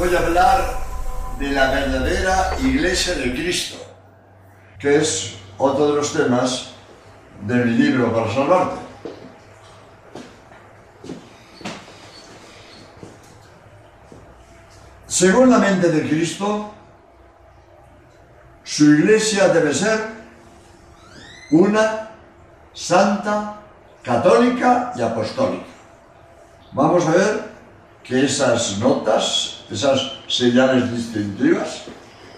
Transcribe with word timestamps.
voy 0.00 0.16
a 0.16 0.20
hablar 0.20 0.78
de 1.38 1.50
la 1.50 1.72
verdadera 1.72 2.56
iglesia 2.58 3.16
de 3.16 3.34
Cristo, 3.34 3.76
que 4.78 4.96
es 4.96 5.36
otro 5.58 5.88
de 5.88 5.96
los 5.96 6.14
temas 6.14 6.70
de 7.42 7.54
mi 7.56 7.72
libro 7.72 8.10
para 8.10 8.32
salvarte. 8.32 8.80
Según 15.06 15.50
la 15.50 15.58
mente 15.58 15.90
de 15.90 16.08
Cristo, 16.08 16.72
su 18.64 18.84
iglesia 18.94 19.48
debe 19.48 19.74
ser 19.74 20.00
una, 21.50 22.08
santa, 22.72 23.60
católica 24.02 24.94
y 24.96 25.02
apostólica. 25.02 25.66
Vamos 26.72 27.06
a 27.06 27.10
ver 27.10 27.49
que 28.04 28.24
esas 28.24 28.78
notas, 28.78 29.64
esas 29.70 30.12
señales 30.26 30.90
distintivas, 30.90 31.84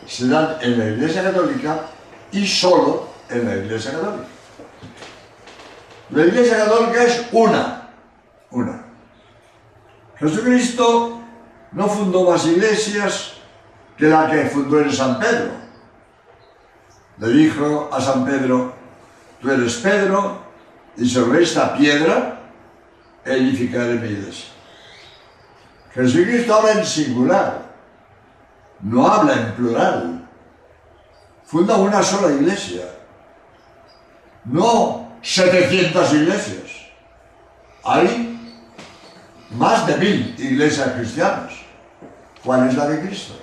se 0.06 0.28
dan 0.28 0.56
en 0.60 0.78
la 0.78 0.86
Iglesia 0.86 1.22
Católica 1.22 1.86
y 2.32 2.46
solo 2.46 3.08
en 3.28 3.46
la 3.46 3.56
Iglesia 3.56 3.92
Católica. 3.92 4.26
La 6.10 6.26
Iglesia 6.26 6.58
Católica 6.58 7.04
es 7.04 7.26
una, 7.32 7.90
una. 8.50 8.84
Jesucristo 10.18 11.20
no 11.72 11.88
fundó 11.88 12.30
más 12.30 12.46
iglesias 12.46 13.34
que 13.96 14.06
la 14.06 14.30
que 14.30 14.44
fundó 14.46 14.80
en 14.80 14.92
San 14.92 15.18
Pedro. 15.18 15.52
Le 17.18 17.28
dijo 17.28 17.88
a 17.92 18.00
San 18.00 18.24
Pedro, 18.24 18.74
tú 19.40 19.50
eres 19.50 19.76
Pedro, 19.76 20.42
y 20.96 21.08
sobre 21.08 21.42
esta 21.42 21.76
piedra 21.76 22.40
edificaré 23.24 23.94
mi 23.94 24.08
iglesia. 24.08 24.51
Jesucristo 25.94 26.54
habla 26.54 26.72
en 26.72 26.86
singular, 26.86 27.62
no 28.80 29.06
habla 29.06 29.34
en 29.34 29.52
plural. 29.52 30.28
Funda 31.44 31.76
una 31.76 32.02
sola 32.02 32.32
iglesia, 32.32 32.84
no 34.44 35.16
700 35.20 36.14
iglesias. 36.14 36.70
Hay 37.84 38.56
más 39.50 39.86
de 39.86 39.96
mil 39.98 40.34
iglesias 40.38 40.92
cristianas. 40.92 41.52
¿Cuál 42.42 42.68
es 42.68 42.74
la 42.74 42.88
de 42.88 43.06
Cristo? 43.06 43.34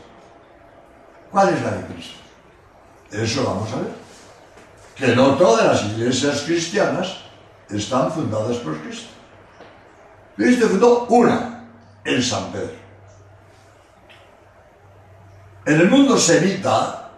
¿Cuál 1.31 1.53
es 1.53 1.61
la 1.61 1.71
de 1.71 1.85
Cristo? 1.85 2.19
Eso 3.11 3.43
vamos 3.45 3.71
a 3.73 3.75
ver. 3.77 3.93
Que 4.95 5.15
no 5.15 5.35
todas 5.35 5.65
las 5.65 5.83
iglesias 5.91 6.41
cristianas 6.41 7.17
están 7.69 8.11
fundadas 8.11 8.57
por 8.57 8.77
Cristo. 8.81 9.09
Cristo 10.35 10.67
fundó 10.67 11.05
una 11.05 11.58
en 12.09 12.23
San 12.23 12.51
Pedro. 12.51 12.79
En 15.65 15.81
el 15.81 15.89
mundo 15.89 16.17
semita 16.17 17.11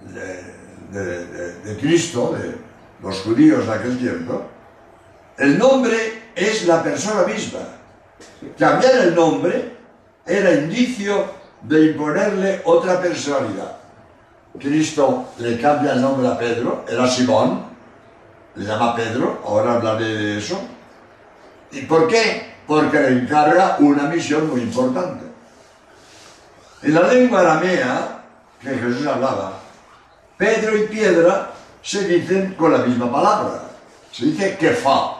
de, 0.00 1.52
de, 1.64 1.76
Cristo, 1.80 2.36
de 2.36 2.54
los 3.02 3.20
judíos 3.20 3.66
de 3.66 3.72
aquel 3.72 3.98
tiempo, 3.98 4.42
el 5.38 5.58
nombre 5.58 6.30
es 6.34 6.66
la 6.66 6.82
persona 6.82 7.22
misma. 7.24 7.60
Cambiar 8.58 8.96
el 8.96 9.14
nombre 9.14 9.76
era 10.26 10.52
indicio 10.52 11.24
de 11.62 11.86
imponerle 11.86 12.60
otra 12.64 13.00
personalidad. 13.00 13.76
Cristo 14.58 15.30
le 15.38 15.58
cambia 15.58 15.92
el 15.92 16.02
nombre 16.02 16.28
a 16.28 16.38
Pedro, 16.38 16.84
era 16.88 17.08
Simón, 17.08 17.64
le 18.56 18.64
llama 18.64 18.96
Pedro, 18.96 19.40
ahora 19.46 19.74
hablaré 19.74 20.04
de 20.04 20.38
eso. 20.38 20.60
¿Y 21.72 21.82
por 21.82 22.08
qué? 22.08 22.49
Porque 22.70 23.00
le 23.00 23.08
encarga 23.08 23.78
una 23.80 24.04
misión 24.04 24.48
muy 24.48 24.60
importante. 24.60 25.24
En 26.84 26.94
la 26.94 27.12
lengua 27.12 27.40
aramea 27.40 28.22
que 28.62 28.68
Jesús 28.68 29.04
hablaba, 29.08 29.58
Pedro 30.36 30.76
y 30.76 30.86
piedra 30.86 31.50
se 31.82 32.06
dicen 32.06 32.54
con 32.54 32.72
la 32.72 32.78
misma 32.78 33.10
palabra. 33.10 33.62
Se 34.12 34.26
dice 34.26 34.56
fa. 34.74 35.16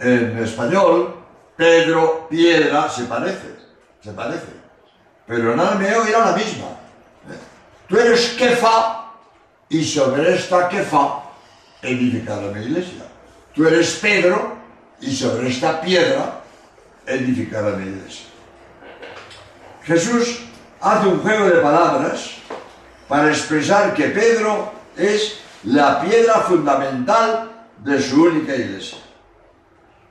En 0.00 0.36
español, 0.38 1.14
Pedro, 1.54 2.26
piedra, 2.28 2.90
se 2.90 3.04
parece. 3.04 3.54
Se 4.02 4.10
parece. 4.10 4.48
Pero 5.28 5.52
en 5.52 5.60
arameo 5.60 6.06
era 6.06 6.32
la 6.32 6.36
misma. 6.36 6.70
Tú 7.86 7.96
eres 8.00 8.36
fa 8.58 9.12
y 9.68 9.84
sobre 9.84 10.34
esta 10.34 10.68
fa 10.68 11.22
edificará 11.82 12.48
mi 12.48 12.64
iglesia. 12.64 13.04
Tú 13.54 13.64
eres 13.68 13.92
Pedro 14.02 14.53
y 15.04 15.14
sobre 15.14 15.50
esta 15.50 15.80
piedra 15.80 16.40
edificará 17.06 17.76
mi 17.76 17.88
iglesia. 17.90 18.26
Jesús 19.82 20.40
hace 20.80 21.08
un 21.08 21.20
juego 21.20 21.44
de 21.46 21.60
palabras 21.60 22.36
para 23.06 23.28
expresar 23.28 23.92
que 23.92 24.04
Pedro 24.08 24.72
es 24.96 25.40
la 25.64 26.00
piedra 26.00 26.40
fundamental 26.40 27.50
de 27.78 28.00
su 28.00 28.22
única 28.24 28.56
iglesia. 28.56 28.98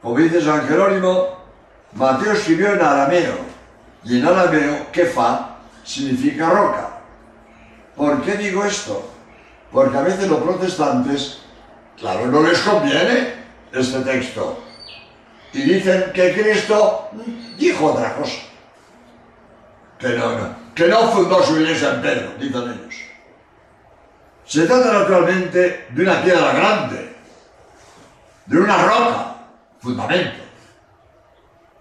Como 0.01 0.19
dice 0.19 0.41
San 0.41 0.67
Jerónimo, 0.67 1.37
Mateo 1.93 2.33
escribió 2.33 2.73
en 2.73 2.81
arameo, 2.81 3.37
y 4.03 4.19
en 4.19 4.27
arameo, 4.27 4.91
kefa 4.91 5.57
significa 5.83 6.49
roca. 6.49 6.89
¿Por 7.95 8.21
qué 8.21 8.35
digo 8.35 8.63
esto? 8.63 9.09
Porque 9.71 9.97
a 9.97 10.01
veces 10.01 10.27
los 10.27 10.41
protestantes, 10.41 11.39
claro, 11.97 12.27
no 12.27 12.43
les 12.43 12.59
conviene 12.59 13.33
este 13.71 13.99
texto. 14.01 14.63
Y 15.53 15.61
dicen 15.61 16.11
que 16.13 16.33
Cristo 16.33 17.09
dijo 17.57 17.93
otra 17.93 18.15
cosa. 18.15 18.41
Que 19.99 20.09
no, 20.09 20.55
que 20.73 20.87
no 20.87 21.11
fundó 21.11 21.43
su 21.43 21.59
iglesia 21.59 21.93
en 21.93 22.01
Pedro, 22.01 22.33
dicen 22.39 22.63
ellos. 22.63 22.95
Se 24.45 24.65
trata 24.65 24.91
naturalmente 24.91 25.87
de 25.91 26.01
una 26.01 26.21
piedra 26.21 26.53
grande, 26.53 27.15
de 28.47 28.57
una 28.57 28.83
roca, 28.83 29.35
fundamento. 29.79 30.43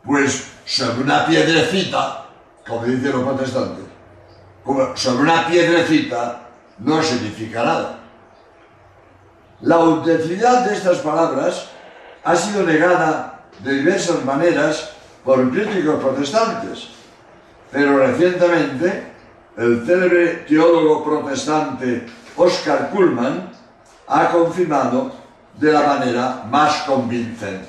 Pues 0.05 0.49
sobre 0.65 1.03
una 1.03 1.27
piedrecita, 1.27 2.27
como 2.67 2.85
dicen 2.85 3.13
los 3.13 3.23
protestantes, 3.23 3.85
sobre 4.95 5.23
una 5.23 5.47
piedrecita 5.47 6.43
no 6.79 7.03
se 7.03 7.15
edifica 7.15 7.65
nada. 7.65 7.99
La 9.63 9.77
autenticidad 9.77 10.65
de 10.67 10.75
estas 10.75 10.99
palabras 10.99 11.69
ha 12.25 12.37
sido 12.37 12.65
negada 12.65 13.32
de 13.63 13.73
diversas 13.75 14.25
maneras 14.25 14.93
por 15.25 15.51
críticos 15.51 16.03
protestantes, 16.03 16.89
pero 17.71 17.99
recientemente 17.99 19.13
el 19.57 19.85
célebre 19.87 20.45
teólogo 20.49 21.05
protestante 21.05 22.07
Oscar 22.37 22.91
Kuhlman 22.91 23.51
ha 24.09 24.29
confirmado 24.31 25.13
de 25.59 25.73
la 25.73 25.83
manera 25.83 26.45
más 26.51 26.83
convincente. 26.83 27.69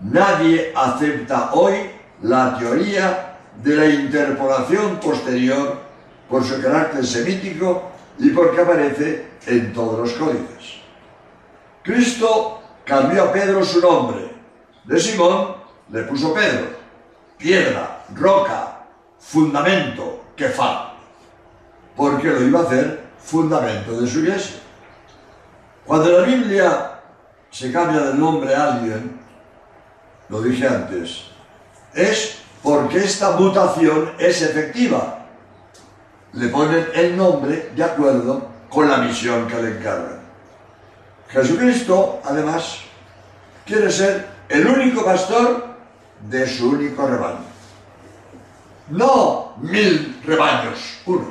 Nadie 0.00 0.72
acepta 0.74 1.52
hoy 1.54 1.74
la 2.22 2.58
teoría 2.58 3.36
de 3.62 3.76
la 3.76 3.86
interpolación 3.86 4.98
posterior 5.00 5.80
por 6.28 6.44
su 6.44 6.60
carácter 6.60 7.06
semítico 7.06 7.90
y 8.18 8.30
porque 8.30 8.60
aparece 8.60 9.26
en 9.46 9.72
todos 9.72 9.98
los 9.98 10.12
códices. 10.12 10.80
Cristo 11.82 12.55
cambió 12.86 13.24
a 13.24 13.32
Pedro 13.32 13.62
su 13.62 13.80
nombre. 13.80 14.30
De 14.84 14.98
Simón 14.98 15.56
le 15.90 16.04
puso 16.04 16.32
Pedro, 16.32 16.68
piedra, 17.36 18.04
roca, 18.14 18.86
fundamento, 19.18 20.22
fa 20.54 20.94
porque 21.96 22.28
lo 22.28 22.42
iba 22.42 22.60
a 22.60 22.62
hacer 22.62 23.04
fundamento 23.18 24.00
de 24.00 24.06
su 24.06 24.20
iglesia. 24.20 24.56
Cuando 25.84 26.10
la 26.10 26.26
Biblia 26.26 27.00
se 27.50 27.72
cambia 27.72 28.00
de 28.02 28.14
nombre 28.14 28.54
a 28.54 28.74
alguien, 28.74 29.18
lo 30.28 30.42
dije 30.42 30.68
antes, 30.68 31.28
es 31.94 32.38
porque 32.62 32.98
esta 32.98 33.32
mutación 33.32 34.12
es 34.18 34.42
efectiva. 34.42 35.26
Le 36.34 36.48
ponen 36.48 36.86
el 36.94 37.16
nombre 37.16 37.70
de 37.74 37.82
acuerdo 37.82 38.46
con 38.68 38.90
la 38.90 38.98
misión 38.98 39.46
que 39.46 39.62
le 39.62 39.78
encargan. 39.78 40.15
Jesucristo, 41.28 42.20
además, 42.24 42.80
quiere 43.64 43.90
ser 43.90 44.28
el 44.48 44.66
único 44.66 45.04
pastor 45.04 45.66
de 46.28 46.46
su 46.46 46.70
único 46.70 47.06
rebaño. 47.06 47.44
No 48.90 49.54
mil 49.58 50.20
rebaños, 50.24 51.00
uno. 51.06 51.26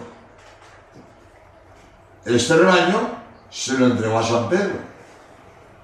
Este 2.26 2.56
rebaño 2.56 3.10
se 3.50 3.78
lo 3.78 3.88
entregó 3.88 4.20
a 4.20 4.24
San 4.24 4.50
Pedro 4.50 4.80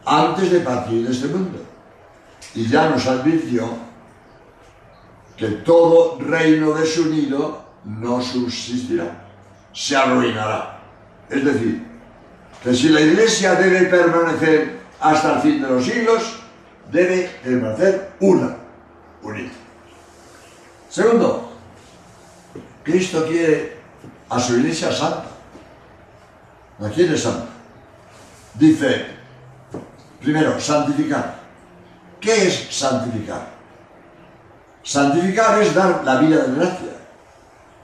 antes 0.06 0.52
de 0.52 0.60
partir 0.60 1.06
de 1.06 1.14
este 1.14 1.28
mundo. 1.28 1.64
Y 2.56 2.68
ya 2.68 2.90
nos 2.90 3.06
advirtió 3.08 3.70
que 5.38 5.48
todo 5.48 6.18
reino 6.20 6.74
desunido 6.74 7.64
no 7.86 8.22
subsistirá, 8.22 9.26
se 9.74 9.96
arruinará. 9.96 10.80
Es 11.30 11.46
decir, 11.46 11.91
que 12.64 12.76
si 12.76 12.90
la 12.90 13.02
iglesia 13.02 13.56
debe 13.56 13.88
permanecer 13.88 14.80
hasta 15.00 15.36
el 15.36 15.42
fin 15.42 15.62
de 15.62 15.68
los 15.68 15.84
siglos, 15.84 16.42
debe 16.92 17.30
permanecer 17.44 18.12
una, 18.20 18.56
unida. 19.24 19.50
Segundo, 20.90 21.52
Cristo 22.84 23.26
quiere 23.28 23.78
a 24.30 24.40
su 24.40 24.58
iglesia 24.58 24.92
santa. 24.92 25.26
¿La 26.80 26.90
quiere 26.90 27.18
santa? 27.18 27.48
Dice, 28.54 29.06
primero, 30.20 30.60
santificar. 30.60 31.40
¿Qué 32.20 32.48
es 32.48 32.68
santificar? 32.70 33.50
Santificar 34.84 35.62
es 35.62 35.74
dar 35.74 36.04
la 36.04 36.18
vida 36.18 36.44
de 36.44 36.56
gracia. 36.56 36.92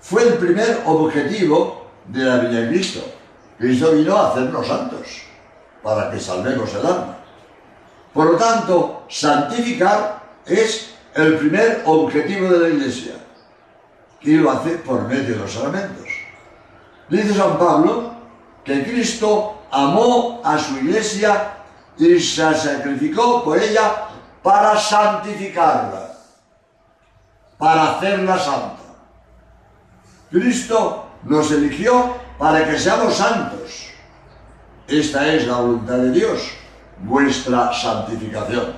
Fue 0.02 0.24
el 0.24 0.34
primer 0.36 0.84
objetivo 0.86 1.88
de 2.08 2.24
la 2.24 2.38
vida 2.38 2.62
de 2.62 2.70
Cristo. 2.70 3.17
Cristo 3.58 3.92
vino 3.94 4.16
a 4.16 4.30
hacernos 4.30 4.68
santos, 4.68 5.24
para 5.82 6.12
que 6.12 6.20
salvemos 6.20 6.74
el 6.76 6.86
alma. 6.86 7.18
Por 8.14 8.32
lo 8.32 8.38
tanto, 8.38 9.04
santificar 9.10 10.22
es 10.46 10.94
el 11.16 11.38
primer 11.38 11.82
objetivo 11.86 12.50
de 12.50 12.60
la 12.60 12.70
Iglesia, 12.70 13.14
y 14.22 14.36
lo 14.36 14.52
hace 14.52 14.78
por 14.78 15.08
medio 15.08 15.36
de 15.36 15.36
los 15.36 15.52
sacramentos. 15.52 16.08
Dice 17.10 17.34
San 17.34 17.58
Pablo 17.58 18.12
que 18.64 18.84
Cristo 18.84 19.62
amó 19.72 20.42
a 20.44 20.58
su 20.58 20.76
Iglesia 20.78 21.54
y 21.98 22.20
se 22.20 22.54
sacrificó 22.54 23.44
por 23.44 23.58
ella 23.58 24.08
para 24.44 24.78
santificarla, 24.78 26.12
para 27.58 27.92
hacerla 27.92 28.38
santa. 28.38 28.84
Cristo 30.30 31.06
nos 31.24 31.52
eligió 31.52 32.27
para 32.38 32.66
que 32.66 32.78
seamos 32.78 33.16
santos. 33.16 33.90
Esta 34.88 35.34
es 35.34 35.48
la 35.48 35.58
voluntad 35.58 35.98
de 35.98 36.12
Dios, 36.12 36.52
vuestra 37.00 37.74
santificación. 37.74 38.74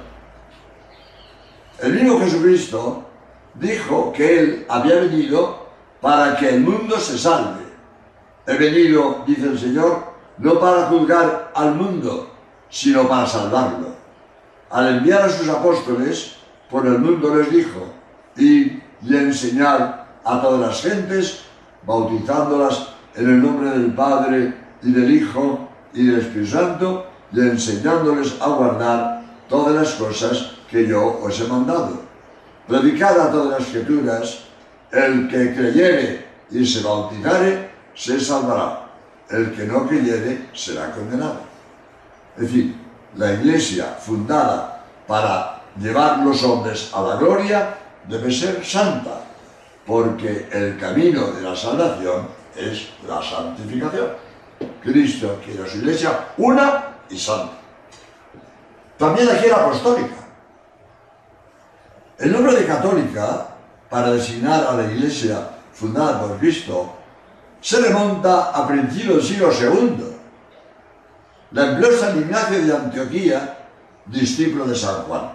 El 1.79 1.93
mismo 1.93 2.19
Jesucristo 2.19 3.05
dijo 3.55 4.11
que 4.13 4.39
Él 4.39 4.65
había 4.69 4.95
venido 4.95 5.67
para 6.01 6.35
que 6.37 6.49
el 6.49 6.61
mundo 6.61 6.97
se 6.97 7.17
salve. 7.17 7.63
He 8.47 8.55
venido, 8.55 9.23
dice 9.27 9.43
el 9.43 9.59
Señor, 9.59 10.03
no 10.37 10.59
para 10.59 10.87
juzgar 10.87 11.51
al 11.53 11.75
mundo, 11.75 12.31
sino 12.69 13.07
para 13.07 13.27
salvarlo. 13.27 13.89
Al 14.71 14.97
enviar 14.97 15.23
a 15.23 15.29
sus 15.29 15.47
apóstoles 15.49 16.37
por 16.69 16.85
el 16.85 16.99
mundo 16.99 17.35
les 17.35 17.51
dijo, 17.51 17.85
y 18.37 18.79
y 19.01 19.15
enseñar 19.15 20.07
a 20.23 20.41
todas 20.41 20.59
las 20.59 20.81
gentes, 20.81 21.41
bautizándolas 21.85 22.89
en 23.19 23.29
el 23.29 23.41
nombre 23.41 23.69
del 23.71 23.93
Padre 23.93 24.53
y 24.81 24.91
del 24.91 25.11
Hijo 25.11 25.67
y 25.93 26.05
del 26.05 26.19
Espíritu 26.19 26.51
Santo, 26.51 27.05
y 27.33 27.41
enseñándoles 27.41 28.41
a 28.41 28.47
guardar 28.47 29.21
todas 29.49 29.75
las 29.75 29.93
cosas 29.95 30.51
que 30.71 30.87
yo 30.87 31.19
os 31.21 31.39
he 31.39 31.47
mandado. 31.47 32.01
Predicad 32.67 33.19
a 33.19 33.31
todas 33.31 33.59
las 33.59 33.67
escrituras, 33.67 34.39
el 34.91 35.27
que 35.27 35.53
creyere 35.53 36.25
y 36.49 36.65
se 36.65 36.81
bautizare, 36.81 37.69
se 37.93 38.19
salvará. 38.19 38.87
El 39.29 39.51
que 39.51 39.65
no 39.65 39.85
creyere 39.85 40.49
será 40.53 40.91
condenado. 40.91 41.41
Es 42.37 42.43
decir, 42.43 42.75
la 43.17 43.33
iglesia 43.33 43.97
fundada 43.99 44.85
para 45.05 45.61
llevar 45.79 46.19
los 46.19 46.41
hombres 46.43 46.89
a 46.93 47.01
la 47.01 47.15
gloria 47.17 47.75
debe 48.07 48.31
ser 48.31 48.65
santa, 48.65 49.21
porque 49.85 50.47
el 50.51 50.77
camino 50.79 51.31
de 51.31 51.41
la 51.41 51.55
salvación 51.55 52.38
es 52.55 52.89
la 53.07 53.21
santificación. 53.21 54.07
Cristo 54.81 55.39
quiere 55.43 55.69
su 55.69 55.77
iglesia 55.77 56.27
una 56.37 56.95
y 57.09 57.17
santa. 57.17 57.53
También 58.97 59.27
la 59.27 59.37
quiere 59.37 59.53
apostólica. 59.53 60.15
El 62.17 62.33
nombre 62.33 62.53
de 62.53 62.65
católica, 62.65 63.47
para 63.89 64.11
designar 64.11 64.67
a 64.67 64.73
la 64.73 64.91
iglesia 64.91 65.49
fundada 65.71 66.19
por 66.19 66.37
Cristo, 66.37 66.95
se 67.61 67.79
remonta 67.79 68.51
a 68.51 68.67
principios 68.67 69.15
del 69.15 69.23
siglo 69.23 69.49
II. 69.51 70.05
La 71.51 71.71
empleó 71.71 71.97
San 71.97 72.17
Ignacio 72.17 72.65
de 72.65 72.75
Antioquía, 72.75 73.57
discípulo 74.05 74.65
de 74.65 74.75
San 74.75 75.03
Juan. 75.03 75.31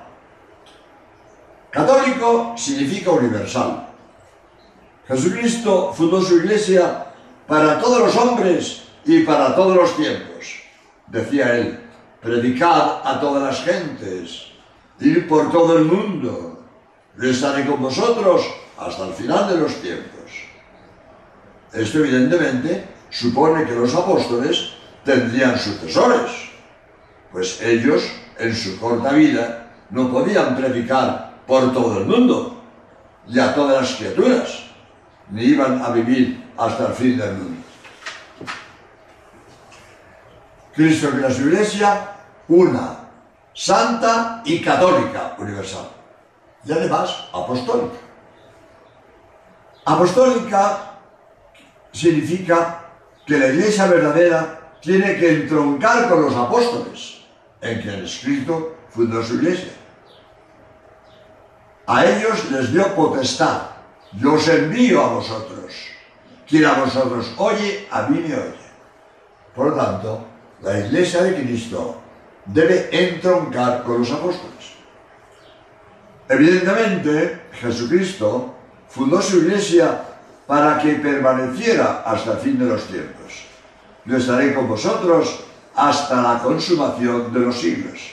Católico 1.70 2.55
significa 2.56 3.11
universal. 3.11 3.94
Jesucristo 5.06 5.93
fundó 5.93 6.23
su 6.23 6.39
iglesia 6.39 7.06
para 7.47 7.79
todos 7.79 8.01
los 8.01 8.17
hombres 8.17 8.85
y 9.05 9.21
para 9.21 9.55
todos 9.55 9.77
los 9.77 9.97
tiempos. 9.97 10.62
Decía 11.09 11.56
él, 11.56 11.79
predicad 12.23 13.01
a 13.05 13.21
todas 13.21 13.43
las 13.43 13.65
gentes, 13.65 14.47
ir 15.01 15.29
por 15.29 15.53
todo 15.53 15.77
el 15.77 15.85
mundo, 15.85 16.65
yo 17.19 17.31
estaré 17.31 17.67
con 17.67 17.83
vosotros 17.83 18.43
hasta 18.79 19.06
el 19.06 19.12
final 19.12 19.49
de 19.49 19.59
los 19.59 19.75
tiempos. 19.83 20.31
Esto 21.73 21.99
evidentemente 21.99 22.89
supone 23.11 23.65
que 23.65 23.75
los 23.75 23.95
apóstoles 23.95 24.71
tendrían 25.05 25.59
sucesores, 25.59 26.31
pues 27.31 27.61
ellos 27.61 28.03
en 28.39 28.55
su 28.55 28.81
corta 28.81 29.12
vida 29.12 29.71
no 29.91 30.11
podían 30.11 30.57
predicar 30.57 31.43
por 31.47 31.73
todo 31.73 31.99
el 31.99 32.07
mundo 32.07 32.62
y 33.29 33.39
a 33.39 33.55
todas 33.55 33.83
las 33.83 33.97
criaturas, 33.97 34.65
ni 35.31 35.44
iban 35.44 35.82
a 35.82 35.91
vivir 35.91 36.53
hasta 36.56 36.88
el 36.88 36.93
fin 36.94 37.19
del 37.19 37.35
mundo. 37.35 37.62
Cristo 40.75 41.11
que 41.12 41.19
la 41.19 41.31
su 41.31 41.43
iglesia, 41.43 42.12
una, 42.49 42.99
santa 43.53 44.43
y 44.44 44.61
católica 44.61 45.37
universal, 45.38 45.88
y 46.65 46.73
además 46.73 47.29
apostólica. 47.32 47.97
Apostólica 49.85 50.94
significa 51.93 52.81
que 53.26 53.38
la 53.38 53.49
iglesia 53.49 53.87
verdadera 53.87 54.73
tiene 54.81 55.17
que 55.17 55.43
entroncar 55.43 56.09
con 56.09 56.23
los 56.23 56.35
apóstoles, 56.35 57.21
en 57.61 57.81
quienes 57.81 58.19
Cristo 58.19 58.76
fundó 58.91 59.23
su 59.23 59.37
iglesia. 59.37 59.73
A 61.87 62.05
ellos 62.05 62.50
les 62.50 62.73
dio 62.73 62.94
potestad, 62.94 63.62
yo 64.19 64.34
os 64.34 64.49
envío 64.49 65.00
a 65.02 65.08
vosotros. 65.14 65.72
Quien 66.46 66.64
a 66.64 66.75
vosotros 66.75 67.32
oye, 67.38 67.87
a 67.90 68.02
mí 68.08 68.20
me 68.20 68.34
oye. 68.34 68.64
Por 69.55 69.69
lo 69.69 69.75
tanto, 69.75 70.26
la 70.62 70.78
iglesia 70.78 71.22
de 71.22 71.34
Cristo 71.34 72.00
debe 72.46 72.88
entroncar 72.93 73.82
con 73.82 73.99
los 73.99 74.11
apóstoles. 74.11 74.75
Evidentemente, 76.28 77.40
Jesucristo 77.52 78.55
fundó 78.88 79.20
su 79.20 79.38
iglesia 79.38 80.02
para 80.47 80.78
que 80.78 80.94
permaneciera 80.94 82.02
hasta 82.04 82.33
el 82.33 82.38
fin 82.38 82.59
de 82.59 82.66
los 82.66 82.87
tiempos. 82.87 83.44
Yo 84.04 84.16
estaré 84.16 84.54
con 84.54 84.68
vosotros 84.68 85.44
hasta 85.75 86.23
la 86.23 86.42
consumación 86.42 87.33
de 87.33 87.40
los 87.40 87.59
siglos. 87.59 88.12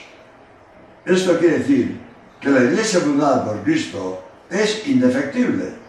Esto 1.04 1.38
quiere 1.38 1.58
decir 1.58 2.00
que 2.40 2.50
la 2.50 2.60
iglesia 2.60 3.00
fundada 3.00 3.44
por 3.44 3.62
Cristo 3.62 4.22
es 4.50 4.86
indefectible, 4.86 5.81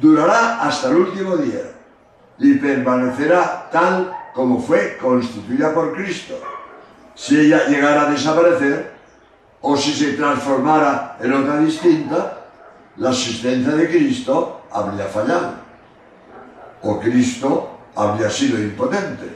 durará 0.00 0.62
hasta 0.62 0.90
el 0.90 0.96
último 0.96 1.36
día 1.36 1.62
y 2.38 2.54
permanecerá 2.54 3.68
tal 3.70 4.12
como 4.34 4.60
fue 4.60 4.96
constituida 5.00 5.72
por 5.72 5.94
Cristo. 5.94 6.34
Si 7.14 7.38
ella 7.38 7.66
llegara 7.68 8.02
a 8.02 8.10
desaparecer 8.10 8.92
o 9.60 9.76
si 9.76 9.92
se 9.92 10.14
transformara 10.14 11.16
en 11.20 11.32
otra 11.32 11.58
distinta, 11.58 12.38
la 12.96 13.10
existencia 13.10 13.74
de 13.74 13.88
Cristo 13.88 14.62
habría 14.70 15.06
fallado 15.06 15.64
o 16.82 17.00
Cristo 17.00 17.78
habría 17.94 18.30
sido 18.30 18.58
impotente. 18.58 19.28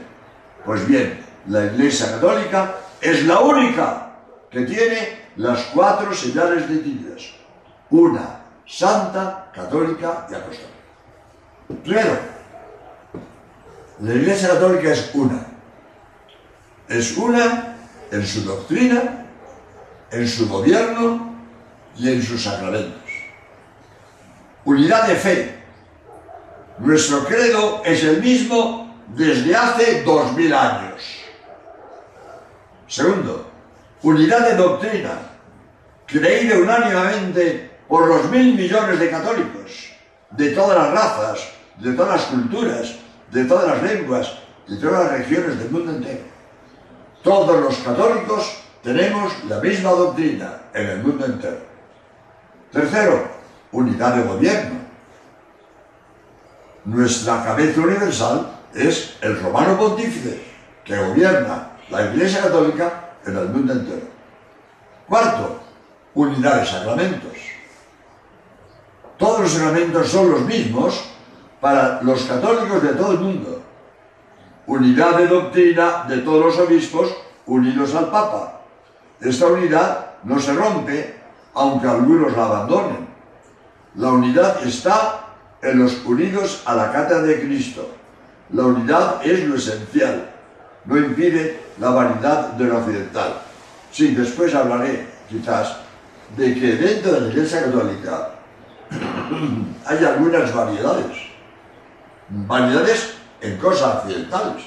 Pues 0.65 0.87
bien, 0.87 1.19
la 1.47 1.65
Iglesia 1.65 2.11
Católica 2.11 2.75
es 3.01 3.25
la 3.25 3.39
única 3.39 4.11
que 4.49 4.61
tiene 4.61 5.29
las 5.37 5.63
cuatro 5.73 6.13
señales 6.13 6.69
definidas. 6.69 7.31
Una, 7.89 8.38
santa, 8.69 9.51
católica 9.53 10.27
y 10.29 10.35
apostólica. 10.35 10.69
Primero, 11.83 12.19
la 13.99 14.13
Iglesia 14.13 14.49
Católica 14.49 14.91
es 14.91 15.09
una. 15.13 15.45
Es 16.87 17.17
una 17.17 17.75
en 18.11 18.25
su 18.25 18.43
doctrina, 18.43 19.25
en 20.11 20.27
su 20.27 20.47
gobierno 20.47 21.35
y 21.97 22.13
en 22.13 22.21
sus 22.21 22.43
sacramentos. 22.43 23.01
Unidad 24.65 25.07
de 25.07 25.15
fe. 25.15 25.59
Nuestro 26.77 27.25
credo 27.25 27.81
es 27.83 28.03
el 28.03 28.21
mismo 28.21 28.95
desde 29.07 29.55
hace 29.55 30.03
dos 30.03 30.33
mil 30.33 30.53
años. 30.53 31.03
Segundo, 32.87 33.49
unidad 34.01 34.49
de 34.49 34.55
doctrina, 34.55 35.11
creída 36.07 36.57
unánimemente 36.57 37.68
por 37.89 38.07
los 38.07 38.29
mil 38.29 38.55
millones 38.55 38.99
de 38.99 39.09
católicos, 39.09 39.89
de 40.29 40.51
todas 40.51 40.77
las 40.77 40.91
razas, 40.91 41.39
de 41.77 41.93
todas 41.93 42.21
las 42.21 42.25
culturas, 42.27 42.95
de 43.31 43.45
todas 43.45 43.67
las 43.67 43.83
lenguas, 43.91 44.31
de 44.67 44.77
todas 44.77 45.05
las 45.05 45.11
regiones 45.19 45.57
del 45.57 45.71
mundo 45.71 45.91
entero. 45.93 46.21
Todos 47.23 47.59
los 47.59 47.75
católicos 47.79 48.61
tenemos 48.83 49.33
la 49.49 49.59
misma 49.59 49.89
doctrina 49.89 50.61
en 50.73 50.87
el 50.87 51.03
mundo 51.03 51.25
entero. 51.25 51.57
Tercero, 52.71 53.27
unidad 53.71 54.15
de 54.15 54.23
gobierno. 54.23 54.79
nuestra 56.85 57.43
cabeza 57.43 57.81
universal 57.81 58.51
es 58.73 59.17
el 59.21 59.41
romano 59.41 59.77
pontífice, 59.77 60.41
que 60.83 60.95
gobierna 60.95 61.71
la 61.89 62.05
Iglesia 62.05 62.43
Católica 62.43 63.15
en 63.25 63.35
el 63.35 63.49
mundo 63.49 63.73
entero. 63.73 64.07
Cuarto, 65.07 65.59
unidad 66.13 66.61
de 66.61 66.65
sacramentos. 66.67 67.48
Todos 69.19 69.41
los 69.41 69.51
sacramentos 69.51 70.07
son 70.07 70.31
los 70.31 70.41
mismos 70.45 71.03
para 71.59 72.01
los 72.01 72.23
católicos 72.23 72.81
de 72.81 72.93
todo 72.93 73.11
el 73.11 73.19
mundo. 73.19 73.61
Unidad 74.65 75.17
de 75.17 75.27
doctrina 75.27 76.05
de 76.07 76.19
todos 76.19 76.45
los 76.45 76.67
obispos 76.67 77.13
unidos 77.45 77.93
al 77.95 78.09
Papa. 78.09 78.61
Esta 79.19 79.47
unidad 79.47 80.11
no 80.23 80.39
se 80.39 80.53
rompe 80.53 81.19
aunque 81.53 81.87
algunos 81.87 82.35
la 82.37 82.45
abandonen. 82.45 83.09
La 83.95 84.09
unidad 84.09 84.65
está 84.65 85.25
en 85.61 85.79
los 85.79 86.05
unidos 86.05 86.63
a 86.65 86.75
la 86.75 86.89
cátedra 86.93 87.23
de 87.23 87.41
Cristo. 87.41 87.89
La 88.53 88.63
unidad 88.63 89.25
es 89.25 89.45
lo 89.45 89.55
esencial, 89.55 90.29
no 90.85 90.97
impide 90.97 91.59
la 91.77 91.89
vanidad 91.89 92.53
de 92.53 92.65
lo 92.65 92.77
occidental. 92.77 93.41
Sí, 93.91 94.15
después 94.15 94.55
hablaré, 94.55 95.07
quizás, 95.27 95.75
de 96.37 96.53
que 96.53 96.75
dentro 96.75 97.11
de 97.11 97.21
la 97.21 97.27
Iglesia 97.27 97.65
Católica 97.65 98.38
hay 99.85 100.05
algunas 100.05 100.53
variedades. 100.53 101.17
Variedades 102.29 103.13
en 103.41 103.57
cosas 103.57 104.03
occidentales. 104.03 104.63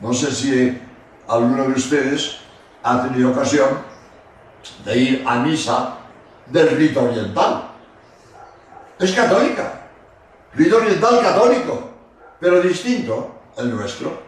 No 0.00 0.12
sé 0.12 0.32
si 0.32 0.80
alguno 1.26 1.64
de 1.64 1.72
ustedes 1.72 2.38
ha 2.82 3.02
tenido 3.02 3.30
ocasión 3.30 3.68
de 4.84 4.96
ir 4.96 5.24
a 5.26 5.36
misa 5.36 5.96
del 6.46 6.70
rito 6.70 7.02
oriental. 7.02 7.70
Es 8.98 9.12
católica. 9.12 9.88
Rito 10.54 10.76
oriental 10.76 11.20
católico, 11.20 11.90
pero 12.40 12.60
distinto 12.62 13.34
el 13.56 13.74
nuestro. 13.74 14.26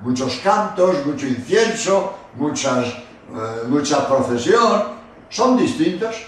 Muchos 0.00 0.36
cantos, 0.42 1.04
mucho 1.06 1.26
incienso, 1.26 2.14
muchas, 2.34 2.86
eh, 2.86 3.66
mucha 3.66 4.06
procesión, 4.06 4.96
son 5.30 5.56
distintos, 5.56 6.26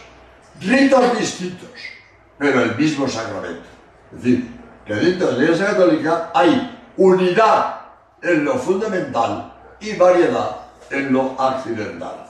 ritos 0.60 1.18
distintos, 1.18 1.70
pero 2.38 2.62
el 2.62 2.76
mismo 2.76 3.08
sacramento. 3.08 3.66
Es 4.14 4.22
decir, 4.22 4.50
que 4.86 4.94
dentro 4.94 5.28
de 5.28 5.36
la 5.38 5.44
Iglesia 5.44 5.66
Católica 5.66 6.30
hay 6.34 6.78
unidad 6.96 7.80
en 8.22 8.44
lo 8.44 8.54
fundamental 8.54 9.52
y 9.80 9.94
variedad 9.96 10.56
en 10.90 11.12
lo 11.12 11.40
accidental. 11.40 12.26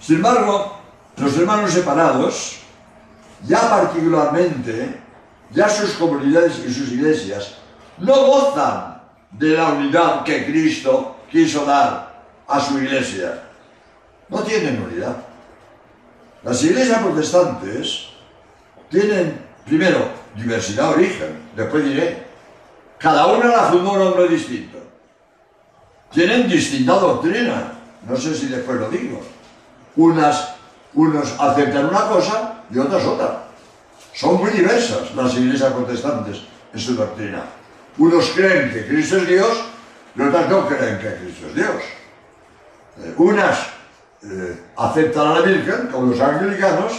Sin 0.00 0.16
embargo, 0.16 0.78
los 1.16 1.36
hermanos 1.36 1.70
separados, 1.70 2.60
ya 3.46 3.60
particularmente, 3.68 5.00
ya 5.50 5.68
sus 5.68 5.92
comunidades 5.92 6.58
y 6.66 6.72
sus 6.72 6.90
iglesias, 6.92 7.58
no 7.98 8.14
gozan 8.14 9.00
de 9.32 9.56
la 9.56 9.68
unidad 9.68 10.24
que 10.24 10.46
Cristo 10.46 11.16
quiso 11.30 11.64
dar 11.64 12.24
a 12.48 12.60
su 12.60 12.78
iglesia. 12.78 13.42
No 14.28 14.40
tienen 14.40 14.82
unidad. 14.82 15.16
Las 16.44 16.62
iglesias 16.64 17.00
protestantes 17.02 18.08
tienen, 18.90 19.40
primero, 19.64 19.98
diversidad 20.34 20.88
de 20.88 20.94
origen, 20.94 21.42
después 21.54 21.84
diré, 21.84 22.26
cada 22.98 23.26
una 23.26 23.46
la 23.46 23.62
fundó 23.64 23.92
un 23.92 24.00
hombre 24.00 24.28
distinto. 24.28 24.78
Tienen 26.10 26.48
distinta 26.48 26.94
doctrina, 26.94 27.72
no 28.08 28.16
sé 28.16 28.34
si 28.34 28.46
después 28.46 28.78
lo 28.78 28.88
digo. 28.90 29.20
Unas, 29.96 30.54
unos 30.94 31.34
aceptan 31.38 31.86
una 31.86 32.08
cosa 32.08 32.64
y 32.70 32.78
otras 32.78 33.04
otra. 33.04 33.44
Son 34.12 34.36
muy 34.36 34.50
diversas 34.50 35.14
las 35.14 35.34
iglesias 35.34 35.72
protestantes 35.72 36.42
en 36.72 36.80
su 36.80 36.94
doctrina. 36.94 37.44
Unos 37.98 38.30
creen 38.30 38.70
que 38.72 38.86
Cristo 38.86 39.18
es 39.18 39.28
Dios 39.28 39.64
y 40.14 40.20
otras 40.20 40.48
no 40.48 40.66
creen 40.66 40.98
que 40.98 41.14
Cristo 41.16 41.46
es 41.48 41.54
Dios. 41.54 41.82
Eh, 43.00 43.14
unas 43.16 43.58
eh, 44.24 44.60
aceptan 44.76 45.26
a 45.26 45.40
la 45.40 45.42
Virgen, 45.42 45.88
como 45.88 46.06
los 46.06 46.20
anglicanos, 46.20 46.92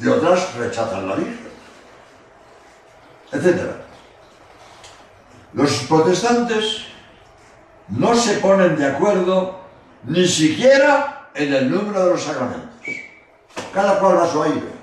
y 0.00 0.06
otras 0.06 0.54
rechazan 0.54 1.08
la 1.08 1.16
Virgen, 1.16 1.48
etc. 3.32 3.60
Los 5.54 5.72
protestantes 5.88 6.82
no 7.88 8.14
se 8.14 8.34
ponen 8.34 8.76
de 8.76 8.86
acuerdo 8.86 9.60
ni 10.04 10.26
siquiera 10.26 11.30
en 11.34 11.52
el 11.52 11.70
número 11.70 12.04
de 12.04 12.10
los 12.12 12.22
sacramentos. 12.22 12.68
Cada 13.72 13.98
cual 13.98 14.18
va 14.18 14.24
a 14.24 14.32
su 14.32 14.42
aire. 14.42 14.78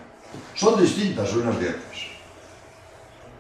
Son 0.54 0.80
distintas 0.82 1.34
unas 1.34 1.60
de 1.60 1.70
otras. 1.70 2.06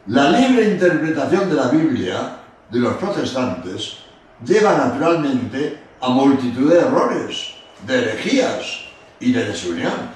La 0.07 0.29
libre 0.29 0.69
interpretación 0.69 1.49
de 1.49 1.55
la 1.55 1.67
Biblia 1.69 2.37
de 2.69 2.79
los 2.79 2.93
protestantes 2.97 3.97
lleva 4.45 4.77
naturalmente 4.77 5.79
a 6.01 6.09
multitud 6.09 6.71
de 6.71 6.79
errores, 6.79 7.55
de 7.85 7.97
herejías 7.97 8.85
y 9.19 9.31
de 9.31 9.45
desunión. 9.45 10.11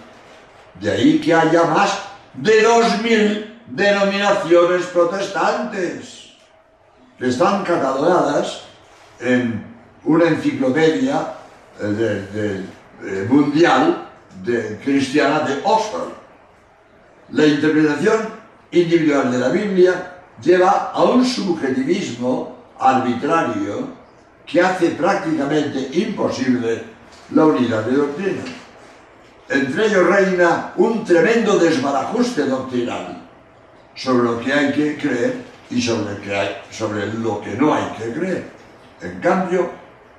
De 0.80 0.92
ahí 0.92 1.20
que 1.20 1.34
haya 1.34 1.64
más 1.66 2.00
de 2.34 2.62
dos 2.62 3.02
mil 3.02 3.60
denominaciones 3.68 4.86
protestantes 4.88 6.30
que 7.18 7.28
están 7.28 7.64
catalogadas 7.64 8.64
en 9.20 9.64
una 10.06 10.26
enciclopedia 10.26 11.34
eh, 11.82 12.66
eh, 13.04 13.28
mundial 13.30 14.10
de, 14.44 14.80
cristiana 14.84 15.42
de 15.42 15.60
Oxford. 15.64 16.14
La 17.32 17.46
interpretación 17.46 18.30
individual 18.72 19.32
de 19.32 19.38
la 19.38 19.50
Biblia 19.50 20.20
lleva 20.42 20.92
a 20.94 21.04
un 21.04 21.26
subjetivismo 21.26 22.58
arbitrario 22.80 23.90
que 24.46 24.62
hace 24.62 24.92
prácticamente 24.92 25.90
imposible 25.94 26.84
la 27.32 27.46
unidad 27.46 27.84
de 27.84 27.96
doctrina. 27.96 28.44
Entre 29.50 29.88
ellos 29.88 30.06
reina 30.08 30.74
un 30.78 31.04
tremendo 31.04 31.58
desbarajuste 31.58 32.46
doctrinal 32.46 33.22
sobre 33.96 34.24
lo 34.24 34.40
que 34.40 34.54
hay 34.54 34.72
que 34.72 34.98
creer 34.98 35.44
y 35.70 35.82
sobre, 35.82 36.18
sobre 36.72 37.08
lo 37.14 37.42
que 37.42 37.56
no 37.56 37.74
hay 37.74 37.86
que 37.98 38.14
creer. 38.14 38.50
En 39.02 39.20
cambio, 39.20 39.70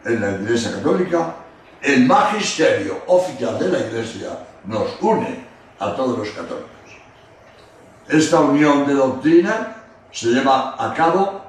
en 0.04 0.20
la 0.20 0.32
Iglesia 0.32 0.72
Católica, 0.72 1.34
el 1.82 2.06
magisterio 2.06 3.02
oficial 3.06 3.58
de 3.58 3.68
la 3.68 3.78
Iglesia 3.78 4.30
nos 4.64 5.00
une 5.00 5.44
a 5.78 5.94
todos 5.94 6.18
los 6.18 6.30
católicos. 6.30 6.68
Esta 8.08 8.40
unión 8.40 8.86
de 8.86 8.94
doctrina 8.94 9.76
se 10.10 10.28
lleva 10.28 10.74
a 10.78 10.92
cabo 10.94 11.40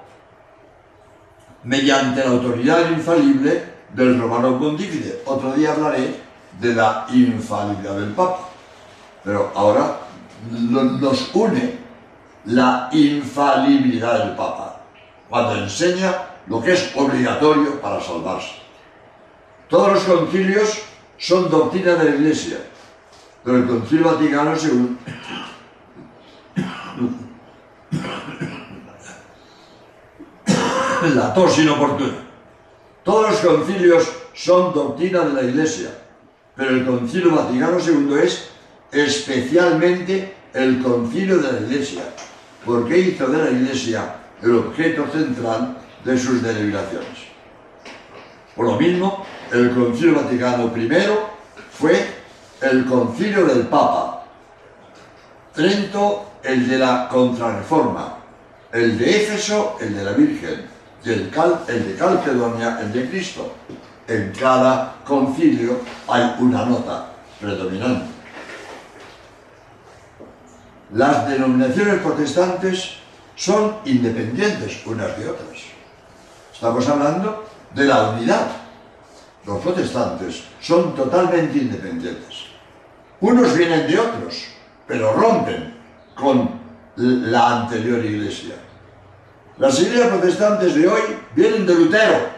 mediante 1.63 2.23
la 2.23 2.31
autoridad 2.31 2.89
infalible 2.91 3.70
del 3.93 4.19
romano 4.19 4.59
pontífice. 4.59 5.21
Otro 5.25 5.53
día 5.53 5.73
hablaré 5.73 6.21
de 6.59 6.73
la 6.73 7.05
infalibilidad 7.11 7.95
del 7.95 8.11
Papa. 8.11 8.49
Pero 9.23 9.51
ahora 9.55 9.99
nos 10.49 11.29
une 11.33 11.79
la 12.45 12.89
infalibilidad 12.91 14.25
del 14.25 14.35
Papa, 14.35 14.81
cuando 15.29 15.55
enseña 15.57 16.15
lo 16.47 16.61
que 16.61 16.73
es 16.73 16.91
obligatorio 16.95 17.79
para 17.79 18.01
salvarse. 18.01 18.55
Todos 19.69 19.93
los 19.93 20.03
concilios 20.03 20.81
son 21.17 21.49
doctrina 21.49 21.93
de 21.93 22.09
la 22.09 22.15
Iglesia, 22.15 22.57
pero 23.43 23.57
el 23.57 23.67
Concilio 23.67 24.05
Vaticano 24.05 24.53
II 24.55 24.97
la 31.15 31.33
tos 31.33 31.57
inoportuna. 31.59 32.30
Todos 33.03 33.31
los 33.31 33.39
concilios 33.39 34.11
son 34.33 34.73
doctrina 34.73 35.21
de 35.21 35.33
la 35.33 35.43
Iglesia, 35.43 35.89
pero 36.55 36.69
el 36.69 36.85
Concilio 36.85 37.35
Vaticano 37.35 37.77
II 37.79 38.15
es 38.21 38.49
especialmente 38.91 40.35
el 40.53 40.83
concilio 40.83 41.37
de 41.39 41.51
la 41.51 41.59
Iglesia, 41.61 42.03
porque 42.63 42.99
hizo 42.99 43.27
de 43.27 43.43
la 43.43 43.49
Iglesia 43.49 44.15
el 44.43 44.55
objeto 44.55 45.07
central 45.11 45.77
de 46.03 46.17
sus 46.17 46.43
deliberaciones. 46.43 47.31
Por 48.55 48.67
lo 48.67 48.75
mismo, 48.77 49.25
el 49.51 49.71
Concilio 49.71 50.15
Vaticano 50.15 50.71
I 50.75 50.89
fue 51.71 52.05
el 52.61 52.85
concilio 52.85 53.45
del 53.45 53.61
Papa. 53.61 54.25
Trento, 55.55 56.33
el 56.43 56.67
de 56.67 56.77
la 56.77 57.09
Contrarreforma. 57.09 58.17
El 58.71 58.97
de 58.99 59.23
Éfeso, 59.23 59.77
el 59.81 59.95
de 59.95 60.03
la 60.03 60.11
Virgen 60.11 60.80
y 61.03 61.09
el, 61.09 61.31
de 61.31 61.95
Calcedonia, 61.97 62.79
el 62.81 62.93
de 62.93 63.09
Cristo. 63.09 63.53
En 64.07 64.31
cada 64.37 64.95
concilio 65.05 65.79
hay 66.07 66.35
una 66.39 66.65
nota 66.65 67.11
predominante. 67.39 68.05
Las 70.93 71.29
denominaciones 71.29 72.01
protestantes 72.01 72.97
son 73.35 73.77
independientes 73.85 74.81
unas 74.85 75.17
de 75.17 75.29
otras. 75.29 75.57
Estamos 76.53 76.87
hablando 76.89 77.45
de 77.73 77.85
la 77.85 78.09
unidad. 78.09 78.47
Los 79.45 79.61
protestantes 79.61 80.43
son 80.59 80.93
totalmente 80.93 81.57
independientes. 81.57 82.47
Unos 83.21 83.57
vienen 83.57 83.87
de 83.87 83.99
otros, 83.99 84.47
pero 84.85 85.13
rompen 85.13 85.73
con 86.15 86.59
la 86.95 87.61
anterior 87.61 88.03
iglesia. 88.03 88.55
Las 89.61 89.79
iglesias 89.79 90.07
protestantes 90.07 90.73
de 90.73 90.87
hoy 90.87 91.01
vienen 91.35 91.67
de 91.67 91.75
Lutero, 91.75 92.29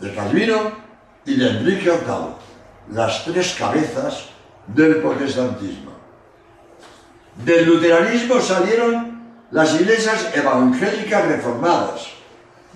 de 0.00 0.14
Calvino 0.14 0.70
y 1.24 1.34
de 1.34 1.48
Enrique 1.48 1.90
VIII, 1.90 2.94
las 2.94 3.24
tres 3.24 3.56
cabezas 3.58 4.26
del 4.66 4.96
protestantismo. 4.96 5.92
Del 7.42 7.64
luteranismo 7.64 8.38
salieron 8.38 9.18
las 9.50 9.80
iglesias 9.80 10.30
evangélicas 10.34 11.24
reformadas, 11.24 12.08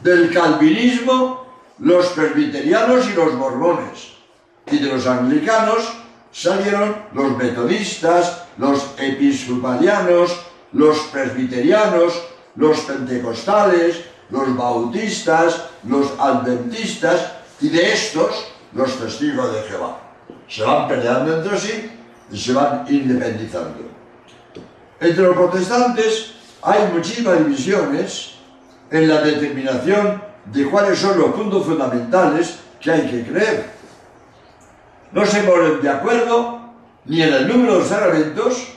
del 0.02 0.32
calvinismo 0.32 1.44
los 1.80 2.06
presbiterianos 2.12 3.10
y 3.10 3.12
los 3.12 3.34
mormones, 3.34 4.14
y 4.72 4.78
de 4.78 4.88
los 4.88 5.06
anglicanos 5.06 5.92
salieron 6.32 6.96
los 7.12 7.36
metodistas, 7.36 8.46
los 8.56 8.94
episcopalianos, 8.96 10.34
los 10.72 10.98
presbiterianos, 11.12 12.33
los 12.56 12.80
pentecostales, 12.80 14.04
los 14.30 14.56
bautistas, 14.56 15.66
los 15.84 16.12
adventistas 16.18 17.32
y 17.60 17.68
de 17.68 17.92
estos 17.92 18.54
los 18.74 18.98
testigos 18.98 19.54
de 19.54 19.62
Jehová. 19.62 19.98
Se 20.48 20.62
van 20.62 20.88
peleando 20.88 21.36
entre 21.36 21.58
sí 21.58 21.90
y 22.30 22.38
se 22.38 22.52
van 22.52 22.84
independizando. 22.88 23.88
Entre 25.00 25.22
los 25.22 25.36
protestantes 25.36 26.34
hay 26.62 26.90
muchísimas 26.92 27.38
divisiones 27.38 28.34
en 28.90 29.08
la 29.08 29.20
determinación 29.20 30.22
de 30.46 30.64
cuáles 30.66 30.98
son 30.98 31.18
los 31.18 31.32
puntos 31.32 31.64
fundamentales 31.64 32.58
que 32.80 32.90
hay 32.90 33.10
que 33.10 33.24
creer. 33.24 33.70
No 35.12 35.24
se 35.24 35.42
ponen 35.42 35.80
de 35.80 35.88
acuerdo 35.88 36.60
ni 37.06 37.22
en 37.22 37.32
el 37.32 37.48
número 37.48 37.74
de 37.74 37.78
los 37.80 37.88
sacramentos, 37.88 38.68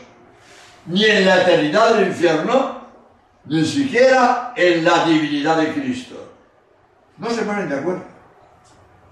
ni 0.86 1.04
en 1.06 1.26
la 1.26 1.42
eternidad 1.42 1.96
del 1.96 2.08
infierno, 2.08 2.77
ni 3.50 3.66
siquiera 3.66 4.54
en 4.56 4.84
la 4.84 5.06
divinidad 5.06 5.58
de 5.58 5.74
Cristo. 5.74 6.16
No 7.18 7.30
se 7.30 7.44
ponen 7.44 7.70
de 7.70 7.76
acuerdo. 7.76 8.04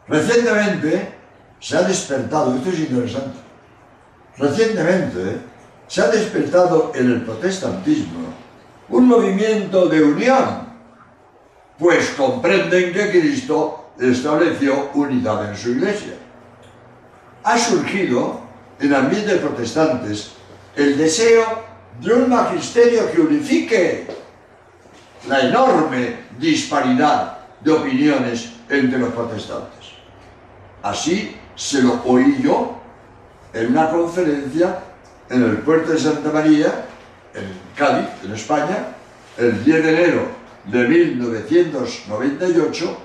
Recientemente 0.08 1.16
se 1.60 1.78
ha 1.78 1.82
despertado, 1.82 2.56
esto 2.56 2.70
es 2.70 2.80
interesante, 2.80 3.40
recientemente 4.38 5.42
se 5.88 6.02
ha 6.02 6.08
despertado 6.08 6.92
en 6.94 7.12
el 7.12 7.22
protestantismo 7.22 8.34
un 8.90 9.08
movimiento 9.08 9.88
de 9.88 10.04
unión, 10.04 10.68
pues 11.80 12.10
comprenden 12.12 12.94
que 12.94 13.10
Cristo 13.10 13.90
estableció 14.00 14.92
unidad 14.94 15.50
en 15.50 15.58
su 15.58 15.72
iglesia. 15.72 16.14
Ha 17.44 17.58
surgido 17.58 18.42
en 18.80 18.94
ambientes 18.94 19.40
protestantes 19.40 20.32
el 20.76 20.98
deseo 20.98 21.64
de 22.00 22.14
un 22.14 22.30
magisterio 22.30 23.12
que 23.12 23.22
unifique 23.22 24.08
la 25.28 25.42
enorme 25.42 26.20
disparidad 26.38 27.38
de 27.62 27.72
opiniones 27.72 28.52
entre 28.70 29.00
los 29.00 29.14
protestantes. 29.14 29.94
Así 30.84 31.36
se 31.56 31.82
lo 31.82 32.02
oí 32.06 32.38
yo 32.42 32.78
en 33.54 33.72
una 33.72 33.90
conferencia 33.90 34.80
en 35.30 35.44
el 35.44 35.60
puerto 35.60 35.94
de 35.94 36.00
Santa 36.00 36.30
María, 36.32 36.86
en 37.34 37.46
Cádiz, 37.76 38.10
en 38.24 38.34
España, 38.34 38.90
el 39.38 39.64
10 39.64 39.84
de 39.84 39.90
enero 39.90 40.28
de 40.66 40.88
1998, 40.88 42.98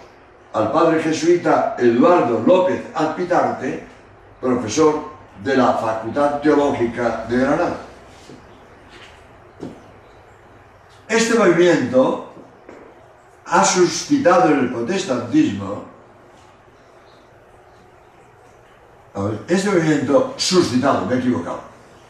al 0.52 0.72
padre 0.72 1.00
jesuita 1.02 1.76
Eduardo 1.78 2.42
López 2.46 2.82
Alpitarte, 2.94 3.84
profesor 4.40 5.10
de 5.42 5.56
la 5.56 5.72
Facultad 5.74 6.40
Teológica 6.40 7.24
de 7.28 7.38
Granada. 7.38 7.76
Este 11.10 11.36
movimiento 11.36 12.32
ha 13.46 13.64
suscitado 13.64 14.48
en 14.50 14.60
el 14.60 14.72
protestantismo, 14.72 15.84
este 19.48 19.70
movimiento 19.70 20.34
suscitado, 20.36 21.06
me 21.06 21.16
he 21.16 21.18
equivocado, 21.18 21.62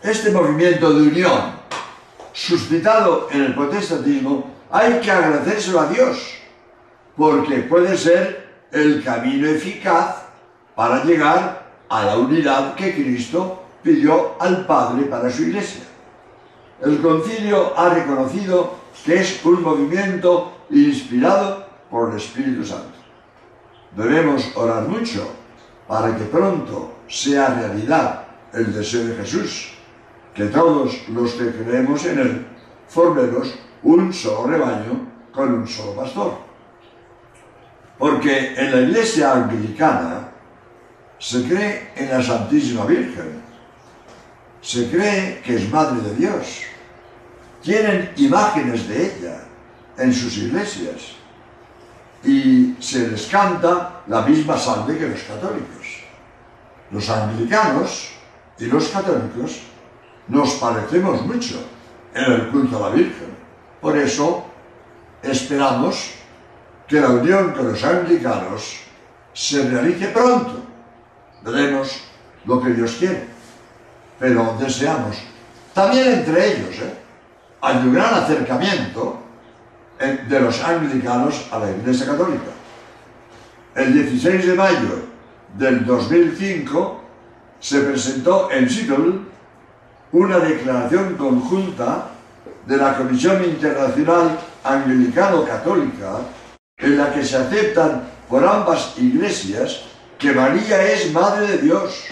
este 0.02 0.30
movimiento 0.30 0.92
de 0.92 1.08
unión 1.08 1.40
suscitado 2.34 3.28
en 3.30 3.44
el 3.44 3.54
protestantismo, 3.54 4.50
hay 4.70 5.00
que 5.00 5.10
agradecérselo 5.10 5.80
a 5.80 5.86
Dios, 5.86 6.34
porque 7.16 7.60
puede 7.60 7.96
ser 7.96 8.50
el 8.70 9.02
camino 9.02 9.48
eficaz 9.48 10.24
para 10.74 11.04
llegar 11.04 11.70
a 11.88 12.04
la 12.04 12.18
unidad 12.18 12.74
que 12.74 12.92
Cristo 12.92 13.62
pidió 13.82 14.34
al 14.38 14.66
Padre 14.66 15.04
para 15.04 15.30
su 15.30 15.44
iglesia. 15.44 15.84
El 16.82 17.00
concilio 17.00 17.72
ha 17.78 17.88
reconocido 17.90 18.79
que 19.04 19.20
es 19.20 19.44
un 19.44 19.62
movimiento 19.62 20.52
inspirado 20.70 21.66
por 21.90 22.10
el 22.10 22.16
Espíritu 22.16 22.64
Santo. 22.64 22.98
Debemos 23.96 24.56
orar 24.56 24.88
mucho 24.88 25.32
para 25.88 26.16
que 26.16 26.24
pronto 26.24 26.92
sea 27.08 27.54
realidad 27.54 28.26
el 28.52 28.72
deseo 28.72 29.06
de 29.06 29.16
Jesús, 29.16 29.72
que 30.34 30.46
todos 30.46 31.08
los 31.08 31.32
que 31.32 31.50
creemos 31.50 32.04
en 32.06 32.18
Él 32.18 32.46
formemos 32.88 33.58
un 33.82 34.12
solo 34.12 34.48
rebaño 34.48 35.06
con 35.32 35.54
un 35.54 35.66
solo 35.66 35.94
pastor. 35.94 36.38
Porque 37.98 38.54
en 38.56 38.70
la 38.70 38.80
iglesia 38.80 39.32
anglicana 39.32 40.28
se 41.18 41.44
cree 41.44 41.92
en 41.96 42.10
la 42.10 42.22
Santísima 42.22 42.86
Virgen, 42.86 43.42
se 44.62 44.90
cree 44.90 45.40
que 45.42 45.56
es 45.56 45.70
Madre 45.70 46.00
de 46.00 46.14
Dios, 46.14 46.62
tienen 47.62 48.12
imágenes 48.16 48.88
de 48.88 49.06
ella 49.06 49.42
en 49.98 50.12
sus 50.12 50.36
iglesias 50.38 51.16
y 52.24 52.76
se 52.80 53.08
les 53.08 53.26
canta 53.26 54.02
la 54.06 54.22
misma 54.22 54.58
sangre 54.58 54.98
que 54.98 55.08
los 55.08 55.22
católicos. 55.22 55.86
Los 56.90 57.08
anglicanos 57.08 58.10
y 58.58 58.66
los 58.66 58.88
católicos 58.88 59.60
nos 60.28 60.54
parecemos 60.54 61.22
mucho 61.22 61.64
en 62.14 62.32
el 62.32 62.48
culto 62.48 62.76
a 62.76 62.88
la 62.88 62.94
Virgen. 62.94 63.30
Por 63.80 63.96
eso 63.96 64.44
esperamos 65.22 66.12
que 66.86 67.00
la 67.00 67.08
unión 67.10 67.52
con 67.52 67.72
los 67.72 67.82
anglicanos 67.84 68.80
se 69.32 69.68
realice 69.68 70.08
pronto. 70.08 70.62
Veremos 71.42 72.02
lo 72.44 72.60
que 72.60 72.70
Dios 72.70 72.96
quiere. 72.98 73.28
Pero 74.18 74.56
deseamos, 74.58 75.16
también 75.72 76.12
entre 76.12 76.52
ellos, 76.52 76.78
¿eh? 76.80 76.99
Un 77.62 77.94
gran 77.94 78.14
acercamiento 78.14 79.20
de 79.98 80.40
los 80.40 80.62
anglicanos 80.64 81.46
a 81.52 81.58
la 81.58 81.70
Iglesia 81.70 82.06
Católica. 82.06 82.50
El 83.74 83.92
16 83.92 84.46
de 84.46 84.54
mayo 84.54 85.04
del 85.56 85.84
2005 85.84 87.04
se 87.60 87.80
presentó 87.80 88.50
en 88.50 88.68
Seattle 88.68 89.20
una 90.12 90.38
declaración 90.38 91.14
conjunta 91.16 92.08
de 92.66 92.76
la 92.76 92.96
Comisión 92.96 93.44
Internacional 93.44 94.38
Anglicano-Católica 94.64 96.20
en 96.78 96.96
la 96.96 97.12
que 97.12 97.24
se 97.24 97.36
aceptan 97.36 98.08
por 98.28 98.44
ambas 98.46 98.94
iglesias 98.96 99.82
que 100.18 100.32
María 100.32 100.82
es 100.92 101.12
Madre 101.12 101.46
de 101.46 101.58
Dios, 101.58 102.04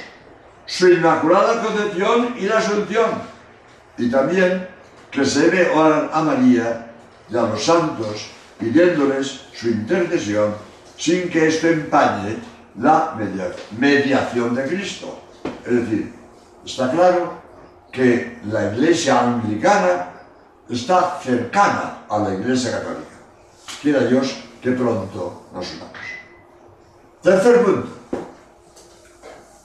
su 0.66 0.88
Inmaculada 0.88 1.62
Concepción 1.62 2.34
y 2.38 2.46
la 2.46 2.58
Asunción, 2.58 3.10
y 3.96 4.10
también 4.10 4.68
que 5.10 5.24
se 5.24 5.50
debe 5.50 5.70
orar 5.70 6.10
a 6.12 6.22
María 6.22 6.86
y 7.30 7.36
a 7.36 7.42
los 7.42 7.64
santos 7.64 8.30
pidiéndoles 8.58 9.46
su 9.54 9.68
intercesión 9.68 10.54
sin 10.96 11.30
que 11.30 11.48
esto 11.48 11.68
empañe 11.68 12.36
la 12.80 13.16
mediación 13.78 14.54
de 14.54 14.66
Cristo. 14.66 15.20
Es 15.64 15.74
decir, 15.74 16.12
está 16.64 16.90
claro 16.90 17.32
que 17.92 18.38
la 18.46 18.72
iglesia 18.72 19.20
anglicana 19.20 20.10
está 20.68 21.18
cercana 21.22 22.04
a 22.08 22.18
la 22.18 22.34
iglesia 22.34 22.72
católica. 22.72 23.16
Quiera 23.80 24.00
Dios 24.04 24.36
que 24.60 24.72
pronto 24.72 25.46
nos 25.52 25.74
unamos. 25.74 25.98
Tercer 27.22 27.64
punto. 27.64 27.88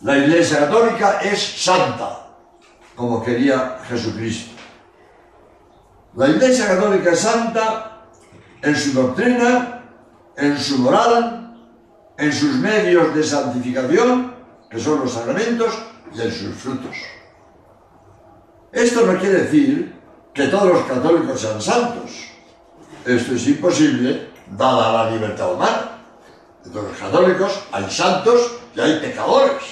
La 0.02 0.18
iglesia 0.18 0.60
católica 0.60 1.20
es 1.22 1.64
santa, 1.64 2.28
como 2.96 3.24
quería 3.24 3.80
Jesucristo. 3.88 4.53
La 6.16 6.28
iglesia 6.28 6.68
católica 6.68 7.16
santa 7.16 8.04
en 8.62 8.76
su 8.76 8.94
doctrina, 8.94 9.84
en 10.38 10.58
su 10.60 10.78
moral, 10.78 11.58
en 12.18 12.32
sus 12.32 12.56
medios 12.58 13.16
de 13.16 13.24
santificación, 13.24 14.36
que 14.70 14.80
son 14.80 15.00
los 15.00 15.12
sacramentos, 15.12 15.74
y 16.14 16.22
en 16.22 16.32
sus 16.32 16.56
frutos. 16.56 16.96
Esto 18.72 19.06
no 19.06 19.20
quiere 19.20 19.44
decir 19.44 20.00
que 20.34 20.48
todos 20.48 20.74
los 20.74 20.84
católicos 20.84 21.42
sean 21.42 21.62
santos. 21.62 22.12
Esto 23.06 23.34
es 23.34 23.48
imposible 23.48 24.30
dada 24.56 25.06
la 25.06 25.12
libertad 25.12 25.54
humana. 25.54 26.00
Entre 26.64 26.82
los 26.82 26.98
católicos 26.98 27.60
hay 27.72 27.90
santos 27.90 28.60
y 28.76 28.80
hay 28.80 29.00
pecadores. 29.00 29.64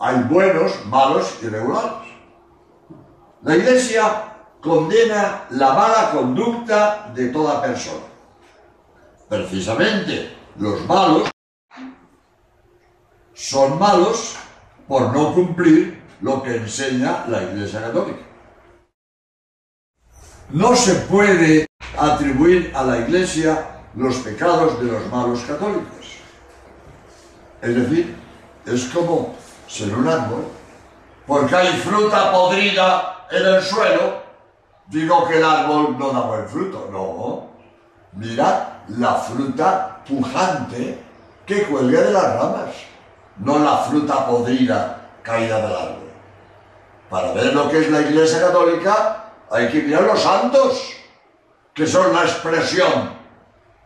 Hay 0.00 0.22
buenos, 0.24 0.84
malos 0.86 1.38
y 1.42 1.46
regulares. 1.46 2.08
La 3.42 3.56
Iglesia 3.56 4.33
condena 4.64 5.44
la 5.50 5.74
mala 5.74 6.10
conducta 6.10 7.12
de 7.14 7.28
toda 7.28 7.60
persona. 7.60 8.06
Precisamente 9.28 10.34
los 10.58 10.80
malos 10.86 11.30
son 13.34 13.78
malos 13.78 14.36
por 14.88 15.12
no 15.12 15.34
cumplir 15.34 16.02
lo 16.22 16.42
que 16.42 16.56
enseña 16.56 17.26
la 17.28 17.42
Iglesia 17.42 17.82
Católica. 17.82 18.22
No 20.50 20.74
se 20.74 20.94
puede 20.94 21.66
atribuir 21.98 22.72
a 22.74 22.84
la 22.84 23.00
Iglesia 23.00 23.82
los 23.94 24.16
pecados 24.16 24.80
de 24.80 24.86
los 24.92 25.06
malos 25.10 25.40
católicos. 25.42 26.16
Es 27.60 27.74
decir, 27.74 28.16
es 28.64 28.84
como 28.86 29.34
ser 29.68 29.94
un 29.94 30.08
árbol. 30.08 30.46
Porque 31.26 31.54
hay 31.54 31.72
fruta 31.78 32.32
podrida 32.32 33.26
en 33.30 33.46
el 33.46 33.62
suelo, 33.62 34.23
digo 34.88 35.26
que 35.26 35.38
el 35.38 35.44
árbol 35.44 35.96
no 35.98 36.10
da 36.10 36.20
buen 36.20 36.48
fruto. 36.48 36.88
No. 36.90 37.50
Mirad 38.12 38.64
la 38.88 39.14
fruta 39.14 40.02
pujante 40.06 41.02
que 41.46 41.64
cuelga 41.64 42.00
de 42.02 42.12
las 42.12 42.34
ramas, 42.34 42.74
no 43.38 43.58
la 43.58 43.78
fruta 43.78 44.26
podrida 44.26 45.10
caída 45.22 45.56
del 45.56 45.76
árbol. 45.76 46.10
Para 47.10 47.32
ver 47.32 47.54
lo 47.54 47.68
que 47.68 47.80
es 47.80 47.90
la 47.90 48.00
Iglesia 48.00 48.40
Católica 48.40 49.32
hay 49.50 49.68
que 49.68 49.82
mirar 49.82 50.02
los 50.02 50.20
santos, 50.20 50.92
que 51.74 51.86
son 51.86 52.12
la 52.12 52.22
expresión 52.22 53.10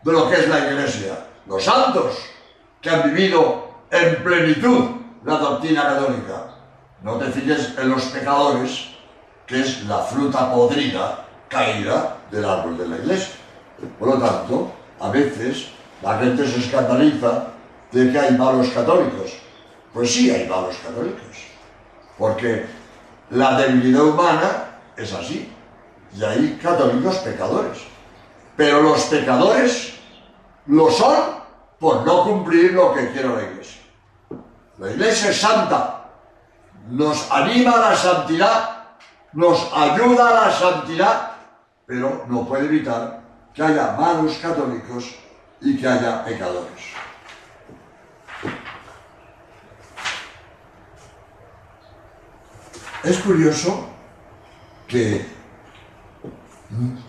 de 0.03 0.13
lo 0.13 0.29
que 0.29 0.37
es 0.37 0.49
la 0.49 0.59
Iglesia. 0.61 1.27
Los 1.47 1.65
santos 1.65 2.19
que 2.81 2.91
han 2.91 3.03
vivido 3.03 3.69
en 3.91 4.23
plenitud 4.23 4.99
la 5.25 5.37
doctrina 5.39 5.83
católica. 5.83 6.55
No 7.03 7.15
te 7.15 7.27
fijes 7.27 7.77
en 7.79 7.91
los 7.91 8.05
pecadores, 8.07 8.89
que 9.49 9.61
es 9.61 9.85
la 9.85 9.99
fruta 9.99 10.53
podrida 10.53 11.25
caída 11.49 12.19
del 12.31 12.45
árbol 12.45 12.77
de 12.77 12.87
la 12.87 12.97
Iglesia. 12.99 13.35
Por 13.99 14.09
lo 14.09 14.19
tanto, 14.19 14.71
a 15.01 15.09
veces 15.09 15.71
la 16.03 16.19
gente 16.19 16.47
se 16.47 16.61
escandaliza 16.61 17.47
de 17.91 18.13
que 18.13 18.19
hay 18.19 18.37
malos 18.37 18.69
católicos. 18.69 19.33
Pues 19.93 20.13
sí 20.13 20.31
hay 20.31 20.47
malos 20.47 20.77
católicos, 20.77 21.23
porque 22.19 22.67
la 23.31 23.59
debilidad 23.59 24.05
humana 24.05 24.81
es 24.97 25.13
así, 25.15 25.51
y 26.15 26.23
hay 26.23 26.59
católicos 26.63 27.17
pecadores. 27.19 27.79
Pero 28.55 28.83
los 28.83 29.01
pecadores 29.05 29.95
lo 30.67 30.91
son 30.91 31.39
por 31.81 32.05
no 32.05 32.25
cumplir 32.25 32.75
lo 32.75 32.93
que 32.93 33.11
quiere 33.13 33.29
la 33.29 33.43
Iglesia. 33.43 33.81
La 34.79 34.91
Iglesia 34.91 35.31
es 35.31 35.41
santa, 35.41 36.11
nos 36.91 37.31
anima 37.31 37.73
a 37.73 37.91
la 37.91 37.97
santidad, 37.97 38.78
nos 39.33 39.73
ayuda 39.73 40.29
a 40.29 40.47
la 40.47 40.53
santidad, 40.53 41.33
pero 41.87 42.25
no 42.29 42.47
puede 42.47 42.67
evitar 42.67 43.21
que 43.55 43.63
haya 43.63 43.93
malos 43.93 44.37
católicos 44.39 45.15
y 45.61 45.77
que 45.77 45.87
haya 45.87 46.25
pecadores. 46.25 46.95
Es 53.03 53.19
curioso 53.19 53.89
que 54.87 55.27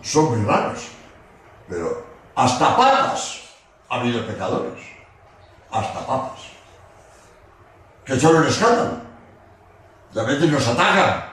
son 0.02 0.38
muy 0.38 0.46
raros, 0.46 0.90
pero 1.68 2.06
hasta 2.36 2.76
papas 2.76 3.42
ha 3.90 3.96
habido 3.96 4.26
pecadores, 4.26 4.82
hasta 5.72 6.06
papas, 6.06 6.40
que 8.06 8.20
son 8.20 8.36
un 8.36 8.46
escándalo. 8.46 9.02
De 10.14 10.26
veces 10.26 10.52
nos 10.52 10.68
atacan 10.68 11.29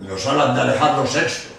y 0.00 0.04
nos 0.04 0.26
hablan 0.26 0.54
de 0.54 0.60
Alejandro 0.62 1.04
VI, 1.04 1.52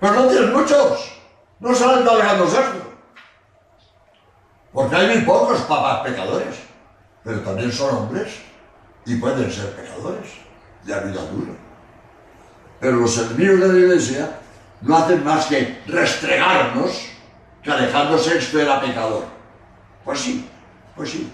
pero 0.00 0.14
no 0.14 0.26
tienes 0.28 0.50
muchos. 0.50 1.20
No 1.60 1.74
salen 1.74 2.04
de 2.04 2.10
Alejandro 2.10 2.46
VI. 2.46 2.80
Porque 4.72 4.96
hay 4.96 5.08
muy 5.08 5.24
pocos 5.24 5.60
papas 5.62 6.00
pecadores, 6.00 6.56
pero 7.22 7.40
también 7.40 7.70
son 7.70 7.94
hombres 7.94 8.32
y 9.04 9.16
pueden 9.16 9.50
ser 9.50 9.74
pecadores 9.74 10.30
de 10.84 11.00
vida 11.00 11.22
dura. 11.22 11.52
Pero 12.80 12.96
los 12.96 13.18
enemigos 13.18 13.60
de 13.60 13.68
la 13.68 13.78
Iglesia 13.78 14.38
no 14.80 14.96
hacen 14.96 15.22
más 15.22 15.46
que 15.46 15.82
restregarnos 15.86 17.08
que 17.62 17.70
Alejandro 17.70 18.16
VI 18.16 18.60
era 18.60 18.80
pecador. 18.80 19.24
Pues 20.04 20.20
sí, 20.20 20.48
pues 20.96 21.10
sí. 21.10 21.30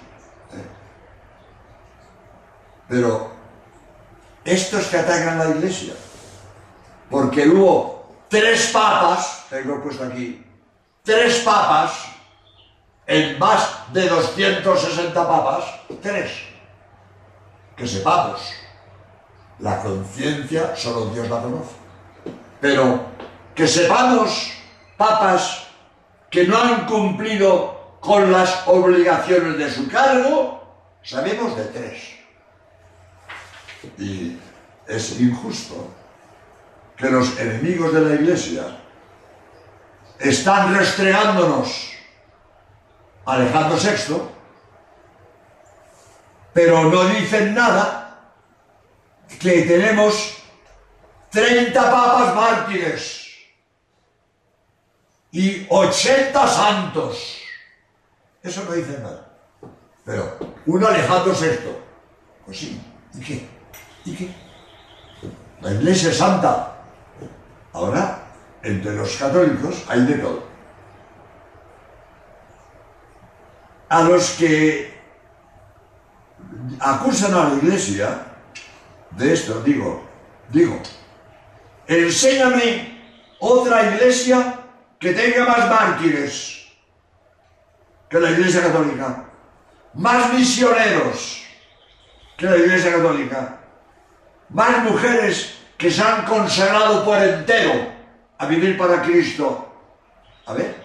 ¿eh? 0.52 0.64
Pero 2.88 3.35
estos 4.46 4.86
que 4.86 4.96
atacan 4.96 5.38
la 5.38 5.50
Iglesia, 5.50 5.94
porque 7.10 7.46
hubo 7.48 8.24
tres 8.28 8.70
papas, 8.72 9.44
tengo 9.50 9.82
puesto 9.82 10.04
aquí, 10.04 10.44
tres 11.02 11.40
papas, 11.40 11.92
en 13.06 13.38
más 13.38 13.92
de 13.92 14.08
260 14.08 15.28
papas, 15.28 15.64
tres. 16.00 16.30
Que 17.76 17.86
sepamos, 17.86 18.40
la 19.58 19.82
conciencia 19.82 20.74
solo 20.76 21.06
Dios 21.06 21.28
la 21.28 21.42
conoce. 21.42 21.74
Pero 22.60 23.00
que 23.54 23.66
sepamos, 23.66 24.52
papas, 24.96 25.66
que 26.30 26.46
no 26.46 26.56
han 26.56 26.86
cumplido 26.86 27.98
con 28.00 28.32
las 28.32 28.66
obligaciones 28.66 29.58
de 29.58 29.70
su 29.70 29.88
cargo, 29.88 30.62
sabemos 31.02 31.56
de 31.56 31.64
tres. 31.64 32.15
Y 33.98 34.38
es 34.86 35.20
injusto 35.20 35.94
que 36.96 37.10
los 37.10 37.38
enemigos 37.38 37.92
de 37.92 38.00
la 38.00 38.14
Iglesia 38.14 38.78
están 40.18 40.74
restregándonos 40.74 41.90
Alejandro 43.26 43.76
VI, 43.76 44.22
pero 46.52 46.84
no 46.84 47.04
dicen 47.08 47.54
nada 47.54 48.32
que 49.40 49.62
tenemos 49.62 50.38
30 51.30 51.90
papas 51.90 52.34
mártires 52.34 53.26
y 55.32 55.66
80 55.68 56.48
santos. 56.48 57.38
Eso 58.42 58.64
no 58.64 58.72
dice 58.72 58.98
nada. 59.00 59.26
Pero 60.04 60.38
un 60.66 60.84
Alejandro 60.84 61.34
VI, 61.34 61.76
pues 62.46 62.58
sí, 62.58 62.80
¿y 63.14 63.20
qué? 63.20 63.55
¿Y 64.06 64.14
qué? 64.14 64.28
La 65.60 65.72
Iglesia 65.72 66.10
es 66.10 66.18
santa, 66.18 66.72
Ahora, 67.76 68.22
entre 68.62 68.94
los 68.94 69.16
católicos 69.16 69.84
hay 69.86 70.06
de 70.06 70.14
todo. 70.14 70.44
A 73.90 74.02
los 74.02 74.30
que 74.30 74.98
acusan 76.80 77.34
a 77.34 77.50
la 77.50 77.54
iglesia 77.56 78.18
de 79.10 79.34
esto, 79.34 79.60
digo, 79.60 80.02
digo, 80.48 80.80
enséñame 81.86 82.98
otra 83.40 83.94
iglesia 83.94 84.58
que 84.98 85.12
tenga 85.12 85.44
más 85.44 85.68
mártires 85.68 86.66
que 88.08 88.18
la 88.18 88.30
iglesia 88.30 88.62
católica, 88.62 89.24
más 89.92 90.32
misioneros 90.32 91.42
que 92.38 92.46
la 92.46 92.56
iglesia 92.56 92.92
católica, 92.92 93.65
más 94.50 94.84
mujeres 94.84 95.56
que 95.76 95.90
se 95.90 96.02
han 96.02 96.24
consagrado 96.24 97.04
por 97.04 97.18
entero 97.18 97.72
a 98.38 98.46
vivir 98.46 98.78
para 98.78 99.02
Cristo. 99.02 99.68
A 100.46 100.52
ver, 100.52 100.76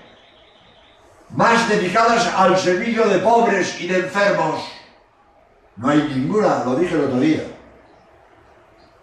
más 1.30 1.70
dedicadas 1.70 2.28
al 2.36 2.58
servicio 2.58 3.08
de 3.08 3.20
pobres 3.20 3.80
y 3.80 3.88
de 3.88 4.00
enfermos. 4.00 4.62
No 5.78 5.90
hay 5.90 6.00
ninguna, 6.14 6.64
lo 6.66 6.76
dije 6.76 6.96
el 6.96 7.06
otro 7.06 7.20
día. 7.20 7.44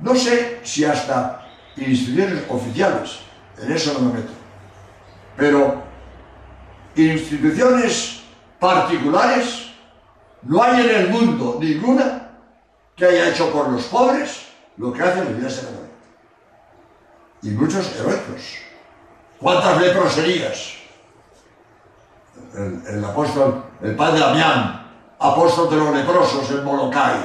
No 0.00 0.14
sé 0.14 0.60
si 0.62 0.84
hasta 0.84 1.48
instituciones 1.76 2.44
oficiales, 2.48 3.20
en 3.60 3.72
eso 3.72 3.94
no 3.94 4.00
me 4.00 4.14
meto. 4.14 4.32
Pero 5.36 5.82
instituciones 6.94 8.22
particulares, 8.58 9.70
no 10.42 10.62
hay 10.62 10.84
en 10.84 10.96
el 10.96 11.08
mundo 11.08 11.58
ninguna 11.60 12.30
que 12.96 13.06
haya 13.06 13.30
hecho 13.30 13.50
por 13.52 13.68
los 13.70 13.84
pobres 13.84 14.47
lo 14.78 14.92
que 14.92 15.02
hace 15.02 15.24
la 15.24 15.30
Iglesia 15.30 15.62
Católica. 15.62 15.88
Y 17.42 17.50
muchos 17.50 17.94
heroicos. 17.96 18.58
¿Cuántas 19.38 19.80
leproserías? 19.80 20.74
El, 22.54 22.82
el 22.86 23.04
apóstol, 23.04 23.64
el 23.82 23.94
padre 23.94 24.20
Damián, 24.20 24.90
apóstol 25.18 25.70
de 25.70 25.76
los 25.76 25.94
leprosos 25.94 26.50
en 26.50 26.64
Molokai. 26.64 27.18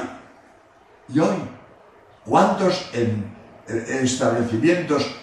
Y 1.08 1.18
hoy, 1.20 1.36
¿cuántos 2.24 2.90
en, 2.92 3.34
en 3.66 4.04
establecimientos 4.04 5.14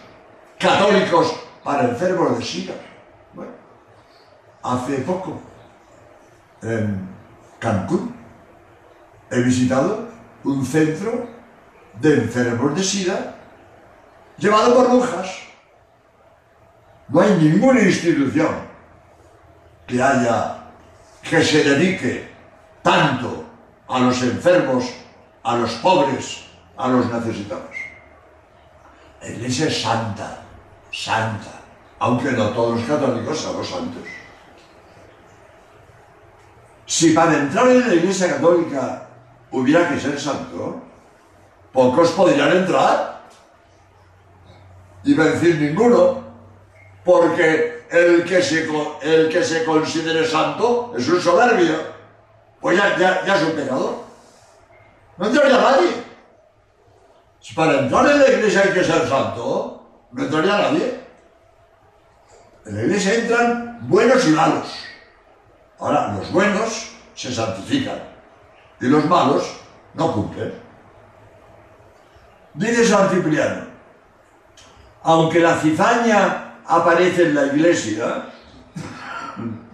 católicos 0.60 1.34
para 1.63 1.84
enfermos 1.84 2.38
de 2.38 2.44
SIDA? 2.44 2.74
Bueno, 3.34 3.52
hace 4.63 4.98
poco, 5.00 5.39
en 6.62 7.10
Cancún, 7.60 8.15
he 9.30 9.41
visitado 9.41 10.08
un 10.44 10.65
centro 10.65 11.40
de 11.99 12.17
enfermos 12.17 12.75
de 12.75 12.84
SIDA 12.84 13.36
llevado 14.38 14.75
por 14.75 14.89
brujas. 14.89 15.30
No 17.10 17.21
hay 17.21 17.36
ninguna 17.38 17.82
institución 17.82 18.56
que 19.86 20.01
haya 20.01 20.58
que 21.21 21.43
se 21.43 21.63
dedique 21.63 22.30
tanto 22.82 23.45
a 23.88 23.99
los 23.99 24.21
enfermos, 24.23 24.86
a 25.43 25.56
los 25.58 25.71
pobres, 25.73 26.45
a 26.77 26.88
los 26.88 27.12
necesitados. 27.12 27.75
La 29.21 29.27
iglesia 29.27 29.67
es 29.67 29.82
santa, 29.82 30.39
santa, 30.91 31.62
aunque 31.99 32.32
no 32.32 32.49
todos 32.49 32.80
los 32.80 32.89
católicos 32.89 33.39
somos 33.39 33.69
santos. 33.69 34.04
Si 36.86 37.12
para 37.12 37.38
entrar 37.38 37.67
en 37.69 37.88
la 37.88 37.93
iglesia 37.93 38.36
católica 38.36 39.08
hubiera 39.51 39.89
que 39.89 39.99
ser 39.99 40.19
santo, 40.19 40.82
pocos 41.73 42.12
podrían 42.12 42.51
entrar. 42.57 43.21
A 45.03 45.23
decir 45.23 45.60
ninguno, 45.60 46.23
porque 47.03 47.86
el 47.89 48.23
que 48.23 48.41
se, 48.41 48.67
el 49.01 49.29
que 49.29 49.43
se 49.43 49.65
considere 49.65 50.27
santo 50.27 50.93
es 50.95 51.07
un 51.10 51.19
soberbio, 51.19 51.75
pues 52.60 52.77
ya, 52.77 52.97
ya, 53.25 53.36
es 53.36 53.43
un 53.43 53.51
pecador. 53.53 53.95
No 55.17 55.27
entraría 55.27 55.57
nadie. 55.57 56.03
Si 57.39 57.55
para 57.55 57.79
entrar 57.79 58.05
en 58.12 58.19
la 58.19 58.27
iglesia 58.29 58.62
hay 58.62 58.73
que 58.73 58.84
ser 58.84 59.10
santo, 59.10 59.84
no 60.12 60.23
entraría 60.23 60.57
nadie. 60.57 60.99
En 62.65 62.75
la 62.75 62.81
iglesia 62.84 63.15
entran 63.15 63.79
buenos 63.89 64.25
y 64.27 64.29
malos. 64.29 64.67
Ahora, 65.79 66.13
los 66.13 66.31
buenos 66.31 66.91
se 67.15 67.34
santifican 67.34 68.03
y 68.79 68.86
los 68.86 69.03
malos 69.05 69.57
no 69.95 70.13
cumplen. 70.13 70.70
Dice 72.53 72.85
San 72.85 73.09
Cipriano, 73.09 73.61
aunque 75.03 75.39
la 75.39 75.55
cizaña 75.55 76.55
aparece 76.65 77.27
en 77.27 77.35
la 77.35 77.45
iglesia, 77.45 78.25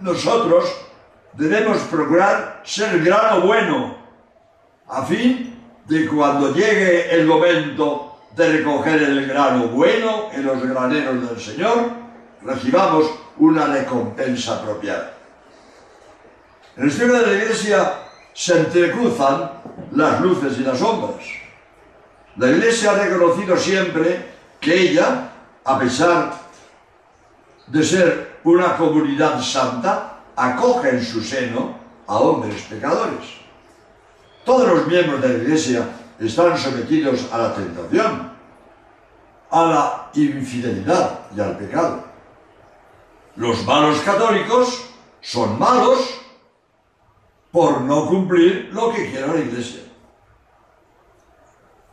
nosotros 0.00 0.72
debemos 1.32 1.78
procurar 1.90 2.62
ser 2.64 3.02
grano 3.02 3.40
bueno, 3.40 3.96
a 4.86 5.02
fin 5.04 5.60
de 5.86 6.06
cuando 6.06 6.54
llegue 6.54 7.12
el 7.14 7.26
momento 7.26 8.20
de 8.36 8.58
recoger 8.58 9.02
el 9.02 9.26
grano 9.26 9.66
bueno 9.68 10.28
en 10.32 10.46
los 10.46 10.62
graneros 10.62 11.28
del 11.28 11.40
Señor, 11.40 11.90
recibamos 12.42 13.10
una 13.38 13.66
recompensa 13.66 14.56
apropiada. 14.56 15.14
En 16.76 16.86
la 16.86 16.92
historia 16.92 17.18
de 17.18 17.26
la 17.26 17.42
Iglesia 17.42 17.92
se 18.32 18.60
entrecruzan 18.60 19.50
las 19.92 20.20
luces 20.20 20.58
y 20.58 20.62
las 20.62 20.78
sombras. 20.78 21.24
La 22.38 22.50
Iglesia 22.50 22.92
ha 22.92 22.94
reconocido 22.94 23.56
siempre 23.56 24.24
que 24.60 24.90
ella, 24.90 25.28
a 25.64 25.78
pesar 25.78 26.32
de 27.66 27.82
ser 27.82 28.38
una 28.44 28.76
comunidad 28.76 29.42
santa, 29.42 30.20
acoge 30.36 30.90
en 30.90 31.04
su 31.04 31.20
seno 31.20 31.76
a 32.06 32.16
hombres 32.16 32.62
pecadores. 32.62 33.26
Todos 34.44 34.68
los 34.68 34.86
miembros 34.86 35.20
de 35.20 35.28
la 35.28 35.34
Iglesia 35.34 35.88
están 36.20 36.56
sometidos 36.56 37.26
a 37.32 37.38
la 37.38 37.54
tentación, 37.54 38.32
a 39.50 39.62
la 39.64 40.10
infidelidad 40.14 41.18
y 41.36 41.40
al 41.40 41.58
pecado. 41.58 42.04
Los 43.34 43.64
malos 43.64 43.98
católicos 44.00 44.84
son 45.20 45.58
malos 45.58 46.20
por 47.50 47.80
no 47.80 48.06
cumplir 48.06 48.70
lo 48.72 48.92
que 48.92 49.10
quiere 49.10 49.26
la 49.26 49.40
Iglesia. 49.40 49.87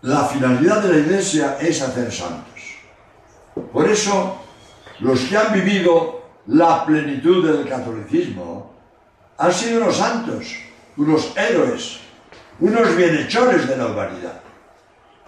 La 0.06 0.24
finalidad 0.26 0.84
de 0.84 0.94
la 0.94 1.00
Iglesia 1.00 1.58
es 1.60 1.82
hacer 1.82 2.12
santos. 2.12 2.62
Por 3.74 3.90
eso, 3.90 4.38
los 5.00 5.20
que 5.22 5.36
han 5.36 5.52
vivido 5.52 6.22
la 6.46 6.86
plenitud 6.86 7.44
del 7.44 7.68
catolicismo 7.68 8.72
han 9.36 9.52
sido 9.52 9.82
unos 9.82 9.98
santos, 9.98 10.58
unos 10.98 11.36
héroes, 11.36 12.02
unos 12.60 12.96
bienhechores 12.96 13.68
de 13.68 13.78
la 13.78 13.88
humanidad. 13.88 14.42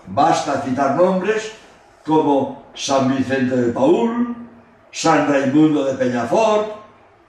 Basta 0.05 0.61
citar 0.61 0.95
nombres 0.95 1.53
como 2.05 2.65
San 2.75 3.17
Vicente 3.17 3.55
de 3.55 3.73
Paul, 3.73 4.35
San 4.91 5.27
Raimundo 5.27 5.85
de 5.85 5.95
Peñafort, 5.95 6.67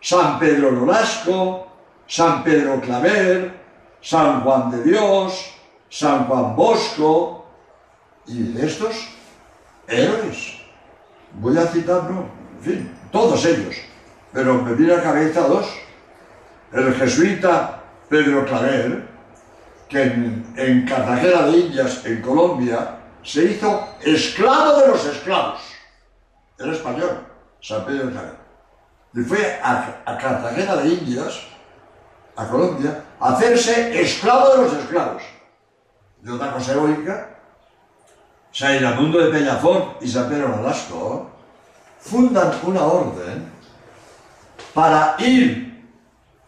San 0.03 0.39
Pedro 0.39 0.71
Nolasco, 0.71 1.67
San 2.07 2.45
Pedro 2.45 2.79
Claver, 2.83 3.59
San 4.03 4.43
Juan 4.43 4.71
de 4.71 4.83
Dios, 4.83 5.55
San 5.89 6.27
Juan 6.27 6.55
Bosco, 6.55 7.38
y 8.29 8.43
de 8.53 8.67
estos 8.67 8.95
héroes. 9.89 10.61
Voy 11.35 11.59
a 11.59 11.67
citarlo, 11.67 12.27
en 12.59 12.63
fin, 12.63 12.93
todos 13.11 13.45
ellos, 13.45 13.75
pero 14.33 14.63
me 14.63 14.75
viene 14.75 14.93
a 14.93 14.97
la 14.99 15.03
cabeza 15.03 15.49
dos. 15.49 15.67
El 16.73 16.95
jesuita 16.95 17.83
Pedro 18.09 18.45
Claver, 18.45 19.09
que 19.89 20.03
en, 20.03 20.55
en 20.57 20.87
Cartagena 20.87 21.43
de 21.47 21.59
Indias, 21.59 22.05
en 22.05 22.23
Colombia, 22.23 22.99
se 23.23 23.45
hizo 23.45 23.89
esclavo 24.03 24.81
de 24.81 24.89
los 24.89 25.05
esclavos. 25.07 25.61
Era 26.59 26.73
español 26.73 27.29
San 27.61 27.85
Pedro 27.85 28.11
de 28.11 29.21
Y 29.21 29.25
fue 29.25 29.61
a, 29.63 30.19
Cartagena 30.19 30.77
de 30.77 30.89
Indias, 30.89 31.43
a 32.37 32.49
Colombia, 32.49 33.03
a 33.21 33.35
hacerse 33.35 34.01
esclavo 34.01 34.57
de 34.57 34.63
los 34.63 34.73
esclavos. 34.75 35.23
De 36.21 36.33
otra 36.33 36.53
cosa 36.53 36.75
eólica, 36.75 37.38
San 38.53 38.97
Mundo 38.97 39.19
de 39.19 39.31
Peñafort 39.31 40.03
y 40.03 40.09
San 40.09 40.29
Pedro 40.29 41.31
fundan 42.01 42.53
una 42.65 42.83
orden 42.83 43.53
para 44.75 45.17
ir 45.19 45.69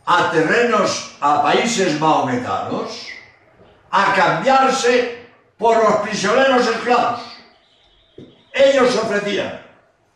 a 0.06 0.30
terrenos, 0.30 1.16
a 1.20 1.42
países 1.42 2.00
maometanos, 2.00 3.06
a 3.90 4.14
cambiarse 4.14 5.26
por 5.58 5.76
los 5.76 5.96
prisioneros 5.96 6.66
esclavos. 6.66 7.20
Ellos 8.52 8.96
ofrecían 8.96 9.60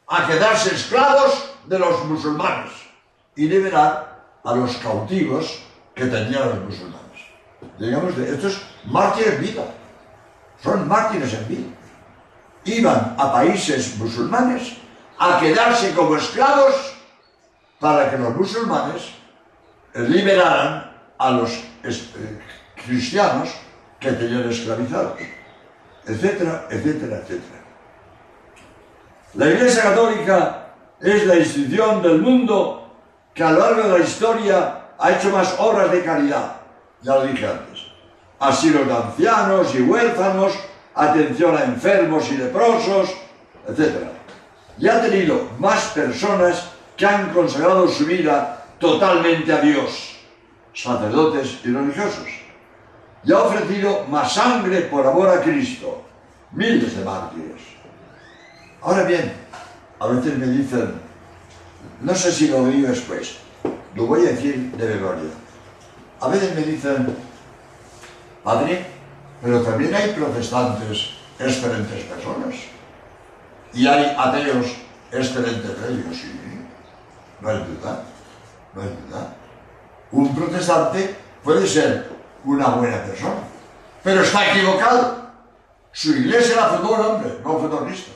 a 0.09 0.27
quedarse 0.27 0.75
esclavos 0.75 1.51
de 1.67 1.79
los 1.79 2.05
musulmanes 2.07 2.73
y 3.37 3.49
liberar 3.49 4.25
a 4.45 4.55
los 4.55 4.77
cautivos 4.77 5.61
que 5.95 6.07
tenían 6.07 6.49
los 6.49 6.61
musulmanes. 6.61 7.01
Digamos, 7.79 8.17
estos 8.19 8.63
mártires 8.85 9.35
en 9.35 9.41
vida, 9.41 9.65
son 10.63 10.89
mártires 10.89 11.35
en 11.35 11.49
vida. 11.49 11.69
Iban 12.65 13.15
a 13.19 13.33
países 13.33 13.97
musulmanes 13.99 14.77
a 15.19 15.39
quedarse 15.39 15.95
como 15.95 16.17
esclavos 16.17 16.97
para 17.79 18.11
que 18.11 18.19
los 18.19 18.35
musulmanes 18.35 19.13
liberaran 19.95 20.91
a 21.19 21.31
los 21.31 21.51
eh, 21.83 22.41
cristianos 22.85 23.51
que 24.01 24.13
tenían 24.13 24.49
esclavizados, 24.49 25.19
etcétera, 26.07 26.67
etcétera, 26.71 27.17
etcétera. 27.19 27.61
La 29.35 29.51
Iglesia 29.51 29.83
Católica 29.83 30.75
es 31.01 31.27
la 31.27 31.37
institución 31.37 32.03
del 32.03 32.21
mundo 32.21 32.97
que 33.35 33.43
a 33.43 33.51
lo 33.51 33.61
largo 33.61 33.83
de 33.89 33.99
la 33.99 34.05
historia 34.05 34.85
ha 34.99 35.11
hecho 35.11 35.31
más 35.31 35.57
obras 35.59 35.91
de 35.91 36.05
caridad, 36.05 36.57
ya 37.03 37.17
lo. 37.17 37.74
Asilos 38.45 38.87
de 38.87 38.93
ancianos 38.93 39.75
y 39.75 39.81
huérfanos, 39.81 40.53
atención 40.95 41.57
a 41.57 41.65
enfermos 41.65 42.31
y 42.31 42.37
leprosos, 42.37 43.09
etc. 43.67 44.07
Y 44.79 44.87
ha 44.87 45.01
tenido 45.01 45.49
más 45.59 45.87
personas 45.95 46.71
que 46.95 47.07
han 47.07 47.33
consagrado 47.33 47.89
su 47.89 48.05
vida 48.05 48.67
totalmente 48.79 49.51
a 49.51 49.61
Dios, 49.63 50.17
sacerdotes 50.75 51.61
y 51.65 51.69
religiosos. 51.69 52.29
Y 53.25 53.33
ha 53.33 53.39
ofrecido 53.39 54.05
más 54.09 54.35
sangre 54.35 54.83
por 54.83 55.07
amor 55.07 55.31
a 55.31 55.41
Cristo, 55.41 56.03
miles 56.53 56.99
de 56.99 57.03
mártires. 57.03 57.63
Ahora 58.83 59.05
bien, 59.05 59.33
a 59.99 60.07
veces 60.09 60.37
me 60.37 60.47
dicen, 60.49 61.01
no 62.03 62.15
sé 62.15 62.31
si 62.31 62.49
lo 62.49 62.59
oí 62.59 62.83
después, 62.83 63.39
lo 63.95 64.07
voy 64.07 64.27
a 64.27 64.33
decir 64.33 64.71
de 64.73 64.87
memoria. 64.97 65.31
A 66.21 66.29
veces 66.29 66.55
me 66.55 66.63
dicen, 66.63 67.17
padre, 68.45 68.87
pero 69.43 69.63
también 69.63 69.95
hay 69.95 70.13
protestantes 70.13 71.11
excelentes 71.39 72.05
personas. 72.05 72.55
Y 73.73 73.87
hay 73.89 74.15
ateos 74.17 74.67
excelentes 75.11 75.73
ellos, 75.89 76.17
sí. 76.17 76.31
No 77.41 77.49
hay 77.49 77.59
duda, 77.59 78.03
no 78.75 78.83
hay 78.83 78.89
duda. 78.89 79.35
Un 80.13 80.35
protestante 80.35 81.17
puede 81.43 81.67
ser 81.67 82.09
una 82.45 82.69
buena 82.69 83.03
persona, 83.03 83.41
pero 84.03 84.23
está 84.23 84.53
equivocado. 84.53 85.25
Su 85.91 86.13
iglesia 86.13 86.57
la 86.57 86.69
fundó 86.69 86.95
un 86.95 87.01
hombre, 87.01 87.39
no 87.43 87.59
fundó 87.59 87.85
Cristo 87.85 88.13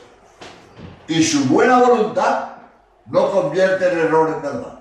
y 1.09 1.25
su 1.25 1.47
buena 1.47 1.79
voluntad 1.79 2.51
no 3.07 3.33
convierte 3.33 3.91
el 3.91 3.99
error 3.99 4.29
en 4.37 4.43
verdad. 4.43 4.79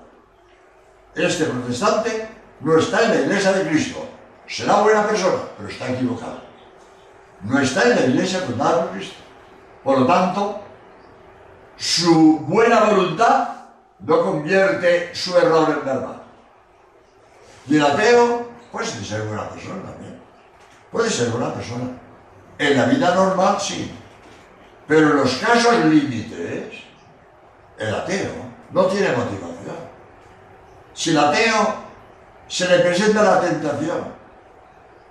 Este 1.16 1.46
protestante 1.46 2.30
no 2.60 2.78
está 2.78 3.06
en 3.06 3.10
la 3.12 3.22
iglesia 3.22 3.54
de 3.54 3.70
Cristo. 3.70 4.07
Será 4.48 4.82
buena 4.82 5.06
persona, 5.06 5.44
pero 5.58 5.70
está 5.70 5.92
equivocado. 5.92 6.42
No 7.42 7.60
está 7.60 7.84
en 7.84 7.96
la 7.96 8.06
iglesia 8.06 8.40
fundada 8.40 8.84
por 8.84 8.92
Cristo. 8.92 9.18
Por 9.84 10.00
lo 10.00 10.08
tanto, 10.08 10.62
su 11.76 12.40
buena 12.40 12.86
voluntad 12.86 13.50
no 14.00 14.22
convierte 14.24 15.14
su 15.14 15.38
error 15.38 15.70
en 15.70 15.86
verdad. 15.86 16.22
Y 17.68 17.76
el 17.76 17.86
ateo 17.86 18.50
puede 18.72 18.88
ser 18.88 19.24
buena 19.24 19.50
persona 19.50 19.84
también. 19.84 20.20
Puede 20.92 21.10
ser 21.10 21.30
buena 21.30 21.54
persona. 21.54 21.92
En 22.58 22.78
la 22.78 22.86
vida 22.86 23.14
normal 23.14 23.58
sí. 23.60 23.92
Pero 24.88 25.12
en 25.12 25.18
los 25.18 25.36
casos 25.36 25.86
límites, 25.86 26.84
el 27.78 27.94
ateo 27.94 28.32
no 28.72 28.86
tiene 28.86 29.10
motivación. 29.10 29.76
Si 30.94 31.10
el 31.12 31.20
ateo 31.20 31.76
se 32.48 32.68
le 32.70 32.80
presenta 32.80 33.22
la 33.22 33.42
tentación 33.42 34.17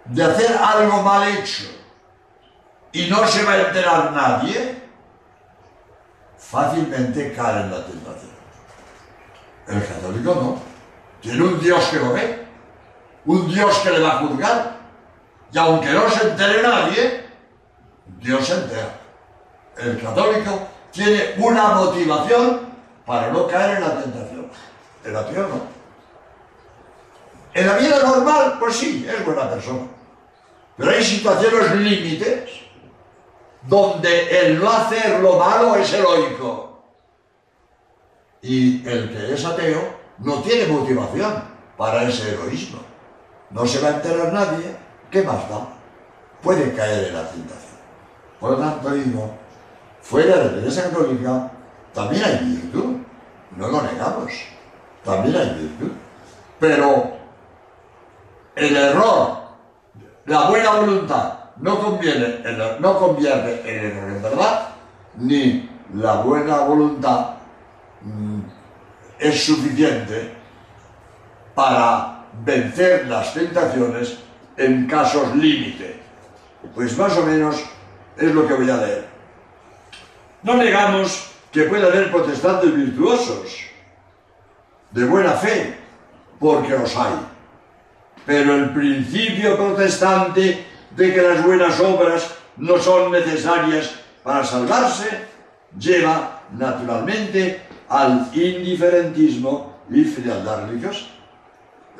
de 0.08 0.22
hacer 0.22 0.56
algo 0.56 1.02
mal 1.02 1.28
hecho 1.28 1.64
y 2.92 3.08
no 3.10 3.26
se 3.26 3.44
va 3.44 3.52
a 3.52 3.60
enterar 3.62 4.12
nadie, 4.12 4.82
fácilmente 6.38 7.32
cae 7.32 7.62
en 7.62 7.70
la 7.70 7.84
tentación. 7.84 8.30
El 9.66 9.86
católico 9.86 10.34
no. 10.34 10.62
Tiene 11.20 11.42
un 11.42 11.60
Dios 11.60 11.84
que 11.86 11.98
lo 11.98 12.12
ve, 12.12 12.46
un 13.24 13.48
Dios 13.48 13.78
que 13.80 13.90
le 13.90 14.00
va 14.00 14.12
a 14.12 14.18
juzgar. 14.18 14.76
Y 15.52 15.58
aunque 15.58 15.90
no 15.90 16.08
se 16.08 16.28
entere 16.28 16.62
nadie, 16.62 17.26
Dios 18.20 18.46
se 18.46 18.54
entera. 18.54 19.00
El 19.76 20.00
católico 20.00 20.68
tiene 20.92 21.34
una 21.38 21.68
motivación 21.74 22.60
para 23.04 23.30
no 23.30 23.46
caer 23.46 23.76
en 23.76 23.82
la 23.82 24.02
tentación. 24.02 24.50
El 25.04 25.16
ateo 25.16 25.48
no. 25.48 25.76
En 27.52 27.66
la 27.66 27.76
vida 27.76 28.02
normal, 28.02 28.56
pues 28.58 28.76
sí, 28.76 29.06
es 29.08 29.24
buena 29.24 29.50
persona. 29.50 29.95
Pero 30.76 30.90
hay 30.90 31.02
situaciones 31.02 31.74
límites 31.76 32.50
donde 33.62 34.40
el 34.40 34.60
no 34.60 34.70
hacer 34.70 35.20
lo 35.20 35.38
malo 35.38 35.74
es 35.76 35.92
heroico. 35.92 36.82
Y 38.42 38.86
el 38.86 39.10
que 39.10 39.34
es 39.34 39.44
ateo 39.44 39.96
no 40.18 40.42
tiene 40.42 40.72
motivación 40.72 41.42
para 41.76 42.02
ese 42.04 42.32
heroísmo. 42.32 42.80
No 43.50 43.66
se 43.66 43.80
va 43.80 43.88
a 43.88 43.94
enterar 43.96 44.32
nadie, 44.32 44.76
¿qué 45.10 45.22
más 45.22 45.48
da? 45.48 45.68
Puede 46.42 46.72
caer 46.74 47.08
en 47.08 47.14
la 47.14 47.28
tentación. 47.28 47.76
Por 48.38 48.52
lo 48.52 48.56
tanto, 48.58 48.90
digo, 48.90 49.30
fuera 50.02 50.36
de 50.36 50.52
la 50.52 50.58
Iglesia 50.58 50.84
Católica 50.84 51.50
también 51.94 52.24
hay 52.24 52.38
virtud, 52.44 52.96
no 53.56 53.68
lo 53.68 53.82
negamos, 53.82 54.32
también 55.02 55.36
hay 55.36 55.48
virtud. 55.54 55.92
Pero 56.60 57.16
el 58.54 58.76
error, 58.76 59.45
la 60.26 60.48
buena 60.48 60.70
voluntad, 60.72 61.34
no, 61.58 61.78
conviene 61.78 62.42
no 62.80 62.98
convierte 62.98 63.60
en 63.64 63.86
error 63.86 64.10
en 64.10 64.22
verdad, 64.22 64.68
ni 65.16 65.70
la 65.94 66.16
buena 66.16 66.58
voluntad 66.58 67.36
mm, 68.02 68.40
es 69.18 69.44
suficiente 69.44 70.32
para 71.54 72.24
vencer 72.44 73.06
las 73.06 73.32
tentaciones 73.32 74.18
en 74.56 74.86
casos 74.86 75.34
límite. 75.36 76.00
Pues 76.74 76.96
más 76.98 77.16
o 77.16 77.24
menos 77.24 77.62
es 78.16 78.34
lo 78.34 78.46
que 78.46 78.54
voy 78.54 78.68
a 78.68 78.76
leer. 78.76 79.08
No 80.42 80.54
negamos 80.54 81.30
que 81.52 81.62
puede 81.62 81.86
haber 81.86 82.10
protestantes 82.10 82.74
virtuosos, 82.74 83.60
de 84.90 85.04
buena 85.04 85.32
fe, 85.32 85.76
porque 86.38 86.70
los 86.70 86.96
hay. 86.96 87.14
Pero 88.26 88.54
el 88.56 88.70
principio 88.70 89.56
protestante 89.56 90.66
de 90.90 91.14
que 91.14 91.22
las 91.22 91.44
buenas 91.44 91.78
obras 91.80 92.34
no 92.56 92.78
son 92.78 93.12
necesarias 93.12 93.90
para 94.22 94.44
salvarse 94.44 95.08
lleva 95.78 96.42
naturalmente 96.52 97.62
al 97.88 98.28
indiferentismo 98.34 99.76
y 99.90 100.04
frialdad 100.04 100.66
religiosa. 100.66 101.06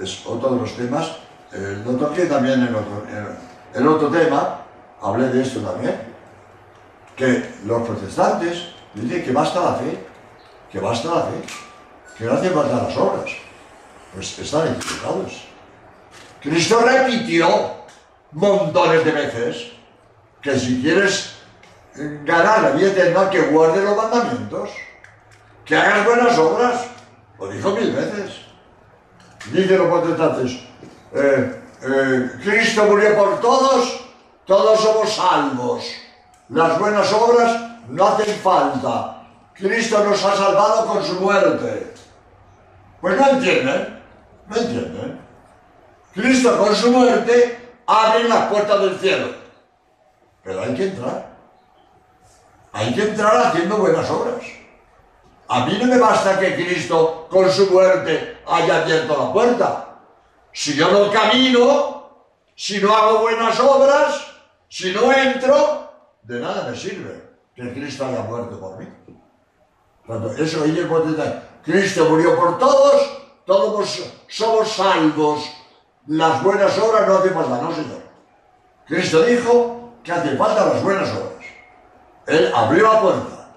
Es 0.01 0.27
otro 0.27 0.51
de 0.51 0.61
los 0.61 0.77
temas, 0.77 1.13
eh, 1.53 1.83
lo 1.85 1.93
toqué 1.93 2.27
también 2.27 2.61
en 2.61 2.75
otro, 2.75 3.07
en 3.75 3.87
otro 3.87 4.09
tema, 4.09 4.63
hablé 5.01 5.29
de 5.29 5.43
esto 5.43 5.61
también, 5.61 5.97
que 7.15 7.55
los 7.65 7.83
protestantes 7.83 8.69
dicen 8.95 9.25
que 9.25 9.33
basta 9.33 9.61
la 9.61 9.75
fe, 9.75 9.99
que 10.71 10.81
basta 10.81 11.09
la 11.09 11.23
fe, 11.23 11.43
que 12.19 12.25
no 12.25 12.33
hace 12.33 12.51
falta 12.51 12.83
las 12.83 12.97
obras. 12.97 13.31
Pues 14.13 14.39
están 14.39 14.69
equivocados. 14.69 15.46
Cristo 16.49 16.81
repitió 16.81 17.75
montones 18.31 19.05
de 19.05 19.11
veces 19.11 19.73
que 20.41 20.57
si 20.57 20.81
quieres 20.81 21.35
ganar 22.25 22.63
la 22.63 22.71
vida 22.71 22.89
eterna, 22.89 23.29
que 23.29 23.41
guarde 23.49 23.83
los 23.83 23.97
mandamientos, 23.97 24.71
que 25.65 25.77
hagas 25.77 26.07
buenas 26.07 26.39
obras. 26.39 26.87
Lo 27.41 27.49
dijo 27.49 27.73
mil 27.73 27.91
veces. 27.93 28.43
Dicen 29.51 29.79
los 29.79 29.89
protestantes, 29.89 30.53
eh, 31.15 31.63
eh, 31.83 32.31
Cristo 32.45 32.85
murió 32.85 33.17
por 33.17 33.41
todos, 33.41 34.05
todos 34.45 34.81
somos 34.81 35.13
salvos. 35.13 35.85
Las 36.51 36.79
buenas 36.79 37.13
obras 37.13 37.61
no 37.89 38.07
hacen 38.07 38.37
falta. 38.37 39.27
Cristo 39.53 40.05
nos 40.05 40.25
ha 40.25 40.37
salvado 40.37 40.87
con 40.87 41.05
su 41.05 41.15
muerte. 41.21 41.93
Pues 43.01 43.21
no 43.21 43.31
entienden, 43.31 44.01
no 44.49 44.57
entienden. 44.57 45.26
Cristo 46.17 46.57
con 46.57 46.75
su 46.75 46.91
muerte 46.91 47.59
abre 47.87 48.25
las 48.25 48.49
puertas 48.49 48.81
del 48.81 48.99
cielo. 48.99 49.29
Pero 50.43 50.63
hay 50.63 50.75
que 50.75 50.85
entrar. 50.85 51.37
Hay 52.73 52.95
que 52.95 53.03
entrar 53.03 53.37
haciendo 53.47 53.77
buenas 53.77 54.11
obras. 54.11 54.43
A 55.49 55.67
mí 55.67 55.79
no 55.79 55.87
me 55.87 55.99
basta 55.99 56.41
que 56.41 56.57
Cristo 56.57 57.29
con 57.31 57.51
su 57.51 57.71
muerte 57.71 58.39
haya 58.47 58.83
abierto 58.83 59.17
la 59.17 59.33
puerta. 59.33 59.99
Si 60.53 60.75
yo 60.75 60.91
no 60.91 61.13
camino, 61.13 62.27
si 62.55 62.81
no 62.81 62.97
hago 62.97 63.21
buenas 63.21 63.61
obras, 63.61 64.27
si 64.69 64.93
no 64.93 65.13
entro, 65.13 65.93
de 66.23 66.41
nada 66.41 66.69
me 66.71 66.77
sirve 66.77 67.23
que 67.55 67.73
Cristo 67.75 68.07
haya 68.07 68.23
muerto 68.23 68.59
por 68.59 68.79
mí. 68.79 68.89
Cuando 70.07 70.33
eso 70.33 70.65
es. 70.65 70.73
Cristo 71.63 72.07
murió 72.09 72.37
por 72.37 72.59
todos, 72.59 73.19
todos 73.45 74.13
somos 74.29 74.69
salvos. 74.69 75.56
Las 76.09 76.43
buenas 76.43 76.79
obras 76.79 77.09
no 77.09 77.19
hacen 77.19 77.35
falta, 77.35 77.63
no 77.63 77.75
Señor. 77.75 78.03
Cristo 78.87 79.23
dijo 79.23 79.95
que 80.03 80.13
hace 80.13 80.37
falta 80.37 80.67
las 80.67 80.83
buenas 80.83 81.11
obras. 81.11 81.45
Él 82.27 82.53
abrió 82.55 82.93
la 82.93 83.01
puerta, 83.01 83.49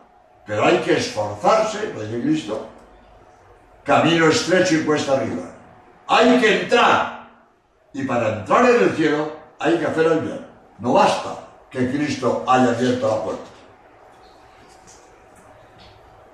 pero 0.45 0.65
hay 0.65 0.77
que 0.79 0.97
esforzarse, 0.97 1.93
lo 1.93 2.01
dice 2.01 2.21
Cristo, 2.21 2.67
camino 3.83 4.27
estrecho 4.27 4.75
y 4.75 4.83
puesta 4.83 5.13
arriba. 5.13 5.43
Hay 6.07 6.39
que 6.39 6.61
entrar. 6.63 7.29
Y 7.93 8.03
para 8.03 8.39
entrar 8.39 8.65
en 8.65 8.83
el 8.83 8.95
cielo 8.95 9.31
hay 9.59 9.77
que 9.77 9.85
hacer 9.85 10.05
el 10.05 10.19
bien. 10.19 10.47
No 10.79 10.93
basta 10.93 11.35
que 11.69 11.89
Cristo 11.91 12.43
haya 12.47 12.69
abierto 12.69 13.07
la 13.07 13.23
puerta. 13.23 13.43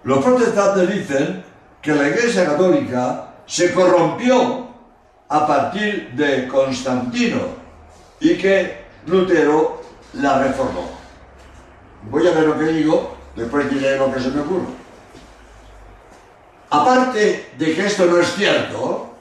Los 0.03 0.23
protestantes 0.23 0.93
dicen 0.93 1.43
que 1.81 1.93
la 1.93 2.07
Iglesia 2.07 2.45
Católica 2.45 3.33
se 3.45 3.73
corrompió 3.73 4.64
a 5.29 5.47
partir 5.47 6.11
de 6.11 6.47
Constantino 6.47 7.39
y 8.19 8.35
que 8.35 8.85
Lutero 9.07 9.81
la 10.13 10.39
reformó. 10.39 10.89
Voy 12.09 12.27
a 12.27 12.31
ver 12.31 12.43
lo 12.43 12.57
que 12.57 12.65
digo, 12.65 13.17
después 13.35 13.69
diré 13.69 13.97
lo 13.97 14.13
que 14.13 14.19
se 14.19 14.29
me 14.29 14.41
ocurre. 14.41 14.67
Aparte 16.69 17.51
de 17.57 17.75
que 17.75 17.85
esto 17.85 18.05
no 18.05 18.19
es 18.19 18.33
cierto, 18.35 19.13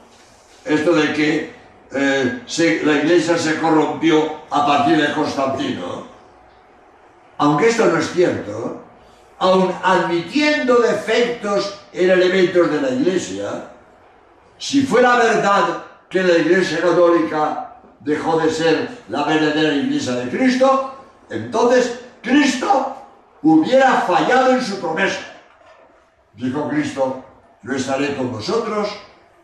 esto 0.63 0.93
de 0.93 1.13
que 1.13 1.53
eh, 1.91 2.81
la 2.83 2.93
iglesia 2.93 3.37
se 3.37 3.59
corrompió 3.59 4.41
a 4.49 4.65
partir 4.65 4.97
de 4.97 5.13
Constantino, 5.13 6.07
aunque 7.37 7.69
esto 7.69 7.85
no 7.85 7.97
es 7.97 8.11
cierto, 8.11 8.81
aun 9.39 9.73
admitiendo 9.83 10.77
defectos 10.77 11.79
en 11.91 12.09
elementos 12.09 12.71
de 12.71 12.81
la 12.81 12.89
iglesia, 12.89 13.71
si 14.57 14.83
fuera 14.83 15.17
verdad 15.17 15.84
que 16.09 16.23
la 16.23 16.37
iglesia 16.37 16.81
católica 16.81 17.75
dejó 17.99 18.39
de 18.39 18.49
ser 18.51 18.89
la 19.09 19.23
verdadera 19.23 19.73
iglesia 19.73 20.13
de 20.13 20.29
Cristo, 20.29 20.93
entonces 21.29 21.99
Cristo 22.21 22.95
hubiera 23.41 24.01
fallado 24.01 24.51
en 24.51 24.61
su 24.61 24.79
promesa. 24.79 25.19
Dijo 26.33 26.67
Cristo, 26.69 27.23
yo 27.63 27.73
estaré 27.73 28.15
con 28.15 28.31
vosotros 28.31 28.89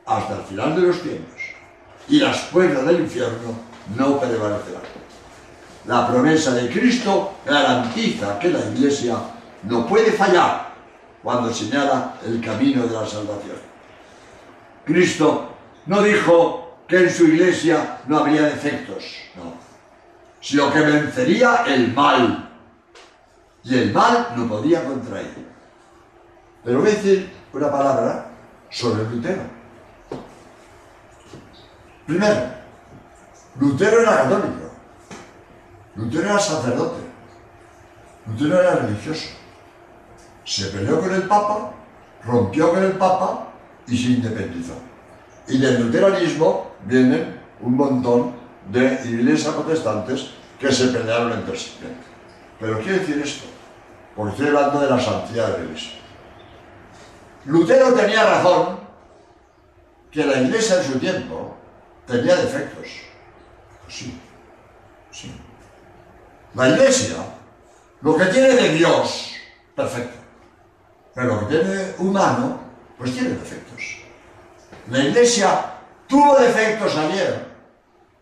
hasta 0.05 0.35
el 0.35 0.41
final 0.43 0.75
de 0.75 0.87
los 0.87 1.01
tiempos 1.01 1.41
y 2.07 2.19
las 2.19 2.37
puertas 2.45 2.85
del 2.85 3.01
infierno 3.01 3.55
no 3.95 4.19
prevalecerán. 4.19 4.81
La 5.87 6.07
promesa 6.07 6.53
de 6.53 6.69
Cristo 6.69 7.33
garantiza 7.45 8.37
que 8.37 8.49
la 8.49 8.59
iglesia 8.59 9.15
no 9.63 9.87
puede 9.87 10.11
fallar 10.11 10.71
cuando 11.23 11.53
señala 11.53 12.15
el 12.25 12.41
camino 12.41 12.85
de 12.85 12.93
la 12.93 13.07
salvación. 13.07 13.57
Cristo 14.85 15.50
no 15.85 16.01
dijo 16.01 16.77
que 16.87 16.97
en 16.97 17.09
su 17.09 17.25
iglesia 17.25 18.01
no 18.07 18.19
habría 18.19 18.43
defectos, 18.43 19.15
no, 19.35 19.53
sino 20.39 20.71
que 20.71 20.79
vencería 20.79 21.63
el 21.67 21.93
mal. 21.93 22.49
y 23.63 23.77
el 23.77 23.93
mal 23.93 24.33
no 24.35 24.47
podía 24.47 24.83
contra 24.83 25.21
él. 25.21 25.47
Pero 26.63 26.79
voy 26.79 26.89
a 26.89 26.93
decir 26.93 27.31
una 27.53 27.71
palabra 27.71 28.31
sobre 28.69 29.03
Lutero. 29.03 29.41
Primero, 32.05 32.41
Lutero 33.59 34.01
era 34.01 34.23
católico. 34.23 34.71
Lutero 35.95 36.23
era 36.23 36.39
sacerdote. 36.39 37.01
Lutero 38.27 38.61
era 38.61 38.75
religioso. 38.75 39.29
Se 40.43 40.67
peleó 40.67 40.99
con 40.99 41.13
el 41.13 41.23
Papa, 41.23 41.71
rompió 42.23 42.71
con 42.71 42.83
el 42.83 42.93
Papa 42.93 43.47
y 43.87 43.97
se 43.97 44.11
independizó. 44.11 44.90
Y 45.51 45.57
del 45.57 45.83
luteranismo 45.83 46.71
vienen 46.85 47.37
un 47.59 47.75
montón 47.75 48.33
de 48.71 49.01
iglesias 49.03 49.53
protestantes 49.53 50.29
que 50.57 50.71
se 50.71 50.87
pelearon 50.87 51.33
entre 51.33 51.57
sí. 51.57 51.73
Pero 52.57 52.79
quiero 52.79 52.99
decir 52.99 53.21
esto, 53.21 53.47
porque 54.15 54.31
estoy 54.31 54.47
hablando 54.47 54.79
de 54.79 54.89
la 54.89 54.97
santidad 54.99 55.47
de 55.47 55.57
la 55.57 55.63
iglesia. 55.65 55.91
Lutero 57.45 57.93
tenía 57.93 58.23
razón 58.23 58.79
que 60.09 60.23
la 60.25 60.39
iglesia 60.39 60.77
en 60.77 60.83
su 60.83 60.99
tiempo 60.99 61.57
tenía 62.07 62.37
defectos. 62.37 62.87
Pues 63.83 63.93
sí, 63.93 64.17
sí. 65.11 65.33
La 66.53 66.69
iglesia, 66.69 67.17
lo 67.99 68.15
que 68.15 68.25
tiene 68.27 68.53
de 68.53 68.69
Dios, 68.69 69.33
perfecto. 69.75 70.17
Pero 71.13 71.27
lo 71.27 71.39
que 71.41 71.57
tiene 71.57 71.95
humano, 71.97 72.57
pues 72.97 73.11
tiene 73.11 73.31
defectos. 73.31 74.00
La 74.89 74.99
iglesia 74.99 75.73
tuvo 76.07 76.37
defectos 76.39 76.95
ayer, 76.97 77.45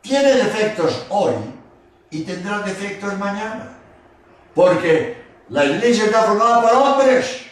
tiene 0.02 0.34
defectos 0.34 1.06
hoy 1.10 1.34
y 2.10 2.24
tendrá 2.24 2.60
defectos 2.60 3.18
mañana. 3.18 3.78
Porque 4.54 5.24
la 5.50 5.66
iglesia 5.66 6.06
está 6.06 6.24
formada 6.24 6.62
por 6.62 6.74
hombres. 6.74 7.46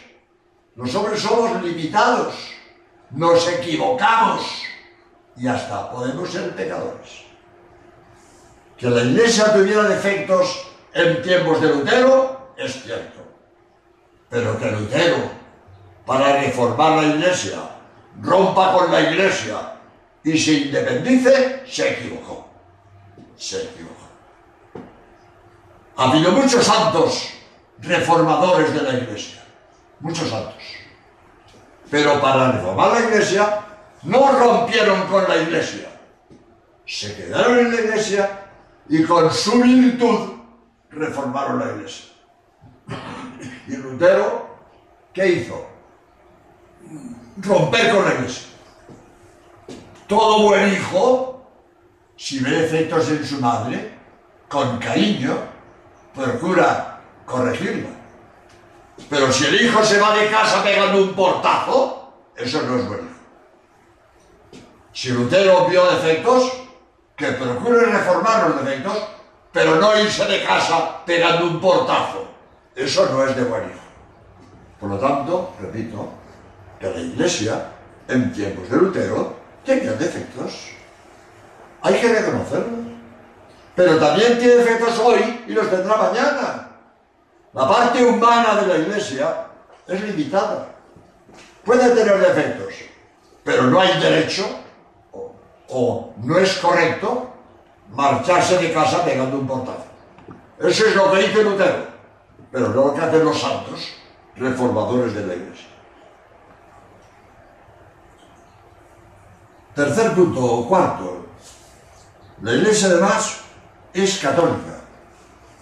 Los 0.76 0.94
hombres 0.94 1.20
somos 1.20 1.62
limitados, 1.62 2.34
nos 3.10 3.48
equivocamos 3.48 4.62
y 5.36 5.48
hasta 5.48 5.90
podemos 5.90 6.30
ser 6.30 6.54
pecadores. 6.54 7.22
Que 8.76 8.88
la 8.88 9.02
iglesia 9.02 9.52
tuviera 9.52 9.82
defectos 9.84 10.68
en 10.94 11.20
tiempos 11.22 11.60
de 11.60 11.68
Lutero 11.68 12.52
es 12.56 12.82
cierto. 12.82 13.20
Pero 14.28 14.58
que 14.58 14.70
Lutero, 14.70 15.16
para 16.04 16.40
reformar 16.42 17.02
la 17.02 17.14
iglesia, 17.14 17.58
rompa 18.20 18.72
con 18.72 18.90
la 18.90 19.00
iglesia 19.00 19.74
y 20.24 20.38
se 20.38 20.52
independice, 20.52 21.62
se 21.66 21.90
equivocó. 21.90 22.48
Se 23.36 23.62
equivocó. 23.62 23.94
Ha 25.96 26.10
habido 26.10 26.32
muchos 26.32 26.64
santos 26.64 27.30
reformadores 27.80 28.74
de 28.74 28.82
la 28.82 28.94
iglesia. 28.94 29.42
Muchos 30.00 30.28
santos. 30.28 30.62
Pero 31.90 32.20
para 32.20 32.52
reformar 32.52 32.92
la 32.92 33.00
iglesia, 33.00 33.60
no 34.02 34.38
rompieron 34.38 35.06
con 35.06 35.24
la 35.28 35.36
iglesia. 35.36 35.88
Se 36.86 37.14
quedaron 37.14 37.58
en 37.58 37.74
la 37.74 37.80
iglesia 37.80 38.50
y 38.88 39.04
con 39.04 39.32
su 39.32 39.60
virtud 39.60 40.38
reformaron 40.90 41.58
la 41.58 41.72
iglesia. 41.74 42.06
Y 43.66 43.76
Lutero, 43.76 44.48
¿qué 45.12 45.28
hizo? 45.28 45.66
Romper 47.40 47.94
con 47.94 48.04
la 48.04 48.14
iglesia. 48.14 48.48
Todo 50.06 50.42
buen 50.42 50.72
hijo, 50.72 51.42
si 52.16 52.40
ve 52.40 52.50
defectos 52.50 53.08
en 53.10 53.24
su 53.24 53.40
madre, 53.40 53.98
con 54.48 54.78
cariño, 54.78 55.36
procura 56.14 57.00
corregirla. 57.24 57.90
Pero 59.08 59.30
si 59.30 59.44
el 59.46 59.62
hijo 59.62 59.84
se 59.84 60.00
va 60.00 60.16
de 60.16 60.28
casa 60.28 60.64
pegando 60.64 61.02
un 61.02 61.14
portazo, 61.14 62.12
eso 62.34 62.62
no 62.62 62.76
es 62.78 62.88
buen 62.88 63.00
hijo. 63.00 64.62
Si 64.92 65.10
Lutero 65.10 65.66
vio 65.66 65.84
defectos, 65.92 66.52
que 67.14 67.32
procure 67.32 67.86
reformar 67.86 68.48
los 68.48 68.64
defectos, 68.64 68.96
pero 69.52 69.76
no 69.76 69.98
irse 70.00 70.24
de 70.24 70.44
casa 70.44 71.04
pegando 71.04 71.46
un 71.46 71.60
portazo. 71.60 72.26
Eso 72.74 73.08
no 73.10 73.24
es 73.24 73.36
de 73.36 73.44
buen 73.44 73.64
hijo. 73.64 73.80
Por 74.80 74.90
lo 74.90 74.98
tanto, 74.98 75.52
repito, 75.60 76.08
que 76.78 76.90
la 76.90 77.00
iglesia, 77.00 77.66
en 78.08 78.32
tiempos 78.32 78.68
de 78.70 78.76
Lutero, 78.76 79.36
tenía 79.64 79.92
defectos. 79.92 80.70
Hay 81.82 81.94
que 81.94 82.08
reconocerlos. 82.08 82.88
Pero 83.74 83.98
también 83.98 84.38
tiene 84.38 84.56
defectos 84.56 84.98
hoy 84.98 85.44
y 85.46 85.52
los 85.52 85.70
tendrá 85.70 85.96
mañana. 85.96 86.68
La 87.52 87.68
parte 87.68 88.04
humana 88.04 88.60
de 88.60 88.66
la 88.66 88.76
iglesia 88.76 89.46
es 89.86 90.00
limitada. 90.02 90.68
Puede 91.64 91.90
tener 91.94 92.18
defectos, 92.18 92.74
pero 93.44 93.64
no 93.64 93.80
hay 93.80 94.00
derecho 94.00 94.46
o, 95.68 96.14
no 96.22 96.38
es 96.38 96.54
correcto 96.58 97.30
marcharse 97.90 98.58
de 98.58 98.72
casa 98.72 99.04
pegando 99.04 99.38
un 99.38 99.46
portazo. 99.46 99.84
Eso 100.58 100.86
es 100.86 100.96
lo 100.96 101.12
que 101.12 101.18
dice 101.18 101.44
Lutero, 101.44 101.86
pero 102.50 102.68
no 102.68 102.86
lo 102.86 102.94
que 102.94 103.00
hacen 103.00 103.24
los 103.24 103.40
santos 103.40 103.92
reformadores 104.36 105.14
de 105.14 105.26
la 105.26 105.34
iglesia. 105.34 105.68
Tercer 109.78 110.10
punto, 110.10 110.42
o 110.42 110.66
cuarto, 110.66 111.24
la 112.42 112.52
iglesia 112.52 112.88
además 112.88 113.42
es 113.94 114.18
católica, 114.18 114.80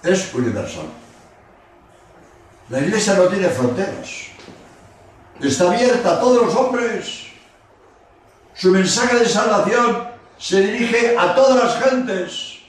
es 0.02 0.32
universal. 0.32 0.86
La 2.70 2.80
iglesia 2.80 3.12
no 3.12 3.28
tiene 3.28 3.50
fronteras. 3.50 4.08
Está 5.38 5.70
abierta 5.70 6.14
a 6.14 6.20
todos 6.20 6.46
los 6.46 6.56
hombres. 6.56 7.26
Su 8.54 8.70
mensaje 8.70 9.18
de 9.18 9.28
salvación 9.28 10.08
se 10.38 10.62
dirige 10.62 11.14
a 11.18 11.34
todas 11.34 11.62
las 11.62 11.84
gentes. 11.84 12.60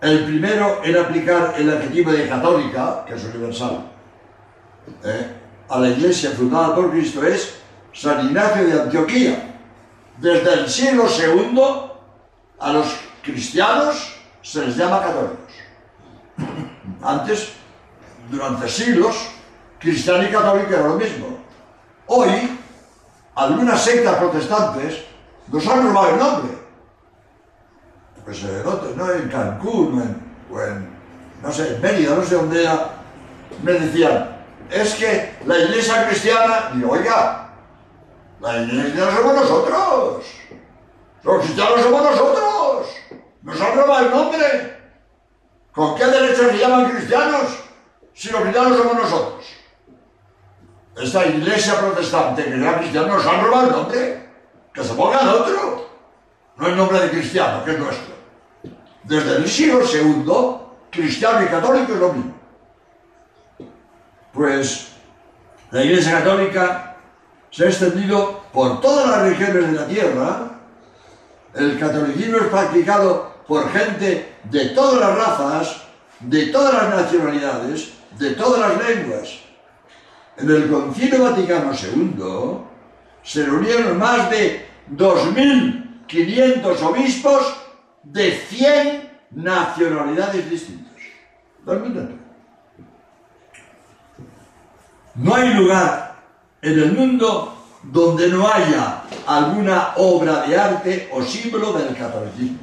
El 0.00 0.24
primero 0.24 0.80
en 0.82 0.96
aplicar 0.96 1.54
el 1.58 1.68
adjetivo 1.68 2.12
de 2.12 2.30
católica, 2.30 3.04
que 3.06 3.12
es 3.12 3.24
universal, 3.24 3.92
¿eh? 5.04 5.36
a 5.68 5.78
la 5.80 5.90
iglesia 5.90 6.30
fundada 6.30 6.74
por 6.74 6.90
Cristo 6.90 7.22
es 7.22 7.63
San 7.94 8.26
Ignacio 8.26 8.66
de 8.66 8.82
Antioquía. 8.82 9.56
Desde 10.18 10.52
el 10.52 10.68
siglo 10.68 11.06
II 11.06 11.60
a 12.58 12.72
los 12.72 12.86
cristianos 13.22 14.16
se 14.42 14.66
les 14.66 14.76
llama 14.76 15.00
católicos. 15.00 15.54
Antes 17.02 17.52
durante 18.30 18.68
siglos, 18.68 19.16
cristiano 19.78 20.24
y 20.24 20.30
católico 20.30 20.72
era 20.72 20.88
lo 20.88 20.94
mismo. 20.94 21.38
Hoy, 22.06 22.58
algunas 23.34 23.82
sectas 23.82 24.16
protestantes 24.16 25.04
nos 25.48 25.66
han 25.66 25.86
robado 25.86 26.10
el 26.10 26.18
nombre. 26.18 26.58
Pues 28.24 28.42
eh, 28.44 28.62
no, 28.96 29.10
en 29.10 29.28
Cancún, 29.28 30.22
o 30.50 30.60
en, 30.60 30.88
no 31.42 31.52
sé, 31.52 31.76
en 31.76 31.82
Mérida, 31.82 32.14
no 32.14 32.24
sé 32.24 32.36
dónde 32.36 32.62
era, 32.62 32.90
me 33.62 33.72
decían, 33.72 34.36
es 34.70 34.94
que 34.94 35.34
la 35.44 35.58
iglesia 35.58 36.08
cristiana, 36.08 36.70
digo, 36.72 36.90
oiga, 36.92 37.43
la 38.40 38.62
iglesia 38.62 39.16
somos 39.16 39.34
nosotros, 39.34 40.24
los 41.22 41.42
cristianos 41.42 41.80
somos 41.80 42.02
nosotros, 42.02 42.86
nos 43.42 43.60
han 43.60 43.76
robado 43.76 44.06
el 44.06 44.10
nombre. 44.10 44.74
¿Con 45.72 45.96
qué 45.96 46.06
derecho 46.06 46.50
se 46.50 46.58
llaman 46.58 46.90
cristianos? 46.90 47.64
si 48.14 48.30
los 48.30 48.40
cristianos 48.42 48.78
somos 48.78 48.94
nosotros. 48.94 49.44
Esta 50.96 51.26
iglesia 51.26 51.80
protestante 51.80 52.44
que 52.44 52.54
era 52.54 52.78
cristiana 52.78 53.08
nos 53.08 53.26
han 53.26 53.44
robado 53.44 53.66
el 53.66 53.72
nombre. 53.72 54.28
Que 54.72 54.84
se 54.84 54.94
pongan 54.94 55.28
otro. 55.28 55.88
No 56.56 56.66
el 56.68 56.76
nombre 56.76 57.00
de 57.00 57.10
cristiano, 57.10 57.64
que 57.64 57.72
es 57.72 57.78
nuestro. 57.78 58.14
Desde 59.02 59.36
el 59.36 59.48
siglo 59.48 59.80
II, 59.80 60.32
cristiano 60.90 61.42
y 61.42 61.46
católico 61.46 61.92
es 61.92 61.98
lo 61.98 62.12
mismo. 62.12 62.34
Pues 64.32 64.92
la 65.70 65.84
iglesia 65.84 66.18
católica 66.18 66.93
se 67.54 67.64
ha 67.64 67.68
extendido 67.68 68.42
por 68.52 68.80
todas 68.80 69.08
las 69.08 69.22
regiones 69.28 69.70
de 69.70 69.72
la 69.72 69.86
tierra. 69.86 70.50
El 71.54 71.78
catolicismo 71.78 72.38
es 72.38 72.46
practicado 72.48 73.32
por 73.46 73.70
gente 73.70 74.34
de 74.50 74.64
todas 74.70 75.00
las 75.00 75.16
razas, 75.16 75.82
de 76.18 76.46
todas 76.46 76.74
las 76.74 77.02
nacionalidades, 77.02 77.92
de 78.18 78.30
todas 78.30 78.58
las 78.58 78.88
lenguas. 78.88 79.38
En 80.36 80.50
el 80.50 80.68
Concilio 80.68 81.22
Vaticano 81.22 81.70
II 81.72 82.58
se 83.22 83.46
reunieron 83.46 83.98
más 83.98 84.28
de 84.30 84.66
2.500 84.90 86.82
obispos 86.82 87.54
de 88.02 88.32
100 88.32 89.10
nacionalidades 89.30 90.50
distintas. 90.50 90.92
No 95.14 95.34
hay 95.36 95.54
lugar 95.54 96.13
en 96.64 96.78
el 96.78 96.92
mundo 96.92 97.54
donde 97.82 98.28
no 98.28 98.48
haya 98.48 99.02
alguna 99.26 99.92
obra 99.98 100.46
de 100.46 100.56
arte 100.56 101.10
o 101.12 101.22
símbolo 101.22 101.74
del 101.74 101.94
catolicismo. 101.94 102.58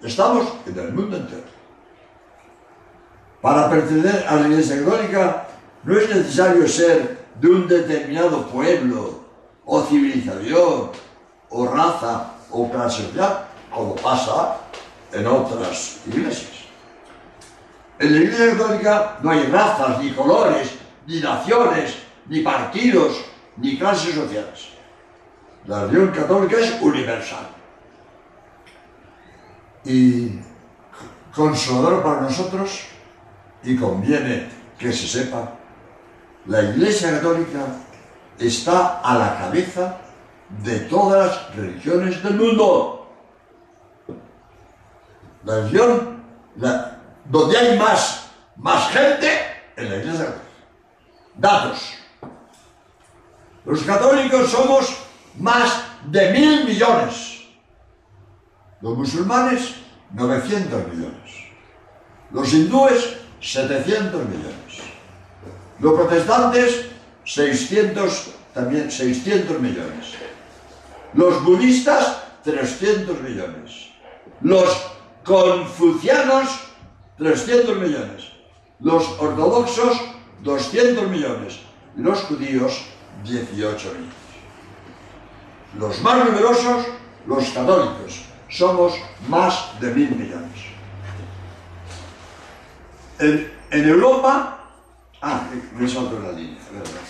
Estamos 0.00 0.46
en 0.64 0.78
el 0.78 0.92
mundo 0.92 1.16
entero. 1.16 1.42
Para 3.42 3.68
pertenecer 3.68 4.24
a 4.28 4.36
la 4.36 4.46
Iglesia 4.46 4.84
Católica 4.84 5.46
no 5.82 5.98
es 5.98 6.14
necesario 6.14 6.68
ser 6.68 7.24
de 7.40 7.48
un 7.48 7.66
determinado 7.66 8.46
pueblo 8.46 9.24
o 9.64 9.82
civilización 9.82 10.90
o 11.50 11.66
raza 11.66 12.34
o 12.52 12.70
clase 12.70 13.02
social, 13.02 13.48
como 13.68 13.96
pasa 13.96 14.58
en 15.12 15.26
otras 15.26 15.98
iglesias. 16.06 16.52
En 17.98 18.12
la 18.12 18.20
Iglesia 18.20 18.56
Católica 18.56 19.18
no 19.22 19.30
hay 19.30 19.46
razas, 19.46 19.98
ni 19.98 20.12
colores, 20.12 20.70
ni 21.08 21.18
naciones, 21.18 22.03
ni 22.28 22.40
partidos, 22.40 23.24
ni 23.56 23.78
clases 23.78 24.14
sociales. 24.14 24.68
La 25.66 25.86
religión 25.86 26.10
católica 26.10 26.58
es 26.58 26.80
universal. 26.80 27.46
Y 29.84 30.40
consolador 31.34 32.02
para 32.02 32.22
nosotros, 32.22 32.86
y 33.62 33.76
conviene 33.76 34.48
que 34.78 34.92
se 34.92 35.06
sepa, 35.06 35.52
la 36.46 36.62
Iglesia 36.62 37.12
Católica 37.12 37.66
está 38.38 39.00
a 39.00 39.18
la 39.18 39.38
cabeza 39.38 39.98
de 40.62 40.80
todas 40.80 41.26
las 41.26 41.56
religiones 41.56 42.22
del 42.22 42.34
mundo. 42.34 43.08
La 45.44 45.56
religión 45.56 46.22
donde 47.24 47.56
hay 47.56 47.78
más, 47.78 48.30
más 48.56 48.90
gente 48.90 49.28
en 49.76 49.90
la 49.90 49.96
Iglesia 49.96 50.24
Católica. 50.26 50.44
Datos. 51.36 52.03
Los 53.64 53.82
católicos 53.82 54.50
somos 54.50 54.94
más 55.38 55.84
de 56.10 56.32
mil 56.32 56.64
millones. 56.64 57.44
Los 58.80 58.96
musulmanes, 58.98 59.74
900 60.12 60.88
millones. 60.88 61.30
Los 62.30 62.52
hindúes, 62.52 63.16
700 63.40 64.28
millones. 64.28 64.54
Los 65.80 65.94
protestantes, 65.94 66.86
600, 67.24 68.30
también 68.52 68.90
600 68.90 69.58
millones. 69.60 70.14
Los 71.14 71.42
budistas, 71.44 72.22
300 72.44 73.20
millones. 73.22 73.88
Los 74.42 74.68
confucianos, 75.24 76.48
300 77.16 77.78
millones. 77.78 78.24
Los 78.80 79.08
ortodoxos, 79.18 79.98
200 80.42 81.08
millones. 81.08 81.60
Los 81.96 82.20
judíos, 82.24 82.82
18 83.22 83.88
millones. 83.88 84.14
Los 85.78 86.00
más 86.02 86.24
numerosos, 86.24 86.86
los 87.26 87.48
católicos. 87.50 88.22
Somos 88.48 88.94
más 89.28 89.80
de 89.80 89.90
mil 89.92 90.10
millones. 90.10 90.60
En, 93.18 93.88
Europa, 93.88 94.58
ah, 95.22 95.42
me 95.74 95.88
salto 95.88 96.18
la 96.20 96.32
línea, 96.32 96.60
verdad. 96.72 97.00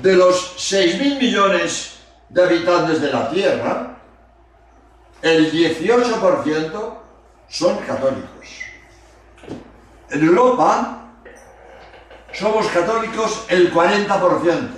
De 0.00 0.16
los 0.16 0.56
6.000 0.56 1.18
millones 1.18 2.00
de 2.28 2.42
habitantes 2.42 3.00
de 3.00 3.12
la 3.12 3.30
Tierra, 3.30 3.98
el 5.20 5.52
18% 5.52 6.94
son 7.48 7.78
católicos. 7.78 8.48
En 10.10 10.24
Europa 10.24 11.01
somos 12.32 12.66
católicos 12.68 13.46
el 13.48 13.72
40%. 13.72 14.68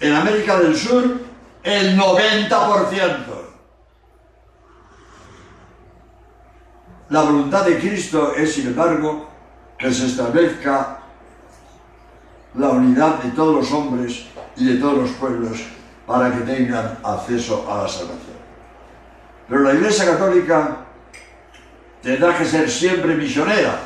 En 0.00 0.14
América 0.14 0.58
del 0.58 0.76
Sur 0.76 1.18
el 1.62 1.98
90%. 1.98 3.38
La 7.10 7.22
voluntad 7.22 7.64
de 7.64 7.78
Cristo 7.78 8.34
es, 8.34 8.54
sin 8.54 8.68
embargo, 8.68 9.28
que 9.78 9.92
se 9.92 10.06
establezca 10.06 10.98
la 12.54 12.68
unidad 12.70 13.22
de 13.22 13.30
todos 13.30 13.54
los 13.54 13.72
hombres 13.72 14.26
y 14.56 14.66
de 14.66 14.76
todos 14.76 14.98
los 14.98 15.10
pueblos 15.12 15.58
para 16.06 16.30
que 16.30 16.40
tengan 16.40 16.98
acceso 17.02 17.66
a 17.70 17.82
la 17.82 17.88
salvación. 17.88 18.38
Pero 19.48 19.62
la 19.62 19.74
Iglesia 19.74 20.04
Católica 20.04 20.78
tendrá 22.02 22.36
que 22.36 22.44
ser 22.44 22.70
siempre 22.70 23.14
misionera 23.14 23.80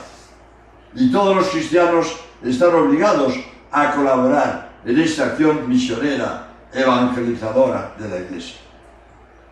y 0.94 1.11
todos 1.11 1.36
los 1.36 1.48
cristianos 1.48 2.16
están 2.51 2.74
obligados 2.74 3.34
a 3.70 3.93
colaborar 3.93 4.72
en 4.84 4.99
esta 4.99 5.26
acción 5.26 5.68
misionera, 5.68 6.49
evangelizadora 6.72 7.95
de 7.99 8.09
la 8.09 8.18
Iglesia. 8.18 8.57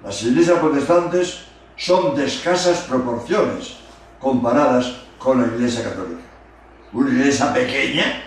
Las 0.03 0.23
iglesias 0.23 0.59
protestantes 0.59 1.45
son 1.77 2.15
de 2.17 2.27
escasas 2.27 2.81
proporciones 2.81 3.77
comparadas 4.19 4.97
con 5.19 5.41
la 5.41 5.49
Iglesia 5.49 5.85
Católica. 5.85 6.23
Una 6.93 7.11
iglesia 7.11 7.53
pequeña 7.53 8.25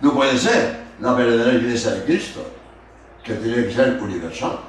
no 0.00 0.14
puede 0.14 0.38
ser 0.38 0.84
la 1.00 1.12
verdadera 1.14 1.58
Iglesia 1.58 1.92
de 1.92 2.04
Cristo, 2.04 2.46
que 3.24 3.34
tiene 3.34 3.66
que 3.66 3.74
ser 3.74 4.00
universal. 4.00 4.60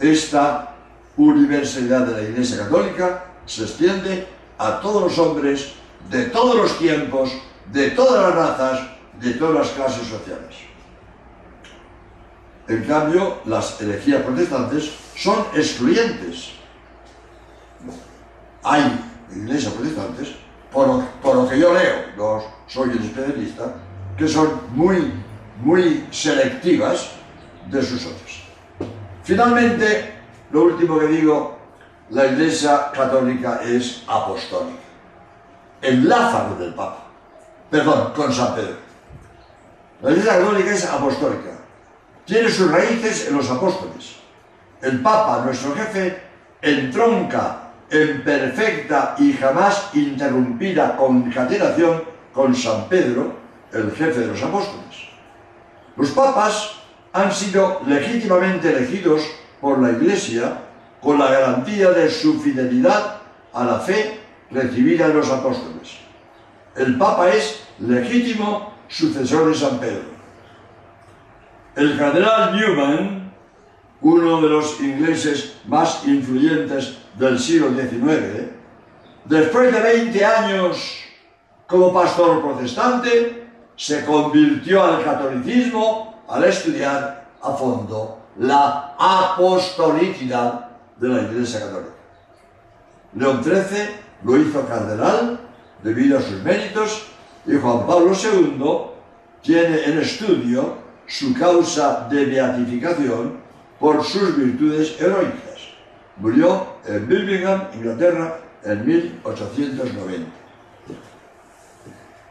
Esta 0.00 0.74
universalidad 1.16 2.06
de 2.06 2.22
la 2.22 2.28
Iglesia 2.28 2.58
Católica 2.58 3.24
se 3.46 3.62
extiende 3.62 4.26
a 4.58 4.80
todos 4.80 5.02
los 5.02 5.18
hombres 5.18 5.72
de 6.10 6.24
todos 6.26 6.56
los 6.56 6.78
tiempos, 6.78 7.32
de 7.72 7.90
todas 7.90 8.22
las 8.22 8.34
razas, 8.34 8.80
de 9.20 9.32
todas 9.34 9.54
las 9.54 9.68
clases 9.68 10.06
sociales. 10.06 10.56
En 12.68 12.84
cambio, 12.84 13.38
las 13.46 13.80
herejías 13.80 14.22
protestantes 14.22 14.90
son 15.16 15.46
excluyentes. 15.54 16.52
Hay 18.62 19.00
iglesias 19.34 19.72
protestantes, 19.72 20.34
por, 20.72 21.34
lo 21.34 21.48
que 21.48 21.58
yo 21.58 21.72
leo, 21.72 21.94
no 22.16 22.42
soy 22.66 22.90
el 22.90 23.04
especialista, 23.04 23.74
que 24.16 24.28
son 24.28 24.60
muy, 24.74 25.14
muy 25.62 26.06
selectivas 26.10 27.10
de 27.70 27.82
sus 27.82 28.04
otros. 28.04 28.44
Finalmente, 29.22 30.14
lo 30.50 30.64
último 30.64 30.98
que 30.98 31.06
digo, 31.06 31.58
la 32.10 32.26
Iglesia 32.26 32.90
Católica 32.92 33.60
es 33.64 34.02
apostólica. 34.06 34.78
Enlaza 35.80 36.48
con 36.48 36.62
el 36.62 36.74
Papa. 36.74 37.07
Perdón, 37.70 38.12
con 38.14 38.32
San 38.32 38.54
Pedro. 38.54 38.76
La 40.02 40.10
Iglesia 40.10 40.38
Católica 40.38 40.72
es 40.72 40.86
apostólica. 40.86 41.58
Tiene 42.24 42.48
sus 42.48 42.70
raíces 42.70 43.28
en 43.28 43.36
los 43.36 43.50
apóstoles. 43.50 44.16
El 44.80 45.00
Papa, 45.00 45.42
nuestro 45.44 45.74
jefe, 45.74 46.22
entronca 46.62 47.72
en 47.90 48.22
perfecta 48.22 49.16
y 49.18 49.32
jamás 49.32 49.90
interrumpida 49.94 50.96
concatenación 50.96 52.04
con 52.32 52.54
San 52.54 52.88
Pedro, 52.88 53.34
el 53.72 53.90
jefe 53.92 54.20
de 54.20 54.26
los 54.28 54.42
apóstoles. 54.42 55.08
Los 55.96 56.10
papas 56.10 56.74
han 57.12 57.32
sido 57.32 57.80
legítimamente 57.86 58.70
elegidos 58.70 59.22
por 59.60 59.78
la 59.78 59.90
Iglesia 59.90 60.58
con 61.00 61.18
la 61.18 61.30
garantía 61.30 61.90
de 61.90 62.10
su 62.10 62.40
fidelidad 62.40 63.16
a 63.52 63.64
la 63.64 63.80
fe 63.80 64.20
recibida 64.50 65.08
de 65.08 65.14
los 65.14 65.30
apóstoles. 65.30 66.07
El 66.78 66.96
Papa 66.96 67.30
es 67.30 67.64
legítimo 67.80 68.72
sucesor 68.86 69.48
de 69.48 69.54
San 69.54 69.78
Pedro. 69.80 70.04
El 71.74 71.98
cardenal 71.98 72.56
Newman, 72.56 73.32
uno 74.00 74.40
de 74.40 74.48
los 74.48 74.80
ingleses 74.80 75.56
más 75.66 76.06
influyentes 76.06 76.98
del 77.14 77.36
siglo 77.36 77.70
XIX, 77.70 78.52
después 79.24 79.72
de 79.72 79.80
20 79.80 80.24
años 80.24 81.00
como 81.66 81.92
pastor 81.92 82.40
protestante, 82.40 83.48
se 83.74 84.04
convirtió 84.04 84.84
al 84.84 85.02
catolicismo 85.02 86.22
al 86.28 86.44
estudiar 86.44 87.28
a 87.42 87.52
fondo 87.54 88.20
la 88.38 88.94
apostolicidad 88.98 90.70
de 90.96 91.08
la 91.08 91.22
Iglesia 91.22 91.60
Católica. 91.60 91.92
León 93.14 93.42
XIII 93.42 93.88
lo 94.22 94.36
hizo 94.36 94.66
cardenal 94.66 95.47
debido 95.82 96.18
a 96.18 96.22
sus 96.22 96.42
méritos 96.42 97.06
y 97.46 97.56
Juan 97.56 97.86
Pablo 97.86 98.12
II 98.12 98.62
tiene 99.42 99.84
en 99.84 99.98
estudio 99.98 100.76
su 101.06 101.32
causa 101.34 102.06
de 102.10 102.26
beatificación 102.26 103.38
por 103.78 104.04
sus 104.04 104.36
virtudes 104.36 105.00
heroicas. 105.00 105.68
Murió 106.16 106.66
en 106.86 107.08
Birmingham, 107.08 107.62
Inglaterra, 107.74 108.40
en 108.64 108.86
1890. 108.86 110.30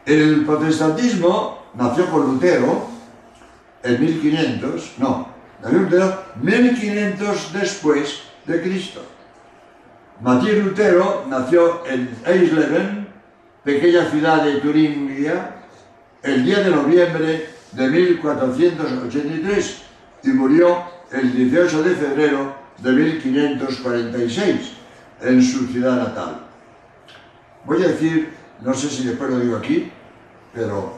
El 0.04 0.44
protestantismo 0.44 1.58
nació 1.74 2.06
con 2.10 2.26
Lutero 2.26 2.86
en 3.82 4.00
1500, 4.00 4.94
no, 4.98 5.28
Lutero 5.70 6.24
1500 6.40 7.52
después 7.52 8.22
de 8.46 8.62
Cristo. 8.62 9.02
Matías 10.20 10.56
Lutero 10.56 11.24
nació 11.28 11.86
en 11.86 12.10
Eisleben, 12.24 13.07
pequeña 13.68 14.08
ciudad 14.08 14.44
de 14.44 14.60
Turingia, 14.60 15.56
el 16.22 16.42
10 16.42 16.64
de 16.64 16.70
noviembre 16.70 17.50
de 17.72 17.86
1483 17.86 19.82
y 20.22 20.28
murió 20.28 20.84
el 21.12 21.34
18 21.34 21.82
de 21.82 21.94
febrero 21.94 22.54
de 22.78 22.92
1546 22.92 24.72
en 25.20 25.42
su 25.42 25.66
ciudad 25.66 25.96
natal. 25.96 26.46
voy 27.66 27.84
a 27.84 27.88
decir, 27.88 28.32
no 28.62 28.72
sé 28.72 28.88
si 28.88 29.04
después 29.04 29.28
lo 29.28 29.40
digo 29.40 29.58
aquí, 29.58 29.92
pero 30.54 30.94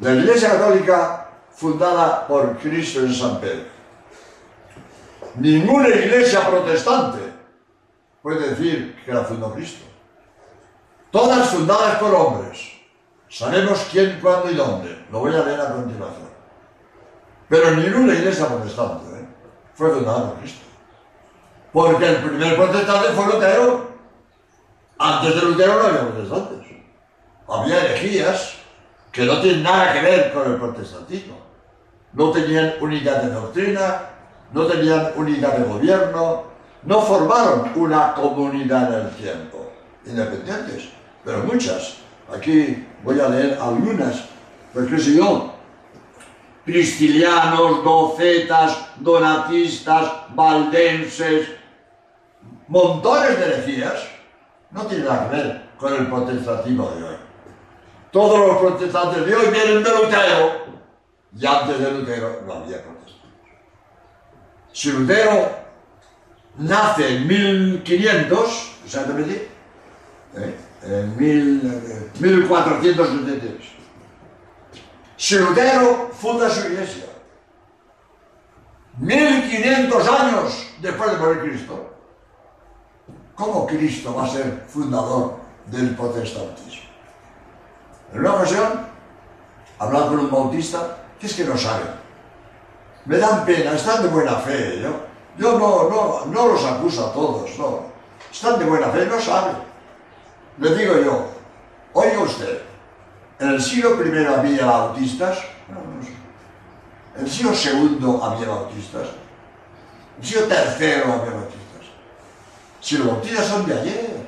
la 0.00 0.14
Iglesia 0.14 0.52
Católica 0.52 1.28
fundada 1.50 2.26
por 2.26 2.56
Cristo 2.56 3.00
en 3.00 3.12
San 3.12 3.38
Pedro. 3.38 3.66
Ninguna 5.34 5.88
iglesia 5.90 6.48
protestante 6.48 7.18
puede 8.22 8.48
decir 8.48 8.96
que 9.04 9.12
la 9.12 9.24
fundó 9.24 9.52
Cristo. 9.52 9.91
Todas 11.12 11.50
fundadas 11.50 11.98
por 11.98 12.14
hombres. 12.14 12.72
Sabemos 13.28 13.86
quién, 13.90 14.18
cuándo 14.20 14.50
y 14.50 14.54
dónde. 14.54 15.04
Lo 15.12 15.20
voy 15.20 15.34
a 15.34 15.44
leer 15.44 15.60
a 15.60 15.74
continuación. 15.74 16.30
Pero 17.48 17.70
ninguna 17.72 18.14
iglesia 18.14 18.46
protestante 18.46 19.20
¿eh? 19.20 19.26
fue 19.74 19.90
fundada 19.90 20.30
por 20.30 20.38
Cristo. 20.38 20.64
Porque 21.70 22.08
el 22.08 22.16
primer 22.16 22.56
protestante 22.56 23.08
fue 23.10 23.26
Lutero. 23.26 23.92
Antes 24.98 25.34
de 25.34 25.42
Lutero 25.42 25.74
no 25.74 25.86
había 25.86 26.00
protestantes. 26.00 26.66
Había 27.46 27.84
herejías 27.84 28.54
que 29.10 29.26
no 29.26 29.38
tienen 29.42 29.62
nada 29.62 29.92
que 29.92 30.00
ver 30.00 30.32
con 30.32 30.50
el 30.50 30.56
protestantismo. 30.56 31.36
No 32.14 32.30
tenían 32.30 32.74
unidad 32.80 33.22
de 33.22 33.34
doctrina, 33.34 34.00
no 34.52 34.66
tenían 34.66 35.12
unidad 35.16 35.58
de 35.58 35.64
gobierno, 35.64 36.44
no 36.84 37.02
formaron 37.02 37.70
una 37.76 38.14
comunidad 38.14 38.94
en 38.94 39.06
el 39.06 39.16
tiempo, 39.16 39.72
independientes, 40.06 40.88
pero 41.24 41.38
muchas. 41.44 41.98
Aquí 42.34 42.86
voy 43.02 43.20
a 43.20 43.28
leer 43.28 43.58
algunas, 43.60 44.24
qué 44.72 44.98
sé 44.98 45.16
yo, 45.16 45.52
cristilianos, 46.64 47.84
docetas, 47.84 48.88
donatistas, 48.96 50.34
valdenses, 50.34 51.48
montones 52.68 53.38
de 53.38 53.44
herejías, 53.44 54.08
no 54.70 54.86
tienen 54.86 55.06
nada 55.06 55.28
que 55.28 55.36
ver 55.36 55.62
con 55.76 55.94
el 55.94 56.06
protestantismo 56.06 56.90
de 56.92 57.04
hoy. 57.04 57.16
Todos 58.10 58.46
los 58.46 58.56
protestantes 58.58 59.26
de 59.26 59.34
hoy 59.34 59.46
vienen 59.50 59.82
de 59.82 59.90
Lutero, 59.90 60.62
y 61.38 61.46
antes 61.46 61.78
de 61.78 61.90
Lutero 61.90 62.42
no 62.46 62.52
había 62.54 62.82
protestantes. 62.82 63.16
Si 64.72 64.90
Lutero 64.92 65.50
nace 66.58 67.16
en 67.16 67.26
1500, 67.26 68.76
exactamente, 68.84 69.48
¿eh? 70.36 70.54
En 70.84 71.16
1473, 71.16 73.52
si 75.16 75.38
Lutero 75.38 76.10
funda 76.12 76.50
su 76.50 76.66
iglesia, 76.66 77.06
1500 78.98 80.08
años 80.08 80.66
después 80.80 81.12
de 81.12 81.18
morir 81.18 81.42
Cristo, 81.42 81.94
¿cómo 83.34 83.66
Cristo 83.66 84.14
va 84.14 84.24
a 84.24 84.28
ser 84.28 84.64
fundador 84.68 85.36
del 85.66 85.94
protestantismo? 85.94 86.90
En 88.12 88.20
una 88.20 88.34
ocasión, 88.34 88.86
hablando 89.78 90.08
con 90.08 90.18
un 90.20 90.30
bautista, 90.30 90.98
que 91.18 91.26
es 91.26 91.34
que 91.34 91.44
no 91.44 91.56
saben. 91.56 92.02
Me 93.04 93.18
dan 93.18 93.44
pena, 93.44 93.72
están 93.72 94.02
de 94.02 94.08
buena 94.08 94.36
fe. 94.36 94.80
Yo, 94.80 94.90
yo 95.38 95.58
no, 95.58 95.88
no, 95.88 96.26
no 96.26 96.46
los 96.48 96.64
acuso 96.64 97.06
a 97.06 97.12
todos, 97.12 97.58
no. 97.58 97.92
Están 98.30 98.58
de 98.58 98.64
buena 98.64 98.88
fe, 98.88 99.06
no 99.06 99.20
saben. 99.20 99.71
Le 100.58 100.74
digo 100.74 100.94
yo, 101.02 101.30
oiga 101.94 102.20
usted, 102.20 102.62
en 103.38 103.48
el 103.48 103.62
siglo 103.62 103.96
I 104.04 104.24
había 104.26 104.66
bautistas. 104.66 105.38
En 107.16 107.24
el 107.24 107.30
siglo 107.30 107.52
II 107.52 108.20
había 108.22 108.48
bautistas, 108.48 109.08
en 110.16 110.22
el 110.22 110.28
siglo 110.28 110.46
III 110.46 110.86
había 111.02 111.32
bautistas. 111.32 111.62
Si 112.80 112.98
los 112.98 113.06
bautistas 113.06 113.46
son 113.46 113.66
de 113.66 113.80
ayer, 113.80 114.26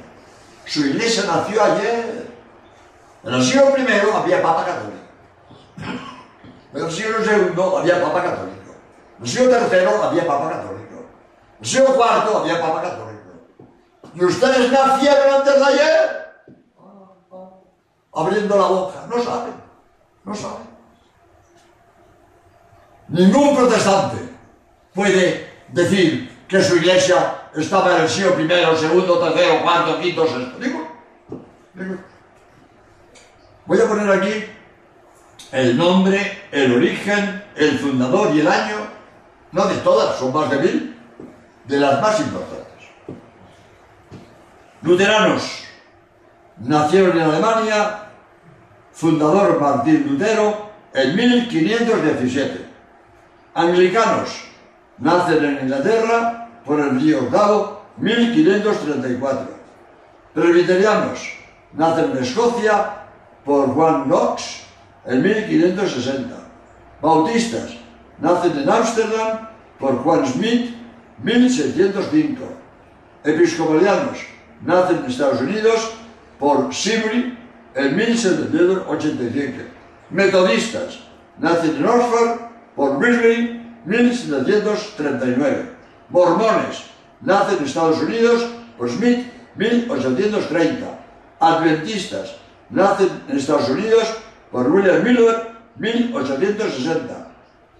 su 0.64 0.80
iglesia 0.80 1.24
nació 1.26 1.62
ayer. 1.62 2.28
En 3.24 3.34
el 3.34 3.42
siglo 3.42 3.74
I 3.76 3.86
había 4.14 4.42
papa 4.42 4.64
católico. 4.64 4.98
En 6.74 6.84
el 6.84 6.90
siglo 6.90 7.18
II 7.20 7.78
había 7.78 8.02
papa 8.02 8.22
católico. 8.22 8.74
En 9.18 9.24
el 9.24 9.30
siglo 9.30 9.50
III 9.50 9.86
había 10.02 10.26
papa 10.26 10.50
católico. 10.50 10.94
En 11.58 11.60
el 11.60 11.66
siglo 11.66 11.94
IV 11.94 12.36
había 12.36 12.60
papa 12.60 12.82
católico. 12.82 13.14
¿Y 14.14 14.24
ustedes 14.24 14.70
nacieron 14.70 15.34
antes 15.34 15.54
de 15.54 15.64
ayer? 15.64 16.13
Abriendo 18.14 18.56
la 18.56 18.66
boca. 18.66 19.06
No 19.08 19.22
saben. 19.22 19.54
No 20.24 20.34
saben. 20.34 20.74
Ningún 23.08 23.54
protestante 23.54 24.16
puede 24.94 25.50
decir 25.68 26.44
que 26.48 26.62
su 26.62 26.76
iglesia 26.76 27.48
estaba 27.54 27.96
en 27.96 28.02
el 28.02 28.08
siglo 28.08 28.40
I, 28.40 28.76
segundo, 28.76 29.18
tercero, 29.18 29.62
cuarto, 29.62 30.00
quinto, 30.00 30.26
sexto. 30.26 30.58
Digo, 30.58 30.88
digo. 31.74 31.96
Voy 33.66 33.80
a 33.80 33.88
poner 33.88 34.10
aquí 34.10 34.44
el 35.52 35.76
nombre, 35.76 36.46
el 36.50 36.74
origen, 36.74 37.44
el 37.56 37.78
fundador 37.78 38.34
y 38.34 38.40
el 38.40 38.48
año, 38.48 38.76
no 39.52 39.66
de 39.66 39.76
todas, 39.76 40.18
son 40.18 40.32
más 40.32 40.50
de 40.50 40.58
mil, 40.58 40.98
de 41.64 41.78
las 41.78 42.00
más 42.00 42.20
importantes. 42.20 42.64
Luteranos, 44.82 45.64
nacieron 46.58 47.16
en 47.16 47.22
Alemania, 47.22 48.03
fundador 48.94 49.60
Martín 49.60 50.06
Lutero, 50.08 50.70
en 50.94 51.16
1517. 51.16 52.64
Anglicanos, 53.54 54.48
nacen 54.98 55.44
en 55.44 55.58
Inglaterra 55.64 56.48
por 56.64 56.80
el 56.80 57.00
río 57.00 57.24
octavo, 57.24 57.82
1534. 57.98 59.48
Presbiterianos, 60.32 61.20
nacen 61.72 62.12
en 62.12 62.18
Escocia 62.18 63.02
por 63.44 63.74
Juan 63.74 64.04
Knox, 64.04 64.62
en 65.06 65.22
1560. 65.22 66.34
Bautistas 67.02 67.76
nacen 68.18 68.56
en 68.56 68.70
Ámsterdam 68.70 69.48
por 69.78 70.02
Juan 70.02 70.26
Smith, 70.26 70.74
1605. 71.22 72.44
Episcopalianos 73.24 74.18
nacen 74.64 74.98
en 74.98 75.06
Estados 75.06 75.40
Unidos 75.40 75.90
por 76.38 76.72
Sibley 76.72 77.43
en 77.74 77.96
1787. 77.96 79.66
Metodistas. 80.10 81.00
nacen 81.38 81.76
en 81.76 81.86
Oxford 81.86 82.38
por 82.76 82.96
Wesley 82.98 83.60
1739. 83.84 85.70
Mormones. 86.08 86.84
nacen 87.20 87.58
en 87.58 87.64
Estados 87.64 88.00
Unidos 88.02 88.46
por 88.78 88.88
Smith 88.88 89.26
1830. 89.56 90.86
Adventistas. 91.40 92.36
Nacen 92.70 93.08
en 93.28 93.36
Estados 93.36 93.68
Unidos 93.68 94.14
por 94.50 94.70
William 94.70 95.02
Miller 95.02 95.54
1860. 95.76 97.28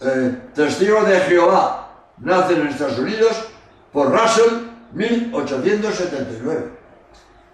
Eh, 0.00 0.36
testigo 0.54 1.02
de 1.04 1.20
Jehová. 1.20 1.80
Nace 2.18 2.54
en 2.54 2.66
Estados 2.68 2.98
Unidos 2.98 3.48
por 3.92 4.10
Russell 4.10 4.68
1879. 4.92 6.70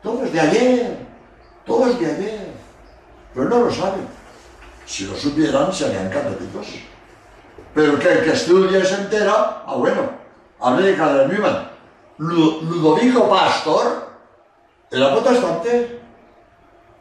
Todos 0.03 0.33
de 0.33 0.41
ayer. 0.41 1.10
Todos 1.71 2.01
de 2.01 2.07
ayer. 2.07 2.53
Pero 3.33 3.49
no 3.49 3.59
lo 3.65 3.71
saben. 3.71 4.07
Si 4.85 5.07
lo 5.07 5.15
supieran, 5.15 5.73
serían 5.73 6.11
católicos. 6.11 6.67
Pero 7.73 7.99
que 7.99 8.13
el 8.13 8.25
que 8.25 8.33
estudia 8.33 8.85
se 8.85 8.97
entera, 8.97 9.63
ah 9.65 9.75
bueno, 9.77 10.11
hablé 10.59 10.89
de 10.91 10.97
Carl 10.97 11.29
Newman. 11.29 11.71
Ludovico 12.19 13.29
Pastor 13.29 14.11
era 14.91 15.13
protestante. 15.13 16.01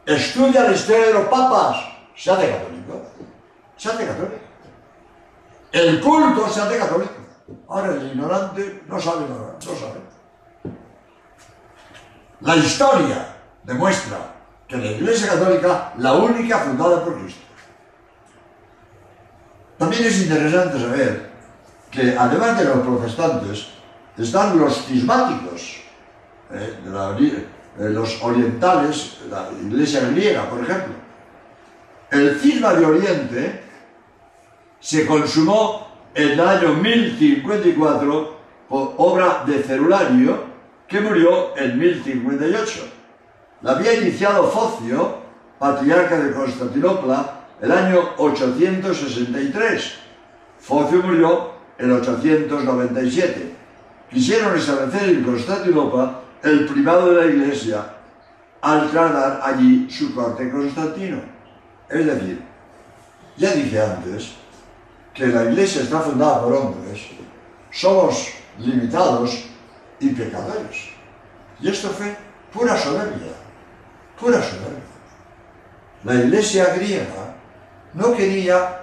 Estudia 0.06 0.62
la 0.62 0.72
historia 0.72 1.06
de 1.06 1.14
los 1.14 1.24
papas 1.24 1.76
se 2.14 2.30
hace 2.30 2.48
católico. 2.48 3.02
Se 3.76 3.88
hace 3.88 4.06
católico. 4.06 4.36
El 5.72 6.00
culto 6.00 6.48
se 6.48 6.60
hace 6.60 6.78
católico. 6.78 7.12
Ahora 7.68 7.94
el 7.94 8.06
ignorante 8.06 8.82
no 8.86 9.00
sabe 9.00 9.26
nada, 9.28 9.56
no 9.66 9.74
sabe. 9.74 10.00
La 12.40 12.56
historia 12.56 13.36
demuestra 13.64 14.39
que 14.70 14.76
la 14.76 14.86
Iglesia 14.86 15.28
Católica, 15.28 15.92
la 15.98 16.14
única 16.14 16.58
fundada 16.58 17.04
por 17.04 17.20
Cristo. 17.20 17.42
También 19.76 20.04
es 20.04 20.22
interesante 20.22 20.78
saber 20.78 21.30
que 21.90 22.16
además 22.16 22.56
de 22.58 22.64
los 22.66 22.78
protestantes, 22.78 23.66
están 24.16 24.58
los 24.58 24.86
cismáticos, 24.86 25.80
eh, 26.52 26.78
eh, 26.84 27.88
los 27.88 28.22
orientales, 28.22 29.18
la 29.30 29.48
iglesia 29.60 30.08
griega, 30.10 30.48
por 30.48 30.60
ejemplo, 30.60 30.94
el 32.10 32.38
cisma 32.38 32.74
de 32.74 32.84
Oriente 32.84 33.62
se 34.78 35.06
consumó 35.06 35.88
en 36.14 36.30
el 36.30 36.40
año 36.40 36.74
1054 36.74 38.36
por 38.68 38.94
obra 38.98 39.44
de 39.46 39.62
Cerulario, 39.62 40.44
que 40.86 41.00
murió 41.00 41.56
en 41.56 41.78
1058. 41.78 42.99
La 43.62 43.72
había 43.72 43.94
iniciado 43.94 44.48
Focio, 44.50 45.18
patriarca 45.58 46.18
de 46.18 46.32
Constantinopla, 46.32 47.40
el 47.60 47.70
año 47.70 48.10
863. 48.16 49.94
Focio 50.58 51.02
murió 51.02 51.52
en 51.78 51.92
897. 51.92 53.54
Quisieron 54.10 54.56
establecer 54.56 55.10
en 55.10 55.24
Constantinopla 55.24 56.20
el 56.42 56.66
primado 56.66 57.12
de 57.12 57.24
la 57.24 57.26
Iglesia 57.26 57.84
al 58.62 58.90
tratar 58.90 59.40
allí 59.42 59.88
su 59.90 60.14
corte 60.14 60.50
Constantino. 60.50 61.20
Es 61.88 62.06
decir, 62.06 62.42
ya 63.36 63.52
dije 63.52 63.80
antes 63.80 64.34
que 65.14 65.26
la 65.26 65.44
iglesia 65.44 65.82
está 65.82 66.00
fundada 66.00 66.42
por 66.42 66.52
hombres, 66.52 67.00
somos 67.70 68.28
limitados 68.58 69.46
y 69.98 70.10
pecadores. 70.10 70.90
Y 71.60 71.68
esto 71.68 71.88
fue 71.88 72.16
pura 72.52 72.76
soberbia, 72.76 73.32
soberbia. 74.20 74.80
La 76.04 76.14
iglesia 76.14 76.74
griega 76.74 77.34
no 77.94 78.14
quería 78.14 78.82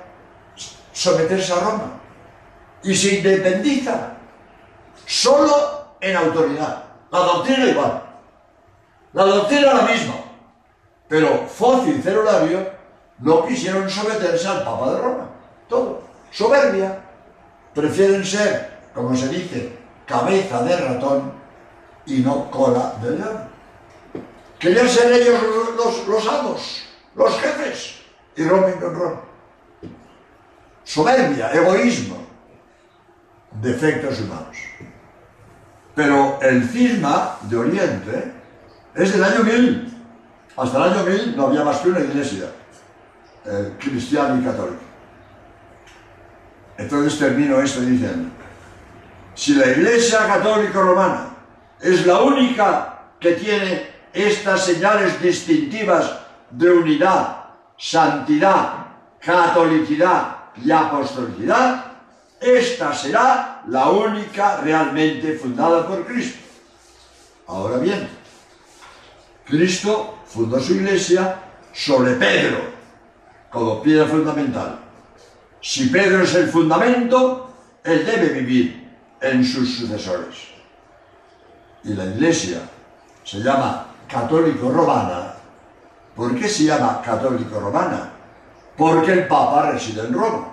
someterse 0.92 1.54
a 1.54 1.60
Roma 1.60 2.00
y 2.84 2.96
se 2.96 3.16
independiza 3.16 4.14
solo 5.06 5.96
en 6.02 6.16
autoridad. 6.16 6.84
La 7.12 7.20
doctrina 7.20 7.66
igual. 7.66 8.04
La 9.14 9.24
doctrina 9.26 9.74
la 9.74 9.82
misma. 9.84 10.16
Pero 11.08 11.48
Focio 11.48 11.96
y 11.96 12.02
Cerulario 12.02 12.70
no 13.20 13.46
quisieron 13.46 13.90
someterse 13.90 14.48
al 14.48 14.64
Papa 14.64 14.92
de 14.92 15.02
Roma. 15.02 15.30
Todo. 15.70 16.02
Soberbia. 16.32 17.00
Prefieren 17.74 18.26
ser, 18.26 18.80
como 18.94 19.16
se 19.16 19.28
dice, 19.30 19.78
cabeza 20.06 20.64
de 20.64 20.76
ratón 20.78 21.32
y 22.06 22.20
no 22.20 22.50
cola 22.50 22.96
de 23.02 23.12
león. 23.12 23.57
Querían 24.60 24.90
ser 24.90 25.12
ellos 25.14 25.40
los, 26.08 26.28
amos, 26.28 26.84
los 27.16 27.40
jefes, 27.40 27.96
y 28.36 28.44
rompen 28.44 28.80
con 28.80 28.96
Roma. 28.96 29.22
Soberbia, 30.84 31.52
egoísmo, 31.52 32.26
defectos 33.62 34.22
humanos. 34.22 34.58
Pero 35.94 36.40
el 36.42 36.68
cisma 36.68 37.38
de 37.42 37.58
Oriente 37.58 38.32
es 38.96 39.14
del 39.14 39.24
año 39.24 39.44
1000. 39.44 39.94
Hasta 40.56 40.78
el 40.78 40.94
año 40.94 41.04
1000 41.04 41.38
no 41.38 41.48
había 41.48 41.64
más 41.64 41.78
que 41.80 41.90
una 41.90 42.00
iglesia 42.00 42.52
cristiana 43.80 44.40
y 44.40 44.44
católica. 44.44 44.82
Entonces 46.78 47.18
termino 47.18 47.60
esto 47.60 47.82
diciendo, 47.82 48.30
si 49.34 49.56
la 49.56 49.68
iglesia 49.68 50.28
católica 50.28 50.80
romana 50.80 51.30
es 51.80 52.06
la 52.06 52.22
única 52.22 53.00
que 53.20 53.34
tiene 53.34 53.97
estas 54.14 54.66
señales 54.66 55.22
distintivas 55.22 56.20
de 56.50 56.70
unidad, 56.70 57.46
santidad, 57.78 58.88
catolicidad 59.20 60.38
y 60.64 60.72
apostolicidad, 60.72 61.86
esta 62.40 62.94
será 62.94 63.64
la 63.68 63.90
única 63.90 64.58
realmente 64.62 65.34
fundada 65.38 65.88
por 65.88 66.06
Cristo. 66.06 66.40
Ahora 67.48 67.78
bien, 67.78 68.08
Cristo 69.46 70.20
fundó 70.26 70.60
su 70.60 70.76
iglesia 70.76 71.40
sobre 71.74 72.14
Pedro, 72.16 72.58
como 73.50 73.82
piedra 73.82 74.06
fundamental. 74.06 74.80
Si 75.62 75.88
Pedro 75.88 76.24
es 76.24 76.36
el 76.36 76.50
fundamento, 76.50 77.50
él 77.84 78.06
debe 78.06 78.30
vivir 78.30 78.90
en 79.22 79.44
sus 79.44 79.78
sucesores. 79.78 80.36
Y 81.84 81.94
la 81.94 82.06
iglesia 82.06 82.60
se 83.24 83.40
llama 83.40 83.87
católico 84.08 84.70
romana. 84.70 85.34
¿Por 86.16 86.36
qué 86.36 86.48
se 86.50 86.64
llama 86.64 87.02
católico 87.02 87.60
romana? 87.60 88.12
Porque 88.76 89.14
el 89.14 89.28
Papa 89.28 89.72
reside 89.72 90.02
en 90.02 90.14
Roma. 90.14 90.48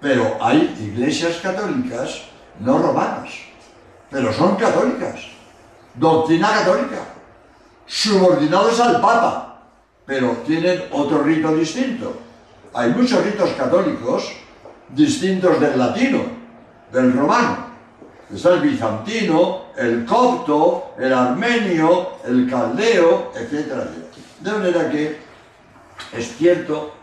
Pero 0.00 0.36
hay 0.40 0.76
iglesias 0.78 1.38
católicas 1.42 2.24
no 2.60 2.78
romanas, 2.78 3.30
pero 4.10 4.32
son 4.32 4.56
católicas. 4.56 5.20
Doctrina 5.94 6.50
católica. 6.50 6.98
Subordinados 7.86 8.80
al 8.80 9.00
Papa, 9.00 9.62
pero 10.06 10.30
tienen 10.46 10.84
otro 10.92 11.22
rito 11.22 11.54
distinto. 11.54 12.16
Hay 12.74 12.90
muchos 12.90 13.24
ritos 13.24 13.50
católicos 13.50 14.32
distintos 14.88 15.60
del 15.60 15.78
latino, 15.78 16.20
del 16.92 17.12
romano. 17.12 17.63
Está 18.34 18.54
el 18.54 18.60
bizantino, 18.62 19.66
el 19.76 20.04
copto, 20.04 20.94
el 20.98 21.12
armenio, 21.12 22.14
el 22.24 22.50
caldeo, 22.50 23.32
etc. 23.36 23.72
De 24.40 24.50
manera 24.50 24.90
que 24.90 25.20
es 26.12 26.36
cierto 26.36 26.94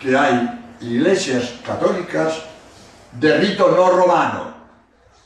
que 0.00 0.16
hay 0.16 0.76
iglesias 0.80 1.56
católicas 1.64 2.40
de 3.12 3.36
rito 3.36 3.70
no 3.70 3.90
romano, 3.90 4.54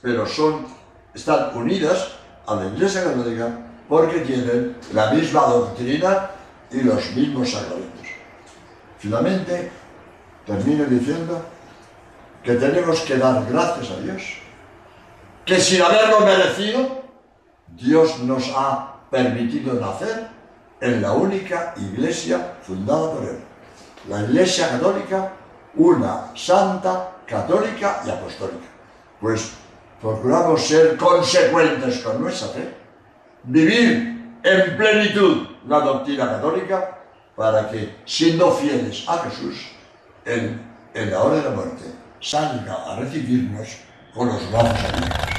pero 0.01 0.27
son, 0.27 0.67
están 1.15 1.57
unidas 1.57 2.09
a 2.45 2.57
la 2.57 2.67
iglesia 2.67 3.05
católica 3.05 3.49
porque 3.89 4.19
tienen 4.21 4.77
la 4.93 5.13
misma 5.13 5.43
doctrina 5.43 6.31
y 6.73 6.81
los 6.81 7.13
mismos 7.13 7.53
sacramentos. 7.53 8.09
Finalmente, 8.99 9.71
termino 10.45 10.85
diciendo 10.87 11.41
que 12.43 12.55
tenemos 12.55 13.01
que 13.03 13.17
dar 13.17 13.47
gracias 13.49 13.91
a 13.93 14.01
Dios, 14.01 14.23
que 15.45 15.61
sin 15.61 15.83
haberlo 15.83 16.21
merecido, 16.21 17.03
Dios 17.69 18.21
nos 18.21 18.51
ha 18.55 19.01
permitido 19.11 19.75
nacer 19.75 20.29
en 20.81 21.03
la 21.03 21.13
única 21.13 21.75
iglesia 21.77 22.55
fundada 22.63 23.13
por 23.13 23.25
Él, 23.25 23.39
la 24.09 24.23
Iglesia 24.23 24.69
Católica, 24.71 25.33
una 25.75 26.33
santa, 26.35 27.17
católica 27.27 28.03
y 28.05 28.11
apostólica. 28.11 28.67
Pues 29.21 29.53
procuramos 30.01 30.67
ser 30.67 30.97
consecuentes 30.97 31.99
con 32.01 32.21
nuestra 32.21 32.49
fe, 32.49 32.75
vivir 33.45 34.39
en 34.43 34.77
plenitud 34.77 35.47
la 35.69 35.81
doctrina 35.81 36.27
católica 36.27 36.99
para 37.37 37.71
que, 37.71 37.97
siendo 38.05 38.51
fieles 38.53 39.05
a 39.09 39.19
Jesús, 39.19 39.71
Él, 40.25 40.61
en 40.95 41.11
la 41.11 41.23
hora 41.23 41.37
de 41.37 41.43
la 41.45 41.51
muerte, 41.51 41.85
salga 42.21 42.75
a 42.93 42.97
recibirnos 42.97 43.69
con 44.15 44.29
los 44.29 44.51
brazos 44.51 44.85
abiertos. 44.85 45.32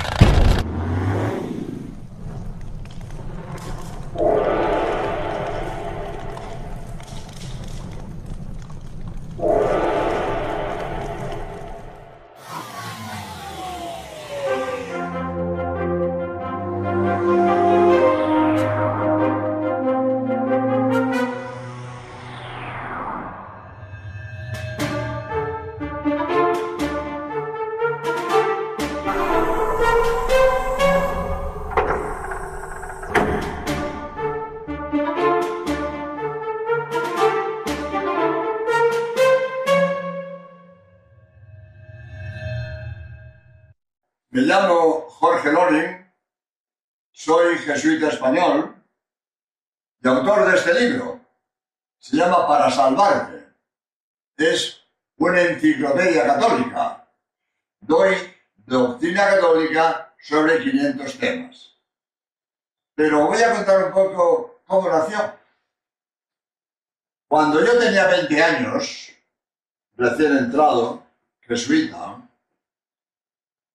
Recién 70.14 70.38
entrado, 70.38 71.04
jesuita, 71.42 72.22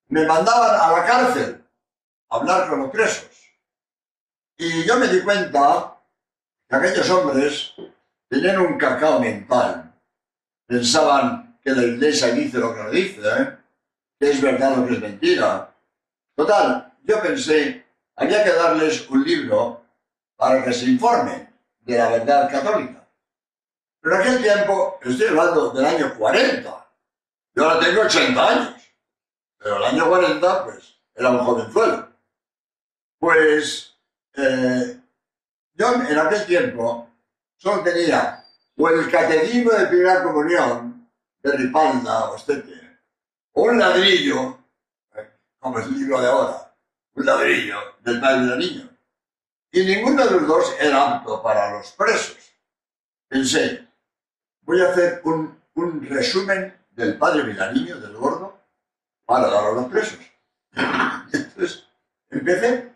me 0.08 0.26
mandaban 0.26 0.80
a 0.80 0.92
la 0.92 1.04
cárcel 1.04 1.64
a 2.30 2.36
hablar 2.36 2.68
con 2.68 2.80
los 2.80 2.90
presos. 2.90 3.28
Y 4.56 4.84
yo 4.84 4.98
me 4.98 5.08
di 5.08 5.22
cuenta 5.22 5.96
que 6.68 6.76
aquellos 6.76 7.08
hombres 7.10 7.74
tenían 8.28 8.58
un 8.58 8.78
cacao 8.78 9.20
mental. 9.20 9.92
Pensaban 10.66 11.58
que 11.62 11.70
la 11.70 11.82
iglesia 11.82 12.28
dice 12.28 12.58
lo 12.58 12.74
que 12.74 12.90
dice, 12.90 13.20
¿eh? 13.20 13.56
que 14.18 14.30
es 14.30 14.40
verdad 14.40 14.76
lo 14.76 14.86
que 14.86 14.94
es 14.94 15.00
mentira. 15.00 15.74
Total, 16.34 16.94
yo 17.04 17.22
pensé, 17.22 17.86
había 18.16 18.44
que 18.44 18.52
darles 18.52 19.08
un 19.10 19.24
libro 19.24 19.84
para 20.36 20.64
que 20.64 20.72
se 20.72 20.86
informen 20.86 21.48
de 21.80 21.98
la 21.98 22.10
verdad 22.10 22.50
católica. 22.50 22.97
Pero 24.00 24.14
en 24.14 24.20
aquel 24.20 24.42
tiempo, 24.42 24.98
estoy 25.02 25.26
hablando 25.28 25.70
del 25.70 25.84
año 25.84 26.14
40, 26.16 26.88
yo 27.54 27.64
ahora 27.68 27.84
tengo 27.84 28.02
80 28.02 28.48
años. 28.48 28.74
Pero 29.58 29.76
el 29.76 29.84
año 29.84 30.08
40, 30.08 30.64
pues, 30.64 31.00
era 31.14 31.30
un 31.30 31.38
jovenzuelo. 31.38 32.08
Pues, 33.18 33.96
eh, 34.34 35.00
Yo 35.74 35.94
en 35.94 36.18
aquel 36.18 36.46
tiempo 36.46 37.10
solo 37.56 37.82
tenía 37.82 38.44
o 38.76 38.88
el 38.88 39.10
catecismo 39.10 39.72
de 39.72 39.86
primera 39.86 40.22
comunión 40.22 41.10
de 41.42 41.52
Ripalda 41.52 42.30
o 42.30 42.36
Estete, 42.36 43.00
o 43.52 43.62
un 43.62 43.78
ladrillo, 43.78 44.58
eh, 45.16 45.30
como 45.58 45.80
es 45.80 45.86
el 45.86 45.98
libro 45.98 46.20
de 46.20 46.28
ahora, 46.28 46.74
un 47.14 47.26
ladrillo 47.26 47.78
del 48.00 48.20
padre 48.20 48.46
del 48.46 48.58
niño. 48.58 48.88
Y 49.72 49.84
ninguno 49.84 50.24
de 50.24 50.30
los 50.30 50.46
dos 50.46 50.76
era 50.78 51.16
apto 51.16 51.42
para 51.42 51.72
los 51.72 51.90
presos. 51.92 52.36
Pensé, 53.28 53.87
voy 54.68 54.82
a 54.82 54.90
hacer 54.90 55.22
un, 55.24 55.58
un 55.76 56.06
resumen 56.06 56.78
del 56.90 57.16
padre 57.16 57.42
Milaniño, 57.44 57.98
del 58.00 58.12
gordo, 58.12 58.60
para 59.24 59.48
dar 59.48 59.64
a 59.64 59.72
los 59.72 59.86
presos. 59.86 60.18
Entonces, 61.32 61.88
empecé, 62.28 62.92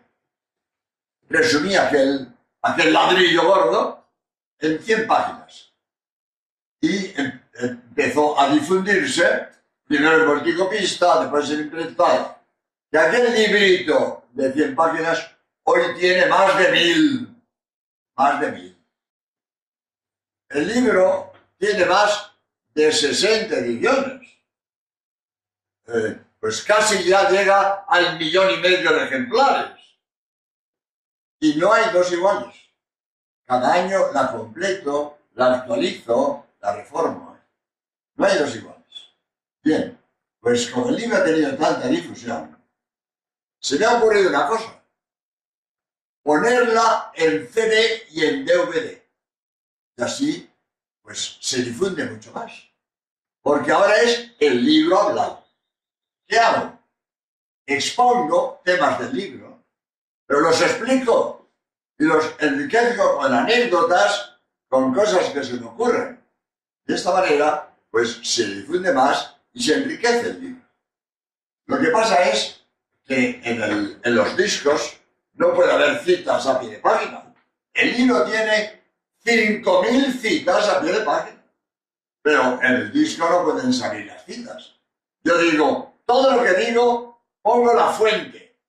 resumí 1.29 1.75
aquel, 1.75 2.31
aquel 2.61 2.93
ladrillo 2.93 3.47
gordo 3.47 4.05
en 4.59 4.83
100 4.83 5.07
páginas. 5.07 5.73
Y 6.79 7.19
em, 7.19 7.41
empezó 7.55 8.39
a 8.39 8.49
difundirse, 8.49 9.47
primero 9.87 10.17
el 10.17 10.25
porticopista, 10.25 11.21
después 11.21 11.49
el 11.49 11.61
intelectual, 11.61 12.37
que 12.91 12.99
aquel 12.99 13.33
librito 13.33 14.25
de 14.31 14.53
100 14.53 14.75
páginas 14.75 15.27
hoy 15.63 15.81
tiene 15.97 16.27
más 16.27 16.55
de 16.55 16.71
mil, 16.71 17.43
más 18.15 18.39
de 18.41 18.51
mil. 18.51 18.85
El 20.49 20.67
libro 20.67 21.32
tiene 21.57 21.85
más 21.85 22.31
de 22.73 22.91
60 22.91 23.55
ediciones. 23.55 24.29
Eh, 25.87 26.19
pues 26.39 26.63
casi 26.63 27.03
ya 27.03 27.29
llega 27.29 27.85
al 27.87 28.17
millón 28.17 28.51
y 28.51 28.57
medio 28.57 28.93
de 28.93 29.05
ejemplares. 29.05 29.79
Y 31.39 31.55
no 31.55 31.73
hay 31.73 31.91
dos 31.91 32.11
iguales. 32.11 32.55
Cada 33.45 33.73
año 33.73 34.11
la 34.13 34.31
completo, 34.31 35.19
la 35.33 35.55
actualizo, 35.55 36.47
la 36.61 36.75
reformo. 36.75 37.37
No 38.15 38.25
hay 38.25 38.37
dos 38.37 38.55
iguales. 38.55 38.83
Bien, 39.61 39.99
pues 40.39 40.69
como 40.69 40.89
el 40.89 40.97
libro 40.97 41.17
ha 41.17 41.23
tenido 41.23 41.55
tanta 41.55 41.87
difusión, 41.87 42.57
se 43.59 43.79
me 43.79 43.85
ha 43.85 43.97
ocurrido 43.97 44.29
una 44.29 44.47
cosa. 44.47 44.83
Ponerla 46.21 47.11
en 47.15 47.47
CD 47.47 48.03
y 48.11 48.25
en 48.25 48.45
DVD. 48.45 49.01
Y 49.95 50.01
así, 50.01 50.52
pues 51.03 51.37
se 51.41 51.61
difunde 51.61 52.05
mucho 52.05 52.31
más. 52.31 52.51
Porque 53.41 53.71
ahora 53.71 53.97
es 54.01 54.31
el 54.39 54.63
libro 54.63 54.99
hablado. 54.99 55.45
¿Qué 56.25 56.39
hago? 56.39 56.79
Expongo 57.65 58.61
temas 58.63 58.99
del 58.99 59.15
libro, 59.15 59.63
pero 60.25 60.39
los 60.39 60.59
explico 60.61 61.49
y 61.99 62.05
los 62.05 62.33
enriquezco 62.39 63.17
con 63.17 63.33
anécdotas, 63.33 64.37
con 64.67 64.93
cosas 64.93 65.29
que 65.29 65.43
se 65.43 65.53
me 65.53 65.67
ocurren. 65.67 66.21
De 66.85 66.95
esta 66.95 67.13
manera, 67.13 67.73
pues 67.91 68.19
se 68.23 68.45
difunde 68.47 68.91
más 68.93 69.35
y 69.53 69.61
se 69.63 69.75
enriquece 69.75 70.29
el 70.29 70.41
libro. 70.41 70.65
Lo 71.67 71.79
que 71.79 71.89
pasa 71.89 72.23
es 72.29 72.65
que 73.05 73.41
en, 73.43 73.99
en 74.03 74.15
los 74.15 74.35
discos 74.35 74.97
no 75.33 75.53
puede 75.53 75.71
haber 75.71 75.99
citas 75.99 76.47
a 76.47 76.59
pie 76.59 76.71
de 76.71 76.77
página. 76.79 77.33
El 77.73 77.97
libro 77.97 78.23
tiene 78.25 78.82
5.000 79.25 80.19
citas 80.19 80.69
a 80.69 80.81
pie 80.81 80.91
de 80.91 81.01
página. 81.01 81.43
Pero 82.21 82.59
en 82.61 82.73
el 82.73 82.91
disco 82.91 83.29
no 83.29 83.43
pueden 83.43 83.73
salir 83.73 84.05
las 84.05 84.25
citas. 84.25 84.75
Yo 85.23 85.37
digo, 85.37 85.99
todo 86.05 86.35
lo 86.35 86.43
que 86.43 86.53
digo, 86.53 87.21
pongo 87.41 87.73
la 87.73 87.87
fuente. 87.87 88.59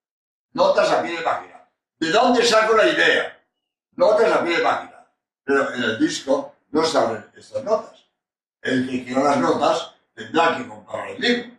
Notas 0.52 0.90
a 0.90 1.02
pie 1.02 1.16
de 1.16 1.22
página. 1.22 1.68
¿De 1.98 2.10
dónde 2.10 2.44
saco 2.44 2.76
la 2.76 2.88
idea? 2.88 3.40
Notas 3.96 4.32
a 4.32 4.44
pie 4.44 4.58
de 4.58 4.62
página. 4.62 5.06
Pero 5.44 5.74
en 5.74 5.82
el 5.82 5.98
disco 5.98 6.54
no 6.70 6.84
salen 6.84 7.24
estas 7.36 7.62
notas. 7.64 8.08
El 8.62 8.88
que 8.88 9.04
quiera 9.04 9.22
las 9.22 9.38
notas 9.38 9.94
tendrá 10.14 10.56
que 10.56 10.66
comprar 10.66 11.10
el 11.10 11.20
libro. 11.20 11.50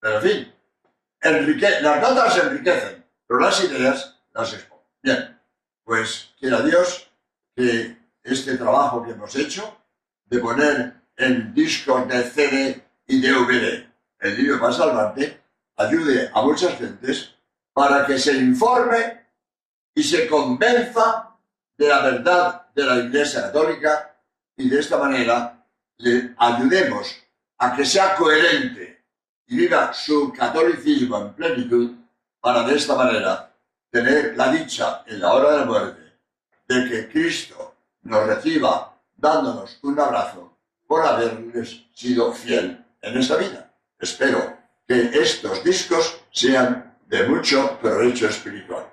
Pero 0.00 0.16
en 0.16 0.22
fin, 0.22 0.54
las 1.22 2.00
notas 2.00 2.36
enriquecen, 2.38 3.06
pero 3.26 3.40
las 3.40 3.62
ideas 3.62 4.18
las 4.32 4.52
expongo. 4.52 4.84
Bien, 5.02 5.40
pues 5.84 6.34
quiera 6.38 6.60
Dios 6.62 7.08
que 7.54 7.96
este 8.22 8.56
trabajo 8.56 9.02
que 9.02 9.12
hemos 9.12 9.34
hecho 9.36 9.78
de 10.26 10.38
poner 10.38 10.94
en 11.16 11.52
discos 11.54 12.08
de 12.08 12.22
CD 12.24 12.84
y 13.06 13.20
DVD 13.20 13.86
el 14.20 14.36
libro 14.36 14.60
para 14.60 14.72
salvarte 14.72 15.40
ayude 15.76 16.30
a 16.32 16.42
muchas 16.42 16.78
gentes 16.78 17.34
para 17.72 18.06
que 18.06 18.18
se 18.18 18.36
informe 18.36 19.26
y 19.94 20.02
se 20.02 20.26
convenza 20.28 21.36
de 21.76 21.88
la 21.88 22.02
verdad 22.02 22.66
de 22.74 22.84
la 22.84 22.96
Iglesia 22.96 23.42
Católica 23.42 24.16
y 24.56 24.68
de 24.68 24.80
esta 24.80 24.98
manera 24.98 25.66
le 25.98 26.34
ayudemos 26.38 27.14
a 27.58 27.74
que 27.74 27.84
sea 27.84 28.14
coherente 28.14 29.04
y 29.46 29.56
viva 29.56 29.92
su 29.92 30.32
catolicismo 30.32 31.18
en 31.18 31.34
plenitud 31.34 31.92
para 32.40 32.62
de 32.62 32.76
esta 32.76 32.94
manera 32.94 33.54
tener 33.90 34.36
la 34.36 34.50
dicha 34.52 35.02
en 35.06 35.20
la 35.20 35.32
hora 35.32 35.52
de 35.52 35.58
la 35.58 35.64
muerte 35.64 36.18
de 36.66 36.88
que 36.88 37.08
Cristo 37.08 37.71
nos 38.02 38.26
reciba 38.26 38.98
dándonos 39.16 39.78
un 39.82 39.98
abrazo 39.98 40.56
por 40.86 41.06
haberles 41.06 41.84
sido 41.94 42.32
fiel 42.32 42.84
en 43.00 43.18
esta 43.18 43.36
vida. 43.36 43.72
Espero 43.98 44.56
que 44.86 45.10
estos 45.14 45.62
discos 45.64 46.20
sean 46.30 46.96
de 47.06 47.28
mucho 47.28 47.78
provecho 47.80 48.28
espiritual. 48.28 48.91